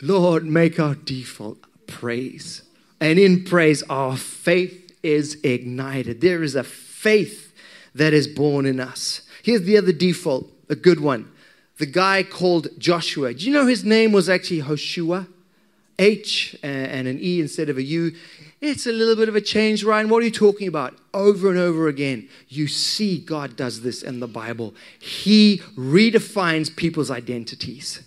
Lord, 0.00 0.44
make 0.44 0.80
our 0.80 0.96
default 0.96 1.58
praise. 1.86 2.62
And 3.02 3.18
in 3.18 3.42
praise, 3.42 3.82
our 3.90 4.16
faith 4.16 4.96
is 5.02 5.36
ignited. 5.42 6.20
There 6.20 6.44
is 6.44 6.54
a 6.54 6.62
faith 6.62 7.52
that 7.96 8.12
is 8.12 8.28
born 8.28 8.64
in 8.64 8.78
us. 8.78 9.22
Here's 9.42 9.62
the 9.62 9.76
other 9.76 9.90
default, 9.90 10.48
a 10.68 10.76
good 10.76 11.00
one. 11.00 11.28
The 11.78 11.86
guy 11.86 12.22
called 12.22 12.68
Joshua. 12.78 13.34
Do 13.34 13.44
you 13.44 13.52
know 13.52 13.66
his 13.66 13.82
name 13.82 14.12
was 14.12 14.28
actually 14.28 14.60
Hoshea? 14.60 15.26
H 15.98 16.56
uh, 16.62 16.66
and 16.68 17.08
an 17.08 17.18
E 17.20 17.40
instead 17.40 17.68
of 17.68 17.76
a 17.76 17.82
U. 17.82 18.14
It's 18.60 18.86
a 18.86 18.92
little 18.92 19.16
bit 19.16 19.28
of 19.28 19.34
a 19.34 19.40
change, 19.40 19.82
Ryan. 19.82 20.08
What 20.08 20.22
are 20.22 20.26
you 20.26 20.30
talking 20.30 20.68
about? 20.68 20.96
Over 21.12 21.50
and 21.50 21.58
over 21.58 21.88
again, 21.88 22.28
you 22.48 22.68
see 22.68 23.18
God 23.18 23.56
does 23.56 23.82
this 23.82 24.04
in 24.04 24.20
the 24.20 24.28
Bible. 24.28 24.76
He 25.00 25.60
redefines 25.76 26.74
people's 26.74 27.10
identities. 27.10 28.00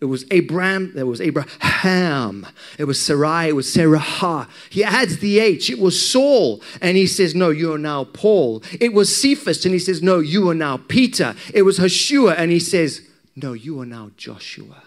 It 0.00 0.06
was 0.06 0.24
Abraham, 0.30 0.92
there 0.94 1.04
was 1.04 1.20
Abraham. 1.20 2.46
It 2.78 2.84
was 2.84 2.98
Sarai, 2.98 3.48
it 3.48 3.52
was 3.56 3.70
Sarah. 3.70 4.48
He 4.70 4.82
adds 4.82 5.18
the 5.18 5.38
H. 5.38 5.68
It 5.68 5.78
was 5.78 6.10
Saul, 6.10 6.62
and 6.80 6.96
he 6.96 7.06
says, 7.06 7.34
No, 7.34 7.50
you 7.50 7.74
are 7.74 7.78
now 7.78 8.04
Paul. 8.04 8.62
It 8.80 8.94
was 8.94 9.14
Cephas, 9.14 9.64
and 9.66 9.74
he 9.74 9.78
says, 9.78 10.02
No, 10.02 10.18
you 10.18 10.48
are 10.48 10.54
now 10.54 10.78
Peter. 10.78 11.34
It 11.52 11.62
was 11.62 11.76
Hoshea, 11.76 12.30
and 12.30 12.50
he 12.50 12.58
says, 12.58 13.02
No, 13.36 13.52
you 13.52 13.78
are 13.80 13.86
now 13.86 14.10
Joshua. 14.16 14.84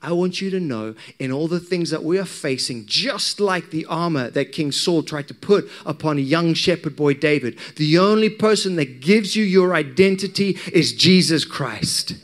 I 0.00 0.12
want 0.12 0.40
you 0.40 0.50
to 0.50 0.60
know 0.60 0.94
in 1.18 1.30
all 1.30 1.48
the 1.48 1.60
things 1.60 1.90
that 1.90 2.04
we 2.04 2.18
are 2.18 2.26
facing, 2.26 2.86
just 2.86 3.40
like 3.40 3.70
the 3.70 3.86
armor 3.86 4.30
that 4.30 4.52
King 4.52 4.72
Saul 4.72 5.02
tried 5.02 5.28
to 5.28 5.34
put 5.34 5.70
upon 5.84 6.16
a 6.16 6.22
young 6.22 6.54
shepherd 6.54 6.96
boy 6.96 7.14
David, 7.14 7.58
the 7.76 7.98
only 7.98 8.30
person 8.30 8.76
that 8.76 9.00
gives 9.00 9.36
you 9.36 9.44
your 9.44 9.74
identity 9.74 10.58
is 10.72 10.94
Jesus 10.94 11.44
Christ. 11.44 12.16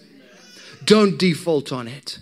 Don't 0.85 1.19
default 1.19 1.73
on 1.73 1.87
it. 1.87 2.19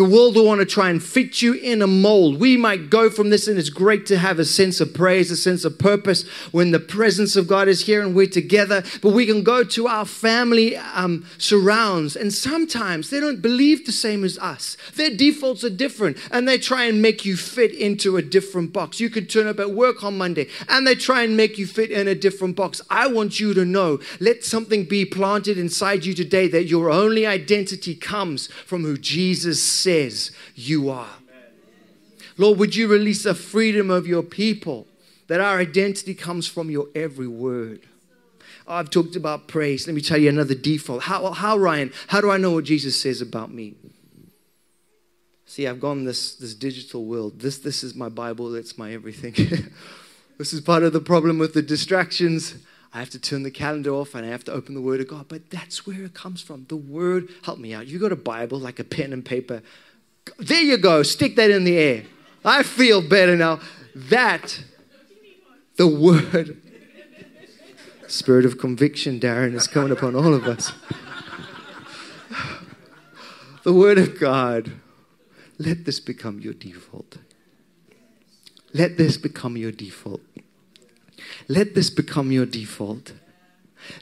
The 0.00 0.06
world 0.06 0.34
will 0.34 0.46
want 0.46 0.60
to 0.60 0.64
try 0.64 0.88
and 0.88 1.02
fit 1.02 1.42
you 1.42 1.52
in 1.52 1.82
a 1.82 1.86
mold. 1.86 2.40
We 2.40 2.56
might 2.56 2.88
go 2.88 3.10
from 3.10 3.28
this, 3.28 3.46
and 3.46 3.58
it's 3.58 3.68
great 3.68 4.06
to 4.06 4.16
have 4.16 4.38
a 4.38 4.46
sense 4.46 4.80
of 4.80 4.94
praise, 4.94 5.30
a 5.30 5.36
sense 5.36 5.62
of 5.62 5.78
purpose 5.78 6.26
when 6.52 6.70
the 6.70 6.80
presence 6.80 7.36
of 7.36 7.46
God 7.46 7.68
is 7.68 7.84
here 7.84 8.00
and 8.00 8.14
we're 8.14 8.26
together. 8.26 8.82
But 9.02 9.12
we 9.12 9.26
can 9.26 9.42
go 9.42 9.62
to 9.62 9.88
our 9.88 10.06
family 10.06 10.74
um, 10.74 11.26
surrounds, 11.36 12.16
and 12.16 12.32
sometimes 12.32 13.10
they 13.10 13.20
don't 13.20 13.42
believe 13.42 13.84
the 13.84 13.92
same 13.92 14.24
as 14.24 14.38
us. 14.38 14.78
Their 14.94 15.14
defaults 15.14 15.64
are 15.64 15.68
different, 15.68 16.16
and 16.30 16.48
they 16.48 16.56
try 16.56 16.84
and 16.84 17.02
make 17.02 17.26
you 17.26 17.36
fit 17.36 17.74
into 17.74 18.16
a 18.16 18.22
different 18.22 18.72
box. 18.72 19.00
You 19.00 19.10
can 19.10 19.26
turn 19.26 19.48
up 19.48 19.60
at 19.60 19.72
work 19.72 20.02
on 20.02 20.16
Monday, 20.16 20.48
and 20.70 20.86
they 20.86 20.94
try 20.94 21.24
and 21.24 21.36
make 21.36 21.58
you 21.58 21.66
fit 21.66 21.90
in 21.90 22.08
a 22.08 22.14
different 22.14 22.56
box. 22.56 22.80
I 22.88 23.06
want 23.06 23.38
you 23.38 23.52
to 23.52 23.66
know 23.66 24.00
let 24.18 24.44
something 24.44 24.84
be 24.84 25.04
planted 25.04 25.58
inside 25.58 26.06
you 26.06 26.14
today 26.14 26.48
that 26.48 26.64
your 26.64 26.90
only 26.90 27.26
identity 27.26 27.94
comes 27.94 28.46
from 28.64 28.82
who 28.82 28.96
Jesus 28.96 29.62
said 29.62 29.89
says 29.90 30.30
you 30.54 30.88
are. 30.88 31.16
Lord, 32.36 32.58
would 32.58 32.76
you 32.76 32.86
release 32.86 33.24
the 33.24 33.34
freedom 33.34 33.90
of 33.90 34.06
your 34.06 34.22
people 34.22 34.86
that 35.26 35.40
our 35.40 35.58
identity 35.58 36.14
comes 36.14 36.46
from 36.46 36.70
your 36.70 36.86
every 36.94 37.26
word? 37.26 37.80
I've 38.68 38.88
talked 38.88 39.16
about 39.16 39.48
praise. 39.48 39.88
Let 39.88 39.94
me 39.94 40.00
tell 40.00 40.18
you 40.18 40.28
another 40.28 40.54
default. 40.54 41.02
How, 41.02 41.32
how, 41.32 41.56
Ryan, 41.58 41.92
how 42.06 42.20
do 42.20 42.30
I 42.30 42.36
know 42.36 42.52
what 42.52 42.64
Jesus 42.64 43.00
says 43.00 43.20
about 43.20 43.52
me? 43.52 43.74
See, 45.44 45.66
I've 45.66 45.80
gone 45.80 46.04
this, 46.04 46.36
this 46.36 46.54
digital 46.54 47.04
world. 47.04 47.40
This, 47.40 47.58
this 47.58 47.82
is 47.82 47.96
my 47.96 48.08
Bible, 48.08 48.54
it's 48.54 48.78
my 48.78 48.92
everything. 48.92 49.34
this 50.38 50.52
is 50.52 50.60
part 50.60 50.84
of 50.84 50.92
the 50.92 51.00
problem 51.00 51.38
with 51.40 51.52
the 51.52 51.62
distractions. 51.62 52.54
I 52.92 52.98
have 52.98 53.10
to 53.10 53.20
turn 53.20 53.44
the 53.44 53.50
calendar 53.50 53.92
off 53.92 54.14
and 54.14 54.26
I 54.26 54.30
have 54.30 54.44
to 54.44 54.52
open 54.52 54.74
the 54.74 54.80
Word 54.80 55.00
of 55.00 55.08
God. 55.08 55.26
But 55.28 55.50
that's 55.50 55.86
where 55.86 56.02
it 56.02 56.14
comes 56.14 56.42
from. 56.42 56.66
The 56.68 56.76
Word, 56.76 57.28
help 57.42 57.58
me 57.58 57.72
out. 57.72 57.86
You 57.86 57.98
got 57.98 58.12
a 58.12 58.16
Bible, 58.16 58.58
like 58.58 58.78
a 58.78 58.84
pen 58.84 59.12
and 59.12 59.24
paper. 59.24 59.62
There 60.38 60.62
you 60.62 60.76
go. 60.76 61.02
Stick 61.02 61.36
that 61.36 61.50
in 61.50 61.64
the 61.64 61.78
air. 61.78 62.04
I 62.44 62.62
feel 62.62 63.00
better 63.06 63.36
now. 63.36 63.60
That, 63.94 64.64
the 65.76 65.86
Word. 65.86 66.60
Spirit 68.08 68.44
of 68.44 68.58
conviction, 68.58 69.20
Darren, 69.20 69.54
is 69.54 69.68
coming 69.68 69.92
upon 69.92 70.16
all 70.16 70.34
of 70.34 70.44
us. 70.46 70.72
the 73.62 73.72
Word 73.72 73.98
of 73.98 74.18
God. 74.18 74.72
Let 75.58 75.84
this 75.84 76.00
become 76.00 76.40
your 76.40 76.54
default. 76.54 77.18
Let 78.72 78.96
this 78.96 79.16
become 79.16 79.56
your 79.56 79.70
default. 79.70 80.22
Let 81.50 81.74
this 81.74 81.90
become 81.90 82.30
your 82.30 82.46
default. 82.46 83.12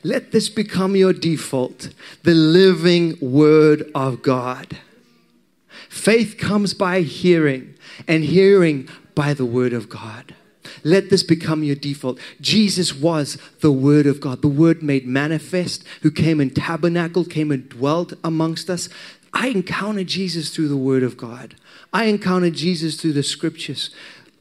Let 0.05 0.33
this 0.33 0.51
become 0.51 0.95
your 0.95 1.15
default. 1.15 1.89
The 2.23 2.35
living 2.35 3.17
Word 3.23 3.91
of 3.95 4.21
God. 4.21 4.77
Faith 5.89 6.37
comes 6.37 6.75
by 6.75 7.01
hearing, 7.01 7.75
and 8.07 8.23
hearing 8.23 8.87
by 9.15 9.33
the 9.33 9.47
Word 9.47 9.73
of 9.73 9.89
God. 9.89 10.35
Let 10.85 11.09
this 11.09 11.23
become 11.23 11.65
your 11.65 11.75
default. 11.75 12.19
Jesus 12.39 12.95
was 12.95 13.39
the 13.61 13.73
Word 13.73 14.07
of 14.07 14.21
God, 14.21 14.43
the 14.43 14.49
Word 14.49 14.83
made 14.83 15.07
manifest, 15.07 15.85
who 16.03 16.11
came 16.11 16.41
and 16.41 16.55
tabernacled, 16.55 17.31
came 17.31 17.51
and 17.51 17.67
dwelt 17.67 18.13
amongst 18.23 18.69
us. 18.69 18.91
I 19.33 19.49
encountered 19.49 20.09
Jesus 20.09 20.55
through 20.55 20.69
the 20.69 20.77
Word 20.77 21.03
of 21.03 21.17
God. 21.17 21.55
I 21.95 22.05
encountered 22.05 22.53
Jesus 22.53 23.01
through 23.01 23.15
the 23.15 23.23
Scriptures. 23.23 23.89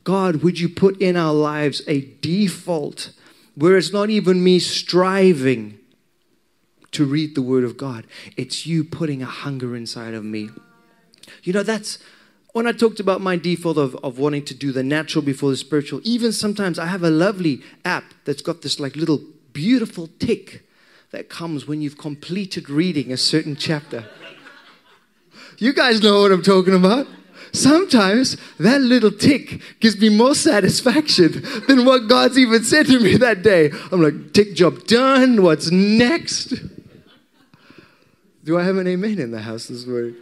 God, 0.07 0.37
would 0.37 0.57
you 0.57 0.69
put 0.69 1.01
in 1.01 1.17
our 1.17 1.33
lives 1.33 1.81
a 1.85 1.99
default 2.21 3.11
where 3.55 3.75
it's 3.75 3.91
not 3.91 4.09
even 4.09 4.41
me 4.41 4.57
striving 4.57 5.79
to 6.91 7.03
read 7.03 7.35
the 7.35 7.41
Word 7.41 7.65
of 7.65 7.75
God, 7.75 8.07
it's 8.37 8.65
you 8.65 8.85
putting 8.85 9.21
a 9.21 9.25
hunger 9.25 9.75
inside 9.75 10.13
of 10.13 10.23
me. 10.23 10.49
You 11.43 11.51
know, 11.51 11.61
that's 11.61 11.99
when 12.53 12.65
I 12.65 12.71
talked 12.71 13.01
about 13.01 13.19
my 13.19 13.35
default 13.35 13.77
of, 13.77 13.97
of 13.97 14.17
wanting 14.17 14.45
to 14.45 14.53
do 14.53 14.71
the 14.71 14.81
natural 14.81 15.25
before 15.25 15.49
the 15.49 15.57
spiritual. 15.57 15.99
Even 16.05 16.31
sometimes 16.31 16.79
I 16.79 16.85
have 16.85 17.03
a 17.03 17.09
lovely 17.09 17.61
app 17.83 18.13
that's 18.23 18.41
got 18.41 18.61
this 18.61 18.79
like 18.79 18.95
little 18.95 19.19
beautiful 19.51 20.07
tick 20.19 20.63
that 21.11 21.27
comes 21.27 21.67
when 21.67 21.81
you've 21.81 21.97
completed 21.97 22.69
reading 22.69 23.11
a 23.11 23.17
certain 23.17 23.57
chapter. 23.57 24.05
You 25.57 25.73
guys 25.73 26.01
know 26.01 26.21
what 26.21 26.31
I'm 26.31 26.43
talking 26.43 26.75
about. 26.75 27.07
Sometimes 27.53 28.37
that 28.59 28.81
little 28.81 29.11
tick 29.11 29.61
gives 29.79 29.99
me 29.99 30.09
more 30.09 30.35
satisfaction 30.35 31.43
than 31.67 31.85
what 31.85 32.07
God's 32.07 32.37
even 32.37 32.63
said 32.63 32.87
to 32.87 32.99
me 32.99 33.17
that 33.17 33.43
day. 33.43 33.71
I'm 33.91 34.01
like, 34.01 34.33
tick 34.33 34.55
job 34.55 34.85
done. 34.85 35.41
What's 35.41 35.71
next? 35.71 36.53
Do 38.43 38.57
I 38.57 38.63
have 38.63 38.77
an 38.77 38.87
amen 38.87 39.19
in 39.19 39.31
the 39.31 39.41
house 39.41 39.67
this 39.67 39.85
morning? 39.85 40.15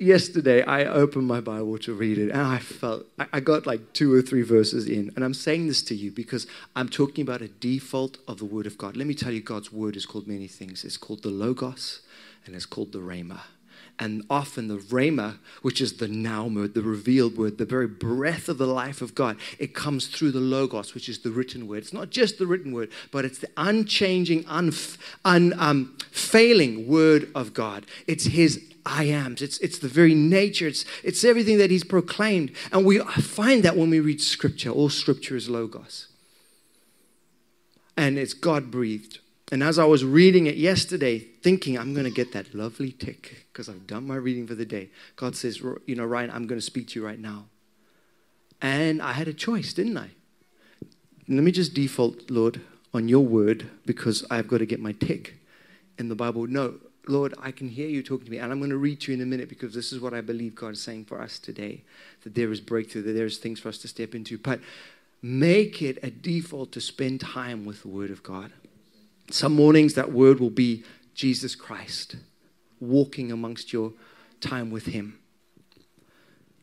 yesterday 0.00 0.62
I 0.62 0.86
opened 0.86 1.26
my 1.26 1.40
Bible 1.40 1.78
to 1.80 1.92
read 1.92 2.18
it 2.18 2.30
and 2.30 2.40
I 2.40 2.58
felt, 2.58 3.04
I 3.32 3.40
got 3.40 3.66
like 3.66 3.92
two 3.92 4.12
or 4.12 4.22
three 4.22 4.42
verses 4.42 4.88
in. 4.88 5.12
And 5.14 5.24
I'm 5.24 5.34
saying 5.34 5.68
this 5.68 5.82
to 5.82 5.94
you 5.94 6.10
because 6.10 6.46
I'm 6.74 6.88
talking 6.88 7.22
about 7.22 7.42
a 7.42 7.48
default 7.48 8.18
of 8.26 8.38
the 8.38 8.46
Word 8.46 8.66
of 8.66 8.78
God. 8.78 8.96
Let 8.96 9.06
me 9.06 9.14
tell 9.14 9.32
you, 9.32 9.42
God's 9.42 9.70
Word 9.70 9.94
is 9.94 10.06
called 10.06 10.26
many 10.26 10.48
things. 10.48 10.84
It's 10.84 10.96
called 10.96 11.22
the 11.22 11.28
Logos 11.28 12.00
and 12.46 12.56
it's 12.56 12.66
called 12.66 12.92
the 12.92 12.98
Rhema. 12.98 13.40
And 14.00 14.24
often 14.30 14.68
the 14.68 14.78
Rhema, 14.78 15.36
which 15.60 15.82
is 15.82 15.98
the 15.98 16.08
now 16.08 16.46
word, 16.46 16.72
the 16.72 16.80
revealed 16.80 17.36
word, 17.36 17.58
the 17.58 17.66
very 17.66 17.86
breath 17.86 18.48
of 18.48 18.56
the 18.56 18.66
life 18.66 19.02
of 19.02 19.14
God, 19.14 19.36
it 19.58 19.74
comes 19.74 20.06
through 20.06 20.30
the 20.30 20.40
Logos, 20.40 20.94
which 20.94 21.06
is 21.06 21.18
the 21.18 21.30
written 21.30 21.68
word. 21.68 21.82
It's 21.82 21.92
not 21.92 22.08
just 22.08 22.38
the 22.38 22.46
written 22.46 22.72
word, 22.72 22.90
but 23.12 23.26
it's 23.26 23.38
the 23.38 23.50
unchanging, 23.58 24.46
unfailing 24.48 25.54
um, 26.78 26.86
word 26.86 27.30
of 27.34 27.52
God. 27.52 27.84
It's 28.06 28.24
His 28.24 28.64
I 28.86 29.04
ams. 29.04 29.42
It's, 29.42 29.58
it's 29.58 29.78
the 29.78 29.88
very 29.88 30.14
nature. 30.14 30.66
It's, 30.66 30.86
it's 31.04 31.22
everything 31.22 31.58
that 31.58 31.70
he's 31.70 31.84
proclaimed. 31.84 32.52
And 32.72 32.86
we 32.86 32.98
find 32.98 33.62
that 33.64 33.76
when 33.76 33.90
we 33.90 34.00
read 34.00 34.22
scripture. 34.22 34.70
All 34.70 34.88
scripture 34.88 35.36
is 35.36 35.50
logos. 35.50 36.06
And 37.98 38.18
it's 38.18 38.32
God 38.32 38.70
breathed. 38.70 39.18
And 39.52 39.64
as 39.64 39.78
I 39.78 39.84
was 39.84 40.04
reading 40.04 40.46
it 40.46 40.56
yesterday, 40.56 41.18
thinking 41.18 41.76
I'm 41.76 41.92
going 41.92 42.04
to 42.04 42.10
get 42.10 42.32
that 42.32 42.54
lovely 42.54 42.92
tick 42.92 43.46
because 43.52 43.68
I've 43.68 43.86
done 43.86 44.06
my 44.06 44.14
reading 44.14 44.46
for 44.46 44.54
the 44.54 44.64
day, 44.64 44.90
God 45.16 45.34
says, 45.34 45.60
You 45.86 45.96
know, 45.96 46.04
Ryan, 46.04 46.30
I'm 46.30 46.46
going 46.46 46.60
to 46.60 46.64
speak 46.64 46.88
to 46.88 47.00
you 47.00 47.06
right 47.06 47.18
now. 47.18 47.46
And 48.62 49.02
I 49.02 49.12
had 49.12 49.26
a 49.26 49.32
choice, 49.32 49.72
didn't 49.72 49.96
I? 49.96 50.10
Let 51.26 51.42
me 51.42 51.50
just 51.50 51.74
default, 51.74 52.30
Lord, 52.30 52.60
on 52.94 53.08
your 53.08 53.24
word 53.24 53.68
because 53.86 54.24
I've 54.30 54.46
got 54.46 54.58
to 54.58 54.66
get 54.66 54.80
my 54.80 54.92
tick 54.92 55.36
in 55.98 56.08
the 56.08 56.14
Bible. 56.14 56.46
No, 56.46 56.74
Lord, 57.08 57.34
I 57.40 57.50
can 57.50 57.68
hear 57.68 57.88
you 57.88 58.02
talking 58.02 58.26
to 58.26 58.30
me. 58.30 58.38
And 58.38 58.52
I'm 58.52 58.58
going 58.58 58.70
to 58.70 58.76
read 58.76 59.00
to 59.02 59.12
you 59.12 59.16
in 59.16 59.22
a 59.22 59.26
minute 59.26 59.48
because 59.48 59.74
this 59.74 59.92
is 59.92 60.00
what 60.00 60.14
I 60.14 60.20
believe 60.20 60.54
God 60.54 60.74
is 60.74 60.82
saying 60.82 61.06
for 61.06 61.20
us 61.20 61.38
today 61.38 61.82
that 62.22 62.34
there 62.34 62.52
is 62.52 62.60
breakthrough, 62.60 63.02
that 63.02 63.12
there's 63.12 63.38
things 63.38 63.58
for 63.58 63.68
us 63.68 63.78
to 63.78 63.88
step 63.88 64.14
into. 64.14 64.38
But 64.38 64.60
make 65.22 65.82
it 65.82 65.98
a 66.02 66.10
default 66.10 66.70
to 66.72 66.80
spend 66.80 67.20
time 67.20 67.64
with 67.64 67.82
the 67.82 67.88
Word 67.88 68.10
of 68.10 68.22
God. 68.22 68.52
Some 69.30 69.54
mornings 69.54 69.94
that 69.94 70.12
word 70.12 70.40
will 70.40 70.50
be 70.50 70.84
Jesus 71.14 71.54
Christ, 71.54 72.16
walking 72.80 73.30
amongst 73.30 73.72
your 73.72 73.92
time 74.40 74.70
with 74.70 74.86
Him. 74.86 75.18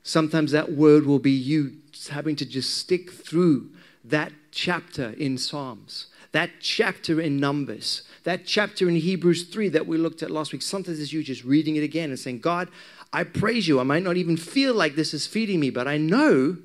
Sometimes 0.03 0.51
that 0.51 0.71
word 0.71 1.05
will 1.05 1.19
be 1.19 1.31
you 1.31 1.77
having 2.09 2.35
to 2.37 2.45
just 2.45 2.77
stick 2.77 3.11
through 3.11 3.69
that 4.03 4.31
chapter 4.51 5.09
in 5.17 5.37
Psalms, 5.37 6.07
that 6.31 6.49
chapter 6.61 7.19
in 7.19 7.39
Numbers, 7.39 8.03
that 8.23 8.45
chapter 8.45 8.87
in 8.87 8.95
Hebrews 8.95 9.43
3 9.49 9.69
that 9.69 9.85
we 9.85 9.97
looked 9.97 10.23
at 10.23 10.31
last 10.31 10.53
week. 10.53 10.61
Sometimes 10.61 10.99
it's 10.99 11.11
you 11.11 11.23
just 11.23 11.43
reading 11.43 11.75
it 11.75 11.83
again 11.83 12.09
and 12.09 12.17
saying, 12.17 12.39
God, 12.39 12.69
I 13.11 13.23
praise 13.23 13.67
you. 13.67 13.79
I 13.79 13.83
might 13.83 14.03
not 14.03 14.17
even 14.17 14.37
feel 14.37 14.73
like 14.73 14.95
this 14.95 15.13
is 15.13 15.27
feeding 15.27 15.59
me, 15.59 15.69
but 15.69 15.87
I 15.87 15.97
know 15.97 16.57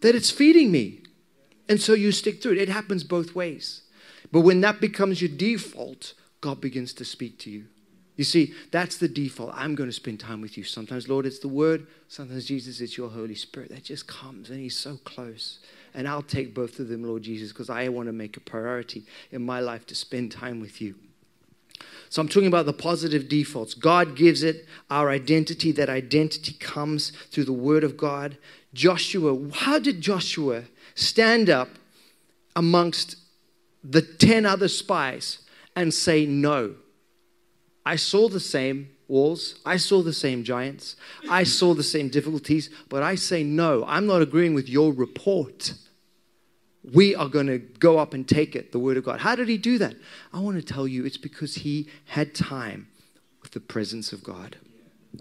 that 0.00 0.14
it's 0.14 0.30
feeding 0.30 0.72
me. 0.72 1.02
And 1.68 1.80
so 1.80 1.94
you 1.94 2.12
stick 2.12 2.42
through 2.42 2.52
it. 2.52 2.58
It 2.58 2.68
happens 2.68 3.04
both 3.04 3.34
ways. 3.34 3.81
But 4.32 4.40
when 4.40 4.62
that 4.62 4.80
becomes 4.80 5.20
your 5.20 5.30
default, 5.30 6.14
God 6.40 6.60
begins 6.60 6.92
to 6.94 7.04
speak 7.04 7.38
to 7.40 7.50
you. 7.50 7.66
You 8.16 8.24
see, 8.24 8.52
that's 8.70 8.98
the 8.98 9.08
default. 9.08 9.52
I'm 9.54 9.74
going 9.74 9.88
to 9.88 9.94
spend 9.94 10.20
time 10.20 10.42
with 10.42 10.58
you. 10.58 10.64
Sometimes, 10.64 11.08
Lord, 11.08 11.24
it's 11.24 11.38
the 11.38 11.48
Word. 11.48 11.86
Sometimes, 12.08 12.44
Jesus, 12.44 12.80
it's 12.80 12.96
your 12.96 13.08
Holy 13.08 13.34
Spirit 13.34 13.70
that 13.70 13.84
just 13.84 14.06
comes 14.06 14.50
and 14.50 14.60
He's 14.60 14.76
so 14.76 14.98
close. 15.04 15.60
And 15.94 16.06
I'll 16.06 16.22
take 16.22 16.54
both 16.54 16.78
of 16.78 16.88
them, 16.88 17.04
Lord 17.04 17.22
Jesus, 17.22 17.52
because 17.52 17.70
I 17.70 17.88
want 17.88 18.08
to 18.08 18.12
make 18.12 18.36
a 18.36 18.40
priority 18.40 19.04
in 19.30 19.44
my 19.44 19.60
life 19.60 19.86
to 19.86 19.94
spend 19.94 20.32
time 20.32 20.60
with 20.60 20.80
you. 20.80 20.94
So 22.10 22.20
I'm 22.20 22.28
talking 22.28 22.48
about 22.48 22.66
the 22.66 22.74
positive 22.74 23.28
defaults. 23.28 23.74
God 23.74 24.14
gives 24.14 24.42
it 24.42 24.66
our 24.90 25.10
identity. 25.10 25.72
That 25.72 25.88
identity 25.88 26.52
comes 26.52 27.10
through 27.30 27.44
the 27.44 27.52
Word 27.52 27.82
of 27.82 27.96
God. 27.96 28.36
Joshua, 28.74 29.50
how 29.52 29.78
did 29.78 30.02
Joshua 30.02 30.64
stand 30.94 31.48
up 31.48 31.70
amongst 32.54 33.16
the 33.82 34.02
10 34.02 34.46
other 34.46 34.68
spies 34.68 35.38
and 35.74 35.92
say 35.92 36.26
no? 36.26 36.74
I 37.84 37.96
saw 37.96 38.28
the 38.28 38.40
same 38.40 38.90
walls. 39.08 39.56
I 39.66 39.76
saw 39.76 40.02
the 40.02 40.12
same 40.12 40.44
giants. 40.44 40.96
I 41.28 41.44
saw 41.44 41.74
the 41.74 41.82
same 41.82 42.08
difficulties, 42.08 42.70
but 42.88 43.02
I 43.02 43.14
say 43.16 43.42
no. 43.42 43.84
I'm 43.86 44.06
not 44.06 44.22
agreeing 44.22 44.54
with 44.54 44.68
your 44.68 44.92
report. 44.92 45.74
We 46.92 47.14
are 47.14 47.28
going 47.28 47.46
to 47.46 47.58
go 47.58 47.98
up 47.98 48.14
and 48.14 48.26
take 48.26 48.56
it, 48.56 48.72
the 48.72 48.78
word 48.78 48.96
of 48.96 49.04
God. 49.04 49.20
How 49.20 49.36
did 49.36 49.48
he 49.48 49.58
do 49.58 49.78
that? 49.78 49.94
I 50.32 50.40
want 50.40 50.56
to 50.56 50.62
tell 50.74 50.88
you 50.88 51.04
it's 51.04 51.16
because 51.16 51.56
he 51.56 51.88
had 52.06 52.34
time 52.34 52.88
with 53.42 53.52
the 53.52 53.60
presence 53.60 54.12
of 54.12 54.24
God. 54.24 54.56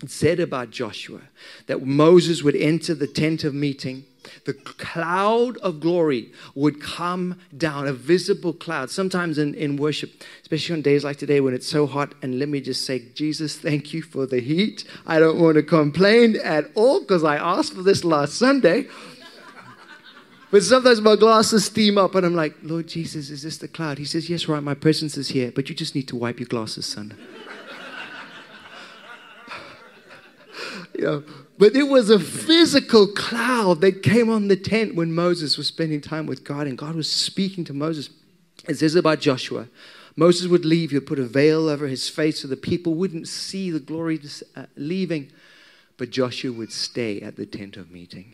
It 0.02 0.10
said 0.10 0.40
about 0.40 0.72
Joshua 0.72 1.22
that 1.68 1.86
Moses 1.86 2.44
would 2.44 2.56
enter 2.56 2.96
the 2.96 3.08
tent 3.08 3.44
of 3.44 3.54
meeting 3.54 4.06
the 4.46 4.54
cloud 4.54 5.58
of 5.58 5.80
glory 5.80 6.32
would 6.56 6.82
come 6.82 7.40
down, 7.58 7.88
a 7.88 7.94
visible 7.94 8.54
cloud. 8.54 8.90
Sometimes 8.90 9.38
in, 9.38 9.54
in 9.56 9.78
worship, 9.78 10.12
especially 10.42 10.76
on 10.76 10.82
days 10.82 11.04
like 11.04 11.18
today 11.18 11.40
when 11.40 11.54
it's 11.54 11.68
so 11.68 11.86
hot, 11.86 12.14
and 12.22 12.40
let 12.40 12.50
me 12.50 12.62
just 12.62 12.86
say, 12.86 13.04
Jesus, 13.14 13.58
thank 13.58 13.94
you 13.94 14.02
for 14.02 14.26
the 14.26 14.40
heat. 14.40 14.84
I 15.06 15.20
don't 15.20 15.40
want 15.40 15.56
to 15.56 15.64
complain 15.64 16.38
at 16.44 16.66
all 16.76 17.02
because 17.02 17.24
I 17.24 17.38
asked 17.38 17.74
for 17.74 17.84
this 17.84 18.04
last 18.04 18.34
Sunday. 18.34 18.88
But 20.52 20.64
sometimes 20.64 21.00
my 21.00 21.16
glasses 21.16 21.66
steam 21.66 21.98
up 21.98 22.14
and 22.14 22.26
I'm 22.26 22.36
like, 22.36 22.56
Lord 22.62 22.88
Jesus, 22.88 23.30
is 23.30 23.44
this 23.44 23.58
the 23.58 23.70
cloud? 23.70 23.98
He 23.98 24.06
says, 24.06 24.30
Yes, 24.30 24.50
right, 24.50 24.62
my 24.62 24.74
presence 24.74 25.18
is 25.18 25.30
here, 25.30 25.52
but 25.56 25.70
you 25.70 25.76
just 25.76 25.96
need 25.96 26.10
to 26.10 26.18
wipe 26.18 26.42
your 26.42 26.48
glasses, 26.48 26.86
son. 26.86 27.18
you 30.94 31.06
know, 31.06 31.24
but 31.62 31.76
it 31.76 31.88
was 31.88 32.10
a 32.10 32.18
physical 32.18 33.06
cloud 33.06 33.82
that 33.82 34.02
came 34.02 34.32
on 34.32 34.48
the 34.48 34.56
tent 34.56 34.96
when 34.96 35.14
Moses 35.14 35.60
was 35.60 35.68
spending 35.68 36.02
time 36.02 36.26
with 36.26 36.44
God 36.44 36.66
and 36.66 36.76
God 36.76 36.96
was 36.96 37.08
speaking 37.08 37.64
to 37.66 37.72
Moses. 37.72 38.10
It 38.68 38.80
says 38.80 38.96
about 38.96 39.20
Joshua. 39.20 39.68
Moses 40.16 40.48
would 40.48 40.66
leave, 40.66 40.90
he'd 40.90 41.06
put 41.06 41.20
a 41.20 41.24
veil 41.24 41.70
over 41.70 41.86
his 41.86 42.10
face 42.10 42.42
so 42.42 42.48
the 42.48 42.58
people 42.58 42.96
wouldn't 42.96 43.28
see 43.28 43.70
the 43.70 43.80
glory 43.80 44.20
uh, 44.56 44.66
leaving. 44.76 45.32
But 45.98 46.10
Joshua 46.10 46.52
would 46.52 46.72
stay 46.72 47.22
at 47.22 47.36
the 47.36 47.46
tent 47.46 47.78
of 47.78 47.92
meeting. 47.92 48.34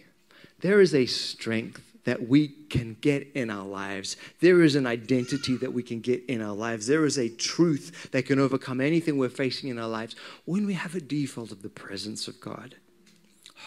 There 0.61 0.79
is 0.79 0.95
a 0.95 1.05
strength 1.05 1.81
that 2.05 2.29
we 2.29 2.47
can 2.47 2.95
get 3.01 3.27
in 3.35 3.49
our 3.49 3.67
lives. 3.67 4.15
There 4.39 4.63
is 4.63 4.75
an 4.75 4.87
identity 4.87 5.57
that 5.57 5.73
we 5.73 5.83
can 5.83 5.99
get 5.99 6.23
in 6.29 6.41
our 6.41 6.55
lives. 6.55 6.87
There 6.87 7.03
is 7.03 7.17
a 7.17 7.27
truth 7.27 8.09
that 8.11 8.25
can 8.25 8.39
overcome 8.39 8.79
anything 8.79 9.17
we're 9.17 9.27
facing 9.27 9.69
in 9.69 9.77
our 9.77 9.89
lives 9.89 10.15
when 10.45 10.65
we 10.65 10.75
have 10.75 10.95
a 10.95 11.01
default 11.01 11.51
of 11.51 11.61
the 11.61 11.67
presence 11.67 12.29
of 12.29 12.39
God. 12.39 12.75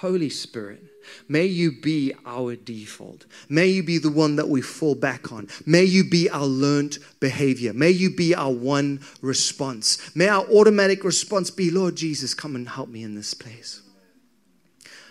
Holy 0.01 0.30
Spirit, 0.30 0.82
may 1.28 1.44
you 1.44 1.72
be 1.72 2.14
our 2.24 2.57
default. 2.57 3.26
May 3.51 3.66
you 3.66 3.82
be 3.82 3.98
the 3.98 4.11
one 4.11 4.36
that 4.36 4.48
we 4.48 4.62
fall 4.62 4.94
back 4.94 5.30
on. 5.30 5.46
May 5.66 5.84
you 5.84 6.09
be 6.09 6.30
our 6.30 6.46
learned 6.46 6.98
behavior. 7.20 7.74
May 7.74 7.90
you 7.90 8.16
be 8.16 8.34
our 8.34 8.51
one 8.51 9.01
response. 9.20 10.16
May 10.16 10.28
our 10.28 10.46
automatic 10.46 11.05
response 11.05 11.51
be, 11.51 11.70
Lord 11.70 11.96
Jesus, 11.96 12.32
come 12.32 12.57
and 12.57 12.66
help 12.66 12.88
me 12.88 13.03
in 13.03 13.14
this 13.14 13.34
place. 13.34 13.82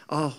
Oh, 0.09 0.35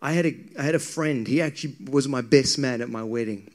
I 0.00 0.12
had 0.12 0.26
a, 0.26 0.36
I 0.56 0.62
had 0.62 0.76
a 0.76 0.80
friend. 0.80 1.26
He 1.26 1.42
actually 1.42 1.74
was 1.90 2.06
my 2.06 2.20
best 2.20 2.56
man 2.56 2.82
at 2.82 2.88
my 2.88 3.02
wedding. 3.02 3.50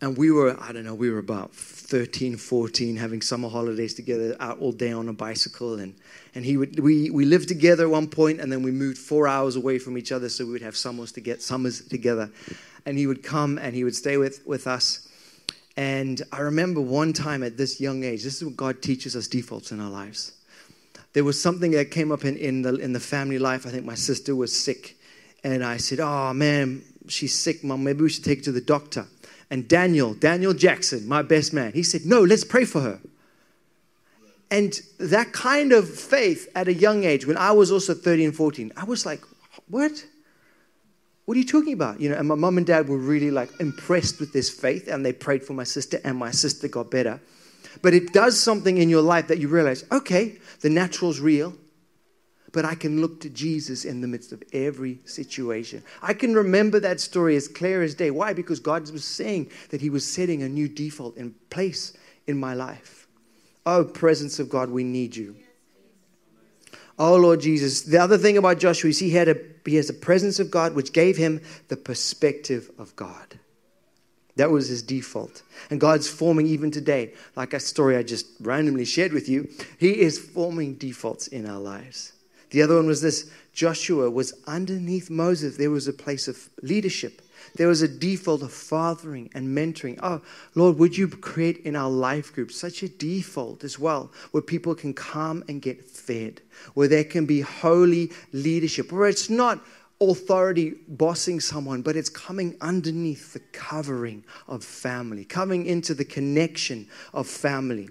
And 0.00 0.16
we 0.16 0.30
were, 0.30 0.56
I 0.60 0.70
don't 0.70 0.84
know, 0.84 0.94
we 0.94 1.10
were 1.10 1.18
about 1.18 1.56
13, 1.90 2.36
14, 2.36 2.96
having 2.96 3.20
summer 3.20 3.48
holidays 3.48 3.94
together, 3.94 4.36
out 4.38 4.60
all 4.60 4.70
day 4.70 4.92
on 4.92 5.08
a 5.08 5.12
bicycle. 5.12 5.80
And, 5.80 5.96
and 6.36 6.44
he 6.44 6.56
would, 6.56 6.78
we, 6.78 7.10
we 7.10 7.24
lived 7.24 7.48
together 7.48 7.84
at 7.84 7.90
one 7.90 8.06
point, 8.06 8.40
and 8.40 8.50
then 8.50 8.62
we 8.62 8.70
moved 8.70 8.96
four 8.96 9.26
hours 9.26 9.56
away 9.56 9.80
from 9.80 9.98
each 9.98 10.12
other 10.12 10.28
so 10.28 10.46
we 10.46 10.52
would 10.52 10.62
have 10.62 10.76
summers, 10.76 11.10
to 11.12 11.20
get, 11.20 11.42
summers 11.42 11.82
together. 11.82 12.30
And 12.86 12.96
he 12.96 13.08
would 13.08 13.24
come 13.24 13.58
and 13.58 13.74
he 13.74 13.82
would 13.82 13.96
stay 13.96 14.16
with, 14.18 14.46
with 14.46 14.68
us. 14.68 15.08
And 15.76 16.22
I 16.32 16.40
remember 16.42 16.80
one 16.80 17.12
time 17.12 17.42
at 17.42 17.56
this 17.56 17.80
young 17.80 18.04
age, 18.04 18.22
this 18.22 18.36
is 18.36 18.44
what 18.44 18.56
God 18.56 18.82
teaches 18.82 19.16
us 19.16 19.26
defaults 19.26 19.72
in 19.72 19.80
our 19.80 19.90
lives. 19.90 20.32
There 21.12 21.24
was 21.24 21.42
something 21.42 21.72
that 21.72 21.90
came 21.90 22.12
up 22.12 22.24
in, 22.24 22.36
in, 22.36 22.62
the, 22.62 22.76
in 22.76 22.92
the 22.92 23.00
family 23.00 23.40
life. 23.40 23.66
I 23.66 23.70
think 23.70 23.84
my 23.84 23.96
sister 23.96 24.36
was 24.36 24.56
sick. 24.56 24.96
And 25.42 25.64
I 25.64 25.78
said, 25.78 25.98
Oh 25.98 26.32
man, 26.34 26.82
she's 27.08 27.36
sick, 27.36 27.64
mom. 27.64 27.82
Maybe 27.82 28.02
we 28.02 28.10
should 28.10 28.24
take 28.24 28.38
her 28.38 28.44
to 28.44 28.52
the 28.52 28.60
doctor. 28.60 29.06
And 29.50 29.66
Daniel, 29.66 30.14
Daniel 30.14 30.54
Jackson, 30.54 31.08
my 31.08 31.22
best 31.22 31.52
man, 31.52 31.72
he 31.72 31.82
said, 31.82 32.06
No, 32.06 32.22
let's 32.22 32.44
pray 32.44 32.64
for 32.64 32.80
her. 32.80 33.00
And 34.50 34.80
that 34.98 35.32
kind 35.32 35.72
of 35.72 35.88
faith 35.88 36.48
at 36.54 36.68
a 36.68 36.72
young 36.72 37.04
age, 37.04 37.26
when 37.26 37.36
I 37.36 37.52
was 37.52 37.70
also 37.70 37.94
13, 37.94 38.32
14, 38.32 38.72
I 38.76 38.84
was 38.84 39.04
like, 39.04 39.22
What? 39.68 40.04
What 41.24 41.36
are 41.36 41.38
you 41.38 41.46
talking 41.46 41.72
about? 41.72 42.00
You 42.00 42.10
know, 42.10 42.16
and 42.16 42.26
my 42.26 42.34
mom 42.34 42.58
and 42.58 42.66
dad 42.66 42.88
were 42.88 42.98
really 42.98 43.30
like 43.30 43.50
impressed 43.60 44.20
with 44.20 44.32
this 44.32 44.50
faith, 44.50 44.88
and 44.88 45.04
they 45.04 45.12
prayed 45.12 45.44
for 45.44 45.52
my 45.52 45.64
sister, 45.64 46.00
and 46.04 46.16
my 46.16 46.30
sister 46.30 46.68
got 46.68 46.90
better. 46.90 47.20
But 47.82 47.94
it 47.94 48.12
does 48.12 48.40
something 48.40 48.78
in 48.78 48.88
your 48.88 49.02
life 49.02 49.28
that 49.28 49.38
you 49.38 49.48
realize, 49.48 49.84
okay, 49.92 50.38
the 50.60 50.70
natural's 50.70 51.20
real, 51.20 51.54
but 52.52 52.64
I 52.64 52.74
can 52.74 53.00
look 53.00 53.20
to 53.20 53.30
Jesus 53.30 53.84
in 53.84 54.00
the 54.00 54.08
midst 54.08 54.32
of 54.32 54.42
every 54.52 55.00
situation. 55.04 55.82
I 56.02 56.14
can 56.14 56.34
remember 56.34 56.80
that 56.80 57.00
story 57.00 57.36
as 57.36 57.48
clear 57.48 57.82
as 57.82 57.94
day. 57.94 58.10
Why? 58.10 58.32
Because 58.32 58.60
God 58.60 58.90
was 58.90 59.04
saying 59.04 59.50
that 59.70 59.80
He 59.80 59.90
was 59.90 60.06
setting 60.06 60.42
a 60.42 60.48
new 60.48 60.68
default 60.68 61.16
in 61.16 61.34
place 61.50 61.92
in 62.26 62.38
my 62.38 62.54
life. 62.54 63.06
Oh, 63.66 63.84
presence 63.84 64.38
of 64.38 64.48
God, 64.48 64.70
we 64.70 64.84
need 64.84 65.16
you. 65.16 65.36
Oh 66.98 67.16
Lord 67.16 67.40
Jesus. 67.40 67.80
The 67.80 67.98
other 67.98 68.18
thing 68.18 68.36
about 68.36 68.58
Joshua 68.58 68.90
is 68.90 68.98
he 68.98 69.10
had 69.10 69.28
a 69.28 69.36
he 69.64 69.76
has 69.76 69.86
the 69.86 69.94
presence 69.94 70.38
of 70.38 70.50
God, 70.50 70.74
which 70.74 70.92
gave 70.92 71.16
him 71.16 71.40
the 71.68 71.76
perspective 71.76 72.70
of 72.78 72.94
God. 72.96 73.38
That 74.36 74.50
was 74.50 74.68
his 74.68 74.82
default. 74.82 75.42
And 75.70 75.80
God's 75.80 76.08
forming 76.08 76.46
even 76.46 76.70
today, 76.70 77.14
like 77.36 77.52
a 77.52 77.60
story 77.60 77.96
I 77.96 78.02
just 78.02 78.26
randomly 78.40 78.84
shared 78.84 79.12
with 79.12 79.28
you, 79.28 79.48
he 79.78 80.00
is 80.00 80.18
forming 80.18 80.74
defaults 80.74 81.26
in 81.26 81.46
our 81.46 81.60
lives. 81.60 82.12
The 82.50 82.62
other 82.62 82.76
one 82.76 82.86
was 82.86 83.00
this 83.00 83.30
Joshua 83.52 84.10
was 84.10 84.34
underneath 84.46 85.10
Moses. 85.10 85.56
There 85.56 85.70
was 85.70 85.88
a 85.88 85.92
place 85.92 86.28
of 86.28 86.48
leadership. 86.62 87.22
There 87.56 87.68
was 87.68 87.82
a 87.82 87.88
default 87.88 88.42
of 88.42 88.52
fathering 88.52 89.30
and 89.34 89.56
mentoring. 89.56 89.98
Oh, 90.02 90.20
Lord, 90.54 90.78
would 90.78 90.96
you 90.96 91.08
create 91.08 91.58
in 91.64 91.74
our 91.74 91.90
life 91.90 92.32
group 92.32 92.52
such 92.52 92.82
a 92.82 92.88
default 92.88 93.64
as 93.64 93.78
well 93.78 94.12
where 94.30 94.42
people 94.42 94.74
can 94.74 94.94
come 94.94 95.44
and 95.48 95.60
get 95.60 95.84
fed, 95.84 96.40
where 96.74 96.88
there 96.88 97.04
can 97.04 97.26
be 97.26 97.40
holy 97.40 98.12
leadership, 98.32 98.92
where 98.92 99.08
it's 99.08 99.30
not 99.30 99.60
authority 100.00 100.74
bossing 100.88 101.40
someone, 101.40 101.82
but 101.82 101.96
it's 101.96 102.08
coming 102.08 102.56
underneath 102.60 103.32
the 103.32 103.40
covering 103.52 104.24
of 104.48 104.64
family, 104.64 105.24
coming 105.24 105.66
into 105.66 105.92
the 105.92 106.04
connection 106.04 106.88
of 107.12 107.26
family. 107.26 107.88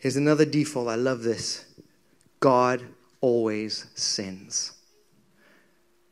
Here's 0.00 0.16
another 0.16 0.46
default. 0.46 0.88
I 0.88 0.94
love 0.94 1.22
this 1.22 1.66
God 2.40 2.82
always 3.20 3.86
sends. 3.94 4.72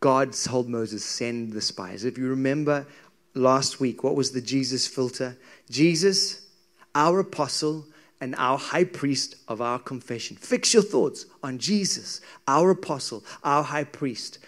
God 0.01 0.33
told 0.33 0.69
Moses, 0.69 1.05
send 1.05 1.53
the 1.53 1.61
spies. 1.61 2.05
If 2.05 2.19
you 2.19 2.29
remember 2.29 2.87
last 3.35 3.81
week, 3.81 4.05
what 4.05 4.15
was 4.15 4.31
the 4.31 4.41
Jesus 4.41 4.87
filter? 4.87 5.37
Jesus, 5.71 6.47
our 6.95 7.21
apostle, 7.21 7.87
and 8.21 8.35
our 8.37 8.59
high 8.59 8.85
priest 8.85 9.37
of 9.49 9.61
our 9.61 9.79
confession. 9.79 10.37
Fix 10.37 10.75
your 10.75 10.83
thoughts 10.83 11.27
on 11.43 11.59
Jesus, 11.59 12.21
our 12.47 12.71
apostle, 12.71 13.25
our 13.43 13.63
high 13.63 13.85
priest. 13.85 14.39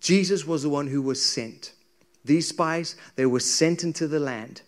Jesus 0.00 0.46
was 0.46 0.62
the 0.62 0.68
one 0.68 0.86
who 0.86 1.02
was 1.02 1.24
sent. 1.24 1.72
These 2.24 2.48
spies, 2.48 2.96
they 3.16 3.26
were 3.26 3.40
sent 3.40 3.84
into 3.84 4.08
the 4.08 4.20
land. 4.20 4.62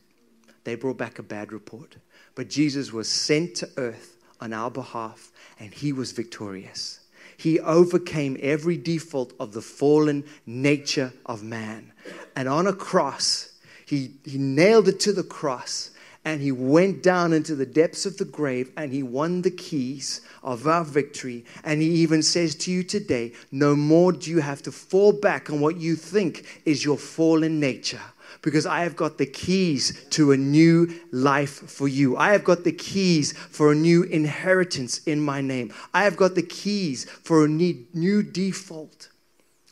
They 0.65 0.75
brought 0.75 0.99
back 0.99 1.19
a 1.19 1.23
bad 1.23 1.53
report. 1.53 1.97
But 2.35 2.49
Jesus 2.49 2.93
was 2.93 3.09
sent 3.09 3.57
to 3.57 3.71
earth 3.77 4.20
on 4.41 4.53
our 4.53 4.71
behalf, 4.71 5.31
and 5.59 5.73
he 5.73 5.93
was 5.93 6.13
victorious. 6.13 7.01
He 7.37 7.59
overcame 7.61 8.37
every 8.41 8.77
default 8.77 9.33
of 9.41 9.53
the 9.53 9.63
fallen 9.63 10.25
nature 10.45 11.13
of 11.25 11.43
man. 11.43 11.93
And 12.37 12.49
on 12.49 12.67
a 12.67 12.73
cross, 12.73 13.53
he, 13.87 14.13
he 14.25 14.37
nailed 14.37 14.89
it 14.89 15.01
to 15.01 15.13
the 15.13 15.23
cross 15.23 15.91
and 16.25 16.43
he 16.43 16.53
went 16.53 17.03
down 17.03 17.33
into 17.33 17.55
the 17.55 17.65
depths 17.65 18.05
of 18.05 18.19
the 18.19 18.27
grave 18.27 18.71
and 18.77 18.93
he 18.93 19.03
won 19.03 19.41
the 19.41 19.51
keys 19.51 20.21
of 20.43 20.67
our 20.67 20.85
victory. 20.85 21.45
And 21.65 21.81
he 21.81 21.89
even 21.89 22.23
says 22.23 22.55
to 22.57 22.71
you 22.71 22.83
today, 22.83 23.33
no 23.51 23.75
more 23.75 24.13
do 24.13 24.31
you 24.31 24.41
have 24.41 24.63
to 24.63 24.73
fall 24.73 25.13
back 25.13 25.49
on 25.49 25.61
what 25.61 25.79
you 25.79 25.97
think 25.97 26.61
is 26.67 26.85
your 26.85 26.99
fallen 26.99 27.59
nature. 27.59 28.03
Because 28.43 28.67
I 28.67 28.83
have 28.83 28.97
got 28.97 29.19
the 29.19 29.27
keys 29.27 30.07
to 30.11 30.33
a 30.33 30.37
new 30.37 30.89
life 31.13 31.71
for 31.71 31.89
you. 31.89 32.17
I 32.17 32.33
have 32.33 32.45
got 32.45 32.65
the 32.65 32.73
keys 32.73 33.33
for 33.33 33.73
a 33.73 33.75
new 33.75 34.03
inheritance 34.05 34.99
in 35.05 35.21
my 35.21 35.41
name. 35.41 35.73
I 35.93 36.05
have 36.05 36.17
got 36.17 36.35
the 36.35 36.43
keys 36.43 37.05
for 37.05 37.45
a 37.45 37.49
new 37.49 38.23
default 38.23 39.09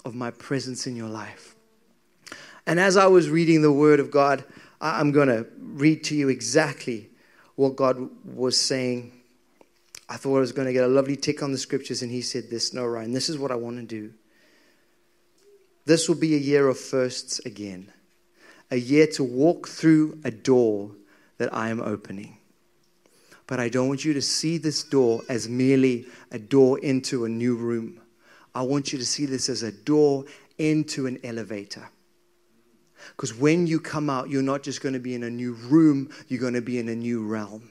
of 0.04 0.14
my 0.14 0.30
presence 0.30 0.86
in 0.86 0.96
your 0.96 1.08
life. 1.08 1.54
And 2.66 2.78
as 2.78 2.96
I 2.96 3.06
was 3.06 3.30
reading 3.30 3.62
the 3.62 3.72
Word 3.72 4.00
of 4.00 4.10
God, 4.10 4.44
I'm 4.80 5.10
going 5.10 5.28
to 5.28 5.46
read 5.58 6.04
to 6.04 6.14
you 6.14 6.28
exactly 6.28 7.08
what 7.56 7.76
God 7.76 8.10
was 8.24 8.58
saying. 8.58 9.12
I 10.08 10.16
thought 10.16 10.36
I 10.36 10.40
was 10.40 10.52
going 10.52 10.66
to 10.66 10.72
get 10.72 10.84
a 10.84 10.88
lovely 10.88 11.16
tick 11.16 11.42
on 11.42 11.52
the 11.52 11.58
scriptures, 11.58 12.02
and 12.02 12.10
He 12.10 12.22
said 12.22 12.50
this 12.50 12.72
No, 12.72 12.86
Ryan, 12.86 13.12
this 13.12 13.28
is 13.28 13.38
what 13.38 13.50
I 13.50 13.56
want 13.56 13.76
to 13.76 13.82
do. 13.82 14.12
This 15.84 16.08
will 16.08 16.16
be 16.16 16.34
a 16.34 16.38
year 16.38 16.68
of 16.68 16.78
firsts 16.78 17.38
again, 17.40 17.90
a 18.70 18.76
year 18.76 19.06
to 19.06 19.24
walk 19.24 19.68
through 19.68 20.18
a 20.24 20.30
door 20.30 20.90
that 21.38 21.52
I 21.54 21.70
am 21.70 21.80
opening. 21.80 22.38
But 23.46 23.60
I 23.60 23.68
don't 23.68 23.88
want 23.88 24.04
you 24.04 24.12
to 24.12 24.22
see 24.22 24.58
this 24.58 24.82
door 24.82 25.22
as 25.28 25.48
merely 25.48 26.06
a 26.30 26.38
door 26.38 26.78
into 26.80 27.24
a 27.24 27.28
new 27.28 27.56
room. 27.56 28.00
I 28.54 28.62
want 28.62 28.92
you 28.92 28.98
to 28.98 29.06
see 29.06 29.24
this 29.24 29.48
as 29.48 29.62
a 29.62 29.72
door 29.72 30.24
into 30.58 31.06
an 31.06 31.18
elevator. 31.24 31.88
Because 33.16 33.34
when 33.34 33.66
you 33.66 33.80
come 33.80 34.10
out, 34.10 34.28
you're 34.28 34.42
not 34.42 34.62
just 34.62 34.82
going 34.82 34.92
to 34.92 35.00
be 35.00 35.14
in 35.14 35.22
a 35.22 35.30
new 35.30 35.54
room, 35.54 36.10
you're 36.28 36.40
going 36.40 36.54
to 36.54 36.60
be 36.60 36.78
in 36.78 36.88
a 36.88 36.94
new 36.94 37.24
realm. 37.24 37.70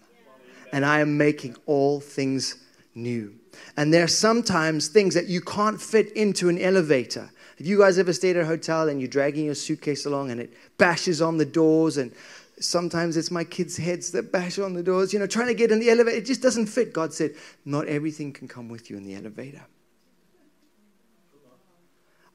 And 0.71 0.85
I 0.85 0.99
am 0.99 1.17
making 1.17 1.55
all 1.65 1.99
things 1.99 2.55
new. 2.95 3.35
And 3.75 3.93
there 3.93 4.03
are 4.03 4.09
sometimes 4.09 4.87
things 4.87 5.13
that 5.13 5.27
you 5.27 5.41
can't 5.41 5.81
fit 5.81 6.11
into 6.13 6.49
an 6.49 6.59
elevator. 6.59 7.29
Have 7.57 7.65
you 7.65 7.79
guys 7.79 7.97
ever 7.97 8.13
stayed 8.13 8.37
at 8.37 8.43
a 8.43 8.45
hotel 8.45 8.87
and 8.87 9.01
you're 9.01 9.09
dragging 9.09 9.45
your 9.45 9.55
suitcase 9.55 10.05
along 10.05 10.29
and 10.29 10.39
it 10.39 10.53
bashes 10.77 11.21
on 11.21 11.37
the 11.37 11.45
doors 11.45 11.97
and 11.97 12.11
sometimes 12.59 13.17
it's 13.17 13.31
my 13.31 13.43
kids' 13.43 13.77
heads 13.77 14.11
that 14.11 14.31
bash 14.31 14.59
on 14.59 14.73
the 14.73 14.83
doors, 14.83 15.11
you 15.11 15.19
know, 15.19 15.27
trying 15.27 15.47
to 15.47 15.53
get 15.55 15.71
in 15.71 15.79
the 15.79 15.89
elevator. 15.89 16.17
It 16.17 16.25
just 16.25 16.41
doesn't 16.41 16.67
fit. 16.67 16.93
God 16.93 17.13
said, 17.13 17.33
not 17.65 17.87
everything 17.87 18.31
can 18.31 18.47
come 18.47 18.69
with 18.69 18.89
you 18.89 18.97
in 18.97 19.05
the 19.05 19.15
elevator. 19.15 19.65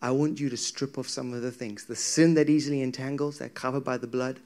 I 0.01 0.11
want 0.11 0.41
you 0.41 0.49
to 0.51 0.57
strip 0.57 0.99
off 0.99 1.09
some 1.09 1.33
of 1.33 1.43
the 1.43 1.53
things 1.53 1.85
the 1.85 1.95
sin 1.95 2.35
that 2.35 2.51
easily 2.51 2.83
entangles, 2.83 3.39
that 3.39 3.55
covered 3.55 3.85
by 3.85 3.99
the 3.99 4.09
blood, 4.09 4.41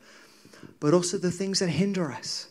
but 0.80 0.92
also 0.92 1.16
the 1.16 1.30
things 1.30 1.60
that 1.60 1.68
hinder 1.68 2.12
us. 2.12 2.50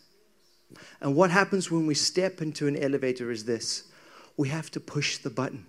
And 1.00 1.16
what 1.16 1.30
happens 1.30 1.70
when 1.70 1.86
we 1.86 1.94
step 1.94 2.42
into 2.42 2.68
an 2.68 2.76
elevator 2.76 3.30
is 3.30 3.46
this 3.46 3.84
we 4.38 4.50
have 4.50 4.72
to 4.72 4.80
push 4.80 5.20
the 5.20 5.30
button. 5.30 5.68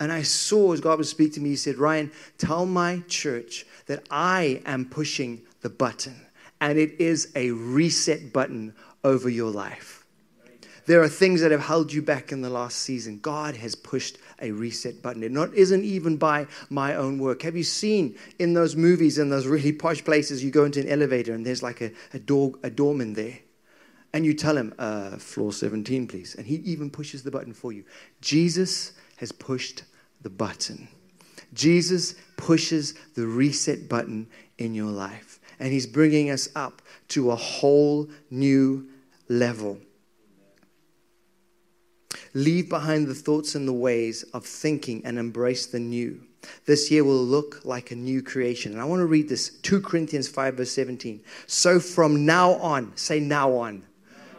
And 0.00 0.10
I 0.10 0.22
saw 0.22 0.72
as 0.72 0.80
God 0.80 0.98
was 0.98 1.10
speaking 1.10 1.34
to 1.34 1.40
me, 1.40 1.50
He 1.50 1.56
said, 1.56 1.76
Ryan, 1.76 2.10
tell 2.38 2.64
my 2.64 3.02
church 3.06 3.66
that 3.86 4.02
I 4.10 4.62
am 4.64 4.86
pushing 4.86 5.42
the 5.60 5.68
button, 5.68 6.26
and 6.60 6.78
it 6.78 6.98
is 6.98 7.30
a 7.36 7.50
reset 7.50 8.32
button 8.32 8.74
over 9.04 9.28
your 9.28 9.50
life. 9.50 10.00
There 10.86 11.02
are 11.02 11.08
things 11.08 11.42
that 11.42 11.52
have 11.52 11.60
held 11.60 11.92
you 11.92 12.02
back 12.02 12.32
in 12.32 12.40
the 12.40 12.50
last 12.50 12.78
season. 12.78 13.20
God 13.20 13.54
has 13.56 13.74
pushed 13.74 14.18
a 14.40 14.50
reset 14.50 15.02
button. 15.02 15.22
It 15.22 15.30
not, 15.30 15.54
isn't 15.54 15.84
even 15.84 16.16
by 16.16 16.46
my 16.68 16.96
own 16.96 17.18
work. 17.18 17.42
Have 17.42 17.54
you 17.54 17.62
seen 17.62 18.16
in 18.38 18.54
those 18.54 18.74
movies, 18.74 19.18
in 19.18 19.28
those 19.28 19.46
really 19.46 19.72
posh 19.72 20.02
places, 20.02 20.42
you 20.42 20.50
go 20.50 20.64
into 20.64 20.80
an 20.80 20.88
elevator 20.88 21.34
and 21.34 21.46
there's 21.46 21.62
like 21.62 21.80
a, 21.80 21.92
a, 22.14 22.18
door, 22.18 22.54
a 22.62 22.70
doorman 22.70 23.12
there? 23.12 23.38
And 24.12 24.26
you 24.26 24.34
tell 24.34 24.56
him, 24.56 24.74
uh, 24.78 25.10
floor 25.18 25.52
17, 25.52 26.08
please. 26.08 26.34
And 26.34 26.46
he 26.46 26.56
even 26.56 26.90
pushes 26.90 27.22
the 27.22 27.30
button 27.30 27.52
for 27.52 27.72
you. 27.72 27.84
Jesus 28.20 28.92
has 29.18 29.30
pushed 29.30 29.84
the 30.22 30.30
button. 30.30 30.88
Jesus 31.52 32.14
pushes 32.36 32.94
the 33.14 33.26
reset 33.26 33.88
button 33.88 34.28
in 34.58 34.74
your 34.74 34.90
life. 34.90 35.40
And 35.58 35.72
he's 35.72 35.86
bringing 35.86 36.30
us 36.30 36.48
up 36.54 36.80
to 37.08 37.30
a 37.30 37.36
whole 37.36 38.08
new 38.30 38.88
level. 39.28 39.78
Leave 42.32 42.68
behind 42.68 43.08
the 43.08 43.14
thoughts 43.14 43.54
and 43.54 43.66
the 43.66 43.72
ways 43.72 44.22
of 44.32 44.46
thinking 44.46 45.02
and 45.04 45.18
embrace 45.18 45.66
the 45.66 45.80
new. 45.80 46.22
This 46.64 46.90
year 46.90 47.04
will 47.04 47.22
look 47.22 47.64
like 47.64 47.90
a 47.90 47.96
new 47.96 48.22
creation. 48.22 48.72
And 48.72 48.80
I 48.80 48.84
want 48.84 49.00
to 49.00 49.06
read 49.06 49.28
this 49.28 49.50
2 49.62 49.80
Corinthians 49.82 50.28
5, 50.28 50.54
verse 50.54 50.70
17. 50.70 51.20
So 51.46 51.78
from 51.80 52.24
now 52.24 52.54
on, 52.54 52.96
say 52.96 53.20
now 53.20 53.52
on. 53.56 53.82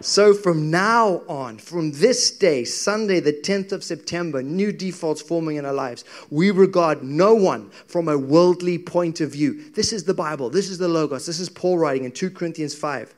So 0.02 0.34
from 0.34 0.72
now 0.72 1.22
on, 1.28 1.58
from 1.58 1.91
this 1.91 2.32
day, 2.32 2.64
Sunday, 2.64 3.20
the 3.20 3.34
10th 3.34 3.72
of 3.72 3.84
September, 3.84 4.41
new 4.41 4.72
defaults 4.72 5.22
forming 5.22 5.58
in 5.58 5.66
our 5.66 5.74
lives. 5.74 6.04
We 6.30 6.52
regard 6.52 7.04
no 7.04 7.34
one 7.34 7.70
from 7.88 8.08
a 8.08 8.18
worldly 8.18 8.78
point 8.78 9.22
of 9.22 9.32
view. 9.32 9.72
This 9.72 9.93
is 9.93 10.04
the 10.04 10.14
Bible. 10.14 10.49
This 10.49 10.70
is 10.70 10.78
the 10.78 10.88
Logos. 10.88 11.26
This 11.26 11.39
is 11.39 11.49
Paul 11.49 11.78
writing 11.78 12.06
in 12.06 12.12
2 12.12 12.32
Corinthians 12.32 12.74
5. 12.74 13.14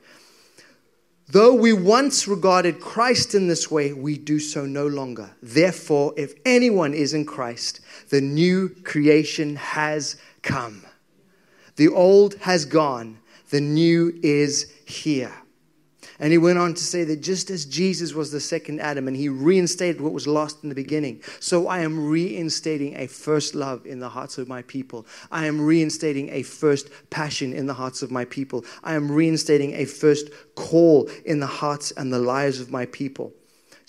Though 1.28 1.54
we 1.54 1.74
once 1.74 2.28
regarded 2.28 2.82
Christ 2.82 3.34
in 3.34 3.48
this 3.48 3.72
way, 3.72 3.94
we 3.94 4.18
do 4.18 4.40
so 4.40 4.66
no 4.66 4.86
longer. 4.86 5.32
Therefore, 5.42 6.14
if 6.18 6.34
anyone 6.46 6.94
is 6.94 7.14
in 7.14 7.26
Christ, 7.26 7.80
the 8.10 8.22
new 8.22 8.70
creation 8.84 9.56
has 9.56 10.18
come. 10.42 10.84
The 11.76 11.88
old 11.88 12.36
has 12.42 12.66
gone, 12.66 13.20
the 13.50 13.62
new 13.62 14.20
is 14.22 14.72
here. 14.86 15.34
And 16.24 16.32
he 16.32 16.38
went 16.38 16.58
on 16.58 16.74
to 16.74 16.82
say 16.82 17.04
that 17.04 17.22
just 17.22 17.50
as 17.50 17.66
Jesus 17.66 18.14
was 18.14 18.32
the 18.32 18.40
second 18.40 18.80
Adam 18.80 19.10
and 19.10 19.18
he 19.18 19.28
reinstated 19.28 20.00
what 20.00 20.14
was 20.14 20.26
lost 20.26 20.64
in 20.64 20.70
the 20.70 20.74
beginning, 20.74 21.22
so 21.42 21.68
I 21.68 21.80
am 21.80 22.08
reinstating 22.08 22.96
a 22.96 23.08
first 23.08 23.56
love 23.56 23.86
in 23.86 24.00
the 24.00 24.08
hearts 24.08 24.38
of 24.38 24.48
my 24.48 24.62
people. 24.62 25.06
I 25.32 25.48
am 25.48 25.60
reinstating 25.60 26.30
a 26.30 26.44
first 26.44 26.88
passion 27.10 27.52
in 27.52 27.66
the 27.66 27.74
hearts 27.74 28.04
of 28.04 28.10
my 28.10 28.24
people. 28.24 28.64
I 28.86 28.94
am 28.94 29.12
reinstating 29.12 29.74
a 29.74 29.84
first 29.84 30.30
call 30.56 31.10
in 31.26 31.42
the 31.42 31.46
hearts 31.46 31.92
and 31.92 32.14
the 32.14 32.20
lives 32.20 32.62
of 32.62 32.72
my 32.72 32.86
people. 32.86 33.34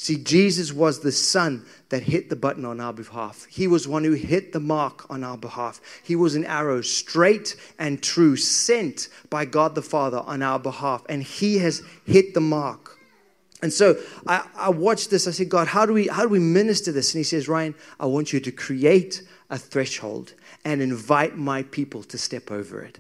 See, 0.04 0.22
Jesus 0.22 0.70
was 0.70 1.00
the 1.00 1.10
son 1.10 1.64
that 1.88 2.02
hit 2.02 2.28
the 2.28 2.36
button 2.36 2.66
on 2.66 2.78
our 2.78 2.92
behalf. 2.92 3.46
He 3.48 3.66
was 3.66 3.88
one 3.88 4.04
who 4.04 4.12
hit 4.12 4.52
the 4.52 4.60
mark 4.60 5.10
on 5.10 5.24
our 5.24 5.38
behalf. 5.38 5.80
He 6.02 6.14
was 6.14 6.34
an 6.34 6.44
arrow 6.44 6.82
straight 6.82 7.56
and 7.78 8.02
true, 8.02 8.36
sent 8.36 9.08
by 9.30 9.46
God 9.46 9.74
the 9.74 9.80
Father 9.80 10.18
on 10.18 10.42
our 10.42 10.58
behalf. 10.58 11.02
And 11.08 11.22
he 11.22 11.56
has 11.60 11.82
hit 12.04 12.34
the 12.34 12.42
mark. 12.42 12.98
And 13.62 13.72
so 13.72 13.96
I, 14.26 14.46
I, 14.54 14.68
watched 14.68 15.08
this. 15.08 15.26
I 15.26 15.30
said, 15.30 15.48
God, 15.48 15.68
how 15.68 15.86
do 15.86 15.94
we 15.94 16.08
how 16.08 16.20
do 16.20 16.28
we 16.28 16.38
minister 16.38 16.92
this? 16.92 17.14
And 17.14 17.20
he 17.20 17.24
says, 17.24 17.48
Ryan, 17.48 17.74
I 17.98 18.04
want 18.04 18.30
you 18.30 18.40
to 18.40 18.52
create 18.52 19.22
a 19.48 19.56
threshold 19.56 20.34
and 20.66 20.82
invite 20.82 21.38
my 21.38 21.62
people 21.62 22.02
to 22.02 22.18
step 22.18 22.50
over 22.50 22.82
it. 22.82 22.98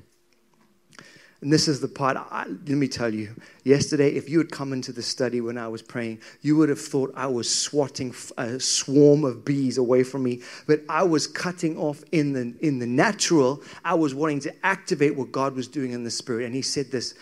And 1.44 1.52
this 1.52 1.68
is 1.68 1.78
the 1.78 1.88
part, 1.88 2.16
I, 2.16 2.46
let 2.46 2.68
me 2.68 2.88
tell 2.88 3.12
you. 3.12 3.34
Yesterday, 3.64 4.14
if 4.14 4.30
you 4.30 4.38
had 4.38 4.50
come 4.50 4.72
into 4.72 4.92
the 4.92 5.02
study 5.02 5.42
when 5.42 5.58
I 5.58 5.68
was 5.68 5.82
praying, 5.82 6.22
you 6.40 6.56
would 6.56 6.70
have 6.70 6.80
thought 6.80 7.12
I 7.14 7.26
was 7.26 7.54
swatting 7.54 8.14
a 8.38 8.58
swarm 8.58 9.26
of 9.26 9.44
bees 9.44 9.76
away 9.76 10.04
from 10.04 10.22
me. 10.22 10.40
But 10.66 10.80
I 10.88 11.02
was 11.02 11.26
cutting 11.26 11.76
off 11.76 12.02
in 12.12 12.32
the, 12.32 12.54
in 12.66 12.78
the 12.78 12.86
natural. 12.86 13.62
I 13.84 13.92
was 13.92 14.14
wanting 14.14 14.40
to 14.40 14.66
activate 14.66 15.16
what 15.16 15.32
God 15.32 15.54
was 15.54 15.68
doing 15.68 15.92
in 15.92 16.02
the 16.02 16.10
spirit. 16.10 16.46
And 16.46 16.54
He 16.54 16.62
said 16.62 16.90
this 16.90 17.14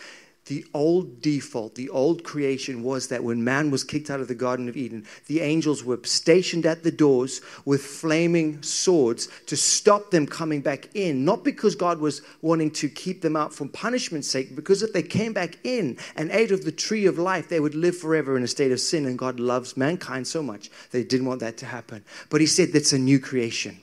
the 0.53 0.67
old 0.75 1.23
default, 1.23 1.77
the 1.77 1.89
old 1.89 2.25
creation 2.25 2.83
was 2.83 3.09
that 3.09 3.25
when 3.25 3.43
man 3.43 3.71
was 3.71 3.83
kicked 3.83 4.11
out 4.11 4.21
of 4.21 4.29
the 4.29 4.35
Garden 4.35 4.69
of 4.69 4.77
Eden, 4.77 5.07
the 5.27 5.41
angels 5.41 5.83
were 5.83 5.99
stationed 6.05 6.67
at 6.67 6.83
the 6.83 6.91
doors 6.91 7.41
with 7.65 7.83
flaming 7.83 8.63
swords 8.63 9.29
to 9.47 9.57
stop 9.57 10.11
them 10.11 10.27
coming 10.27 10.61
back 10.61 10.91
in. 10.93 11.25
Not 11.25 11.43
because 11.43 11.75
God 11.75 12.01
was 12.01 12.21
wanting 12.43 12.71
to 12.73 12.91
keep 12.91 13.23
them 13.23 13.35
out 13.35 13.55
from 13.55 13.71
punishment's 13.71 14.29
sake, 14.29 14.55
because 14.55 14.83
if 14.83 14.93
they 14.93 15.03
came 15.03 15.33
back 15.33 15.57
in 15.65 15.97
and 16.17 16.31
ate 16.31 16.53
of 16.53 16.67
the 16.67 16.73
tree 16.73 17.07
of 17.07 17.19
life, 17.19 17.49
they 17.49 17.59
would 17.59 17.75
live 17.75 17.97
forever 17.97 18.37
in 18.37 18.43
a 18.43 18.49
state 18.49 18.73
of 18.73 18.81
sin. 18.81 19.07
And 19.07 19.19
God 19.19 19.41
loves 19.41 19.75
mankind 19.75 20.27
so 20.27 20.43
much 20.43 20.71
He 20.93 21.03
didn't 21.03 21.27
want 21.27 21.41
that 21.41 21.57
to 21.59 21.67
happen. 21.67 22.05
But 22.29 22.43
He 22.43 22.47
said 22.47 22.75
that's 22.75 22.93
a 22.93 22.99
new 22.99 23.19
creation. 23.19 23.81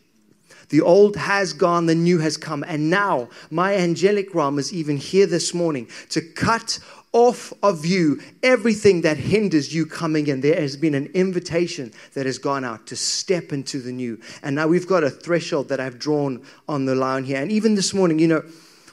The 0.70 0.82
old 0.82 1.16
has 1.18 1.54
gone, 1.54 1.88
the 1.88 1.96
new 1.96 2.20
has 2.20 2.38
come. 2.38 2.64
And 2.64 2.90
now 2.90 3.30
my 3.50 3.76
angelic 3.76 4.34
realm 4.34 4.60
is 4.60 4.72
even 4.72 4.98
here 4.98 5.26
this 5.26 5.54
morning 5.54 5.88
to 6.10 6.22
cut 6.22 6.80
off 7.12 7.52
of 7.64 7.86
you 7.86 8.22
everything 8.44 9.02
that 9.02 9.18
hinders 9.18 9.74
you 9.74 9.86
coming 9.86 10.28
in. 10.28 10.42
There 10.42 10.60
has 10.60 10.78
been 10.78 10.94
an 10.94 11.08
invitation 11.16 11.92
that 12.14 12.28
has 12.28 12.38
gone 12.38 12.64
out 12.64 12.86
to 12.88 12.96
step 12.96 13.52
into 13.52 13.80
the 13.80 13.92
new. 13.92 14.20
And 14.44 14.56
now 14.56 14.68
we've 14.68 14.88
got 14.88 15.04
a 15.04 15.10
threshold 15.10 15.70
that 15.70 15.80
I've 15.80 15.98
drawn 15.98 16.46
on 16.68 16.86
the 16.86 16.96
line 16.96 17.24
here. 17.24 17.42
And 17.42 17.52
even 17.52 17.74
this 17.74 17.94
morning, 17.94 18.20
you 18.20 18.28
know, 18.28 18.44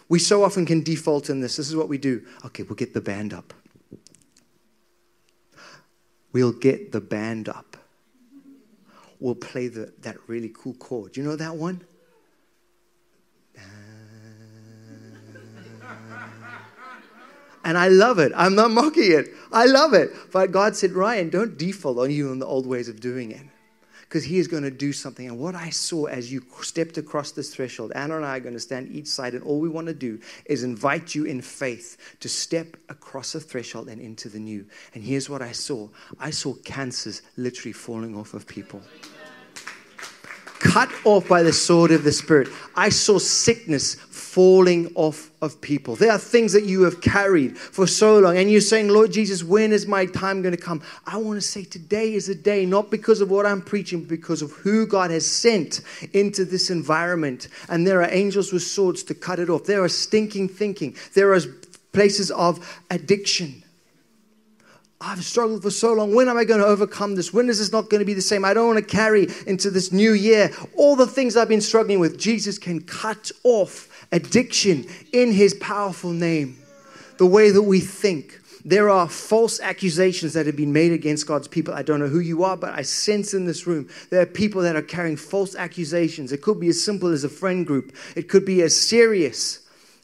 we 0.09 0.19
so 0.19 0.45
often 0.45 0.65
can 0.65 0.83
default 0.83 1.29
in 1.29 1.41
this. 1.41 1.57
This 1.57 1.69
is 1.69 1.77
what 1.77 1.89
we 1.89 1.99
do. 1.99 2.25
Okay, 2.47 2.63
we'll 2.63 2.77
get 2.77 2.95
the 2.95 3.01
band 3.01 3.35
up. 3.35 3.53
We'll 6.33 6.53
get 6.53 6.93
the 6.93 7.01
band 7.01 7.49
up 7.49 7.77
will 9.21 9.35
play 9.35 9.69
the, 9.69 9.93
that 10.01 10.17
really 10.27 10.53
cool 10.55 10.75
chord. 10.75 11.17
You 11.17 11.23
know 11.23 11.37
that 11.37 11.57
one? 11.57 11.85
And 17.65 17.77
I 17.77 17.89
love 17.89 18.21
it. 18.21 18.31
I'm 18.37 18.55
not 18.55 18.71
mocking 18.71 19.11
it. 19.11 19.27
I 19.51 19.67
love 19.67 19.93
it. 19.93 20.13
But 20.33 20.53
God 20.53 20.77
said, 20.77 20.93
Ryan, 20.93 21.31
don't 21.31 21.59
default 21.59 21.99
on 21.99 22.13
you 22.13 22.31
in 22.31 22.39
the 22.39 22.47
old 22.47 22.65
ways 22.65 22.89
of 22.89 23.01
doing 23.01 23.33
it 23.33 23.43
because 24.17 24.31
he 24.31 24.39
is 24.39 24.49
going 24.49 24.63
to 24.63 24.71
do 24.71 24.95
something. 24.95 25.29
And 25.29 25.39
what 25.39 25.55
I 25.55 25.69
saw 25.69 26.07
as 26.07 26.33
you 26.33 26.43
stepped 26.63 26.97
across 26.97 27.33
this 27.33 27.55
threshold, 27.55 27.93
Anna 27.95 28.17
and 28.17 28.25
I 28.25 28.39
are 28.39 28.41
going 28.41 28.55
to 28.55 28.61
stand 28.61 28.91
each 28.91 29.09
side, 29.09 29.35
and 29.35 29.43
all 29.43 29.61
we 29.61 29.69
want 29.69 29.89
to 29.89 29.93
do 29.93 30.19
is 30.47 30.65
invite 30.65 31.15
you 31.15 31.27
in 31.27 31.43
faith 31.43 32.17
to 32.21 32.29
step 32.31 32.79
across 32.89 33.35
a 33.35 33.41
threshold 33.41 33.91
and 33.91 34.01
into 34.01 34.31
the 34.31 34.39
new. 34.39 34.65
And 34.95 35.05
here's 35.05 35.29
what 35.29 35.43
I 35.43 35.53
saw 35.53 35.91
I 36.19 36.31
saw 36.31 36.55
cancers 36.65 37.21
literally 37.37 37.75
falling 37.75 38.17
off 38.17 38.33
of 38.33 38.47
people 38.47 38.81
cut 40.59 40.91
off 41.05 41.29
by 41.29 41.43
the 41.43 41.53
sword 41.53 41.91
of 41.91 42.05
the 42.05 42.13
Spirit. 42.13 42.49
I 42.75 42.89
saw 42.89 43.19
sickness 43.19 43.95
falling 43.95 44.93
off 44.97 45.31
of 45.41 45.59
people. 45.63 45.97
There 45.97 46.13
are 46.13 46.19
things 46.19 46.53
that 46.53 46.65
you 46.65 46.83
have 46.83 47.01
carried 47.01 47.57
for 47.57 47.87
so 47.87 48.19
long, 48.19 48.37
and 48.37 48.51
you're 48.51 48.61
saying, 48.61 48.89
Lord 48.89 49.11
Jesus, 49.11 49.43
when 49.43 49.73
is 49.73 49.87
my 49.87 50.05
time 50.05 50.43
going 50.43 50.55
to 50.55 50.61
come? 50.61 50.83
I 51.07 51.17
want 51.17 51.37
to 51.39 51.41
say 51.41 51.65
today 51.65 52.13
is 52.13 52.29
a 52.29 52.35
day, 52.35 52.67
not 52.67 52.91
because 52.91 53.23
of 53.23 53.31
what 53.31 53.47
I'm 53.47 53.63
preaching, 53.63 54.01
but 54.01 54.11
because 54.11 54.43
of 54.43 54.53
who 54.53 54.87
God 54.87 55.11
has 55.11 55.27
sent 55.27 55.81
into 56.13 56.45
this 56.45 56.69
environment. 56.69 57.49
And 57.71 57.87
there 57.87 58.03
are 58.03 58.11
angels 58.11 58.53
with 58.53 58.63
swords 58.63 59.03
to 59.05 59.15
cut 59.15 59.39
it 59.39 59.49
off. 59.49 59.65
There 59.65 59.83
are 59.83 59.89
stinking 59.89 60.51
thinking, 60.51 60.97
there 61.15 61.33
are 61.33 61.41
places 61.93 62.31
of 62.31 62.83
addiction. 62.91 63.63
I've 65.07 65.25
struggled 65.25 65.63
for 65.63 65.71
so 65.71 65.93
long. 65.93 66.17
When 66.17 66.29
am 66.29 66.37
I 66.37 66.45
going 66.45 66.59
to 66.59 66.67
overcome 66.67 67.15
this? 67.15 67.33
When 67.33 67.49
is 67.49 67.61
this 67.61 67.71
not 67.71 67.89
going 67.89 68.01
to 68.01 68.05
be 68.05 68.13
the 68.13 68.21
same? 68.21 68.45
I 68.45 68.53
don't 68.53 68.67
want 68.67 68.79
to 68.81 68.85
carry 68.85 69.29
into 69.47 69.71
this 69.71 69.93
new 69.93 70.13
year 70.13 70.51
all 70.75 70.97
the 70.97 71.07
things 71.07 71.37
I've 71.37 71.49
been 71.49 71.61
struggling 71.61 72.01
with. 72.01 72.19
Jesus 72.19 72.59
can 72.59 72.81
cut 72.81 73.31
off 73.45 74.07
addiction 74.11 74.85
in 75.13 75.31
his 75.31 75.55
powerful 75.55 76.11
name. 76.11 76.59
The 77.19 77.27
way 77.27 77.51
that 77.53 77.63
we 77.63 77.79
think. 77.79 78.41
There 78.65 78.91
are 78.91 79.09
false 79.09 79.61
accusations 79.61 80.33
that 80.33 80.47
have 80.47 80.57
been 80.57 80.73
made 80.73 80.91
against 80.91 81.25
God's 81.25 81.47
people. 81.47 81.73
I 81.73 81.83
don't 81.83 82.01
know 82.01 82.09
who 82.09 82.19
you 82.19 82.43
are, 82.43 82.57
but 82.57 82.77
I 82.77 82.83
sense 82.83 83.33
in 83.33 83.45
this 83.45 83.65
room 83.65 83.89
there 84.11 84.21
are 84.21 84.27
people 84.27 84.61
that 84.63 84.75
are 84.75 84.83
carrying 84.83 85.17
false 85.17 85.55
accusations. 85.55 86.33
It 86.33 86.43
could 86.43 86.59
be 86.59 86.67
as 86.67 86.83
simple 86.83 87.11
as 87.11 87.23
a 87.23 87.29
friend 87.29 87.65
group, 87.65 87.95
it 88.17 88.29
could 88.29 88.45
be 88.45 88.63
as 88.63 88.77
serious 88.77 89.61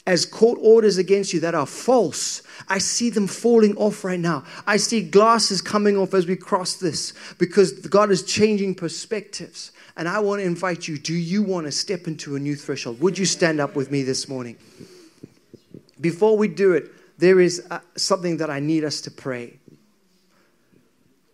as 0.07 0.27
court 0.27 0.59
orders 0.61 0.99
against 0.99 1.33
you 1.33 1.41
that 1.41 1.55
are 1.55 1.67
false. 1.67 2.43
I 2.69 2.79
see 2.79 3.11
them 3.11 3.27
falling 3.29 3.77
off 3.77 4.05
right 4.05 4.19
now. 4.19 4.45
I 4.67 4.77
see 4.77 5.03
glasses 5.03 5.63
coming 5.63 5.97
off 5.97 6.13
as 6.15 6.27
we 6.27 6.37
cross 6.37 6.75
this 6.75 7.13
because 7.39 7.73
God 7.73 8.11
is 8.11 8.25
changing 8.25 8.75
perspectives. 8.75 9.73
And 9.97 10.09
I 10.09 10.19
want 10.21 10.41
to 10.41 10.47
invite 10.47 10.89
you 10.89 10.99
do 10.99 11.15
you 11.15 11.43
want 11.43 11.67
to 11.67 11.73
step 11.73 12.07
into 12.07 12.35
a 12.35 12.39
new 12.39 12.57
threshold? 12.57 13.01
Would 13.01 13.19
you 13.19 13.27
stand 13.27 13.61
up 13.61 13.77
with 13.77 13.91
me 13.91 14.03
this 14.03 14.29
morning? 14.29 14.57
Before 16.01 16.37
we 16.37 16.49
do 16.49 16.73
it, 16.73 16.91
there 17.19 17.41
is 17.41 17.65
uh, 17.71 17.79
something 17.97 18.39
that 18.39 18.51
I 18.51 18.59
need 18.59 18.83
us 18.83 19.01
to 19.03 19.11
pray. 19.11 19.59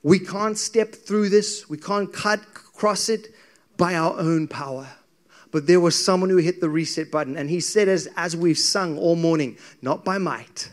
We 0.02 0.18
can't 0.18 0.58
step 0.58 0.92
through 0.92 1.30
this, 1.30 1.68
we 1.68 1.78
can't 1.78 2.12
cut, 2.12 2.40
cross 2.54 3.08
it 3.08 3.28
by 3.76 3.94
our 3.94 4.18
own 4.18 4.48
power. 4.48 4.88
But 5.50 5.66
there 5.66 5.80
was 5.80 6.02
someone 6.02 6.30
who 6.30 6.36
hit 6.36 6.60
the 6.60 6.68
reset 6.68 7.10
button. 7.10 7.36
And 7.36 7.48
he 7.48 7.60
said, 7.60 7.88
as, 7.88 8.08
as 8.16 8.36
we've 8.36 8.58
sung 8.58 8.98
all 8.98 9.16
morning, 9.16 9.56
not 9.80 10.04
by 10.04 10.18
might, 10.18 10.70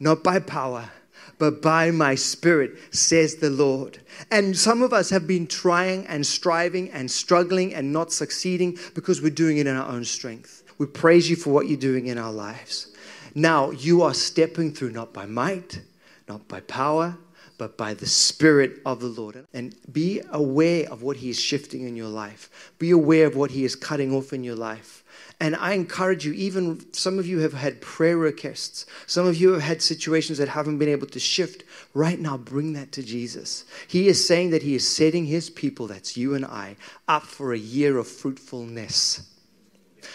not 0.00 0.22
by 0.22 0.38
power, 0.38 0.90
but 1.38 1.62
by 1.62 1.90
my 1.90 2.14
spirit, 2.14 2.78
says 2.90 3.36
the 3.36 3.50
Lord. 3.50 3.98
And 4.30 4.56
some 4.56 4.82
of 4.82 4.92
us 4.92 5.10
have 5.10 5.26
been 5.26 5.46
trying 5.46 6.06
and 6.06 6.26
striving 6.26 6.90
and 6.90 7.10
struggling 7.10 7.74
and 7.74 7.92
not 7.92 8.12
succeeding 8.12 8.78
because 8.94 9.22
we're 9.22 9.30
doing 9.30 9.58
it 9.58 9.66
in 9.66 9.76
our 9.76 9.88
own 9.88 10.04
strength. 10.04 10.64
We 10.78 10.86
praise 10.86 11.28
you 11.28 11.36
for 11.36 11.50
what 11.50 11.68
you're 11.68 11.78
doing 11.78 12.06
in 12.06 12.18
our 12.18 12.32
lives. 12.32 12.92
Now 13.34 13.70
you 13.70 14.02
are 14.02 14.14
stepping 14.14 14.72
through 14.72 14.90
not 14.90 15.12
by 15.12 15.26
might, 15.26 15.80
not 16.28 16.48
by 16.48 16.60
power, 16.60 17.16
but 17.58 17.76
by 17.76 17.92
the 17.92 18.06
Spirit 18.06 18.80
of 18.86 19.00
the 19.00 19.08
Lord. 19.08 19.46
And 19.52 19.74
be 19.92 20.22
aware 20.30 20.88
of 20.90 21.02
what 21.02 21.18
He 21.18 21.28
is 21.28 21.38
shifting 21.38 21.86
in 21.86 21.96
your 21.96 22.08
life. 22.08 22.72
Be 22.78 22.90
aware 22.90 23.26
of 23.26 23.36
what 23.36 23.50
He 23.50 23.64
is 23.64 23.76
cutting 23.76 24.14
off 24.14 24.32
in 24.32 24.44
your 24.44 24.54
life. 24.54 25.04
And 25.40 25.54
I 25.54 25.72
encourage 25.72 26.24
you, 26.24 26.32
even 26.32 26.92
some 26.92 27.18
of 27.18 27.26
you 27.26 27.40
have 27.40 27.52
had 27.52 27.80
prayer 27.80 28.16
requests. 28.16 28.86
Some 29.06 29.26
of 29.26 29.36
you 29.36 29.52
have 29.52 29.62
had 29.62 29.82
situations 29.82 30.38
that 30.38 30.48
haven't 30.48 30.78
been 30.78 30.88
able 30.88 31.06
to 31.08 31.20
shift. 31.20 31.64
Right 31.94 32.18
now, 32.18 32.36
bring 32.36 32.72
that 32.72 32.92
to 32.92 33.02
Jesus. 33.02 33.64
He 33.86 34.08
is 34.08 34.26
saying 34.26 34.50
that 34.50 34.62
He 34.62 34.74
is 34.74 34.88
setting 34.88 35.26
His 35.26 35.50
people, 35.50 35.86
that's 35.86 36.16
you 36.16 36.34
and 36.34 36.44
I, 36.44 36.76
up 37.06 37.24
for 37.24 37.52
a 37.52 37.58
year 37.58 37.98
of 37.98 38.08
fruitfulness. 38.08 39.28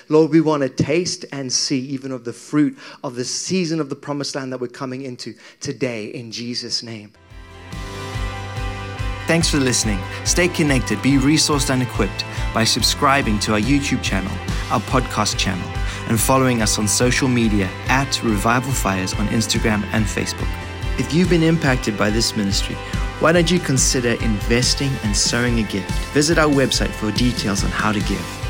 Lord, 0.09 0.31
we 0.31 0.41
want 0.41 0.63
to 0.63 0.69
taste 0.69 1.25
and 1.31 1.51
see 1.51 1.79
even 1.79 2.11
of 2.11 2.25
the 2.25 2.33
fruit 2.33 2.77
of 3.03 3.15
the 3.15 3.25
season 3.25 3.79
of 3.79 3.89
the 3.89 3.95
promised 3.95 4.35
land 4.35 4.51
that 4.51 4.59
we're 4.59 4.67
coming 4.67 5.03
into 5.03 5.35
today 5.59 6.05
in 6.07 6.31
Jesus' 6.31 6.83
name. 6.83 7.13
Thanks 9.25 9.49
for 9.49 9.57
listening. 9.57 9.99
Stay 10.25 10.47
connected, 10.47 11.01
be 11.01 11.13
resourced 11.13 11.69
and 11.69 11.81
equipped 11.81 12.25
by 12.53 12.63
subscribing 12.63 13.39
to 13.39 13.53
our 13.53 13.59
YouTube 13.59 14.03
channel, 14.03 14.31
our 14.69 14.81
podcast 14.81 15.37
channel, 15.37 15.67
and 16.09 16.19
following 16.19 16.61
us 16.61 16.77
on 16.77 16.87
social 16.87 17.27
media 17.27 17.69
at 17.87 18.21
Revival 18.21 18.71
Fires 18.71 19.13
on 19.13 19.27
Instagram 19.27 19.83
and 19.93 20.05
Facebook. 20.05 20.49
If 20.99 21.13
you've 21.13 21.29
been 21.29 21.41
impacted 21.41 21.97
by 21.97 22.09
this 22.09 22.35
ministry, 22.35 22.75
why 23.19 23.31
don't 23.31 23.49
you 23.49 23.59
consider 23.59 24.11
investing 24.23 24.91
and 25.03 25.15
sowing 25.15 25.59
a 25.59 25.63
gift? 25.63 25.91
Visit 26.13 26.37
our 26.37 26.49
website 26.49 26.91
for 26.91 27.11
details 27.11 27.63
on 27.63 27.71
how 27.71 27.91
to 27.91 27.99
give. 28.01 28.42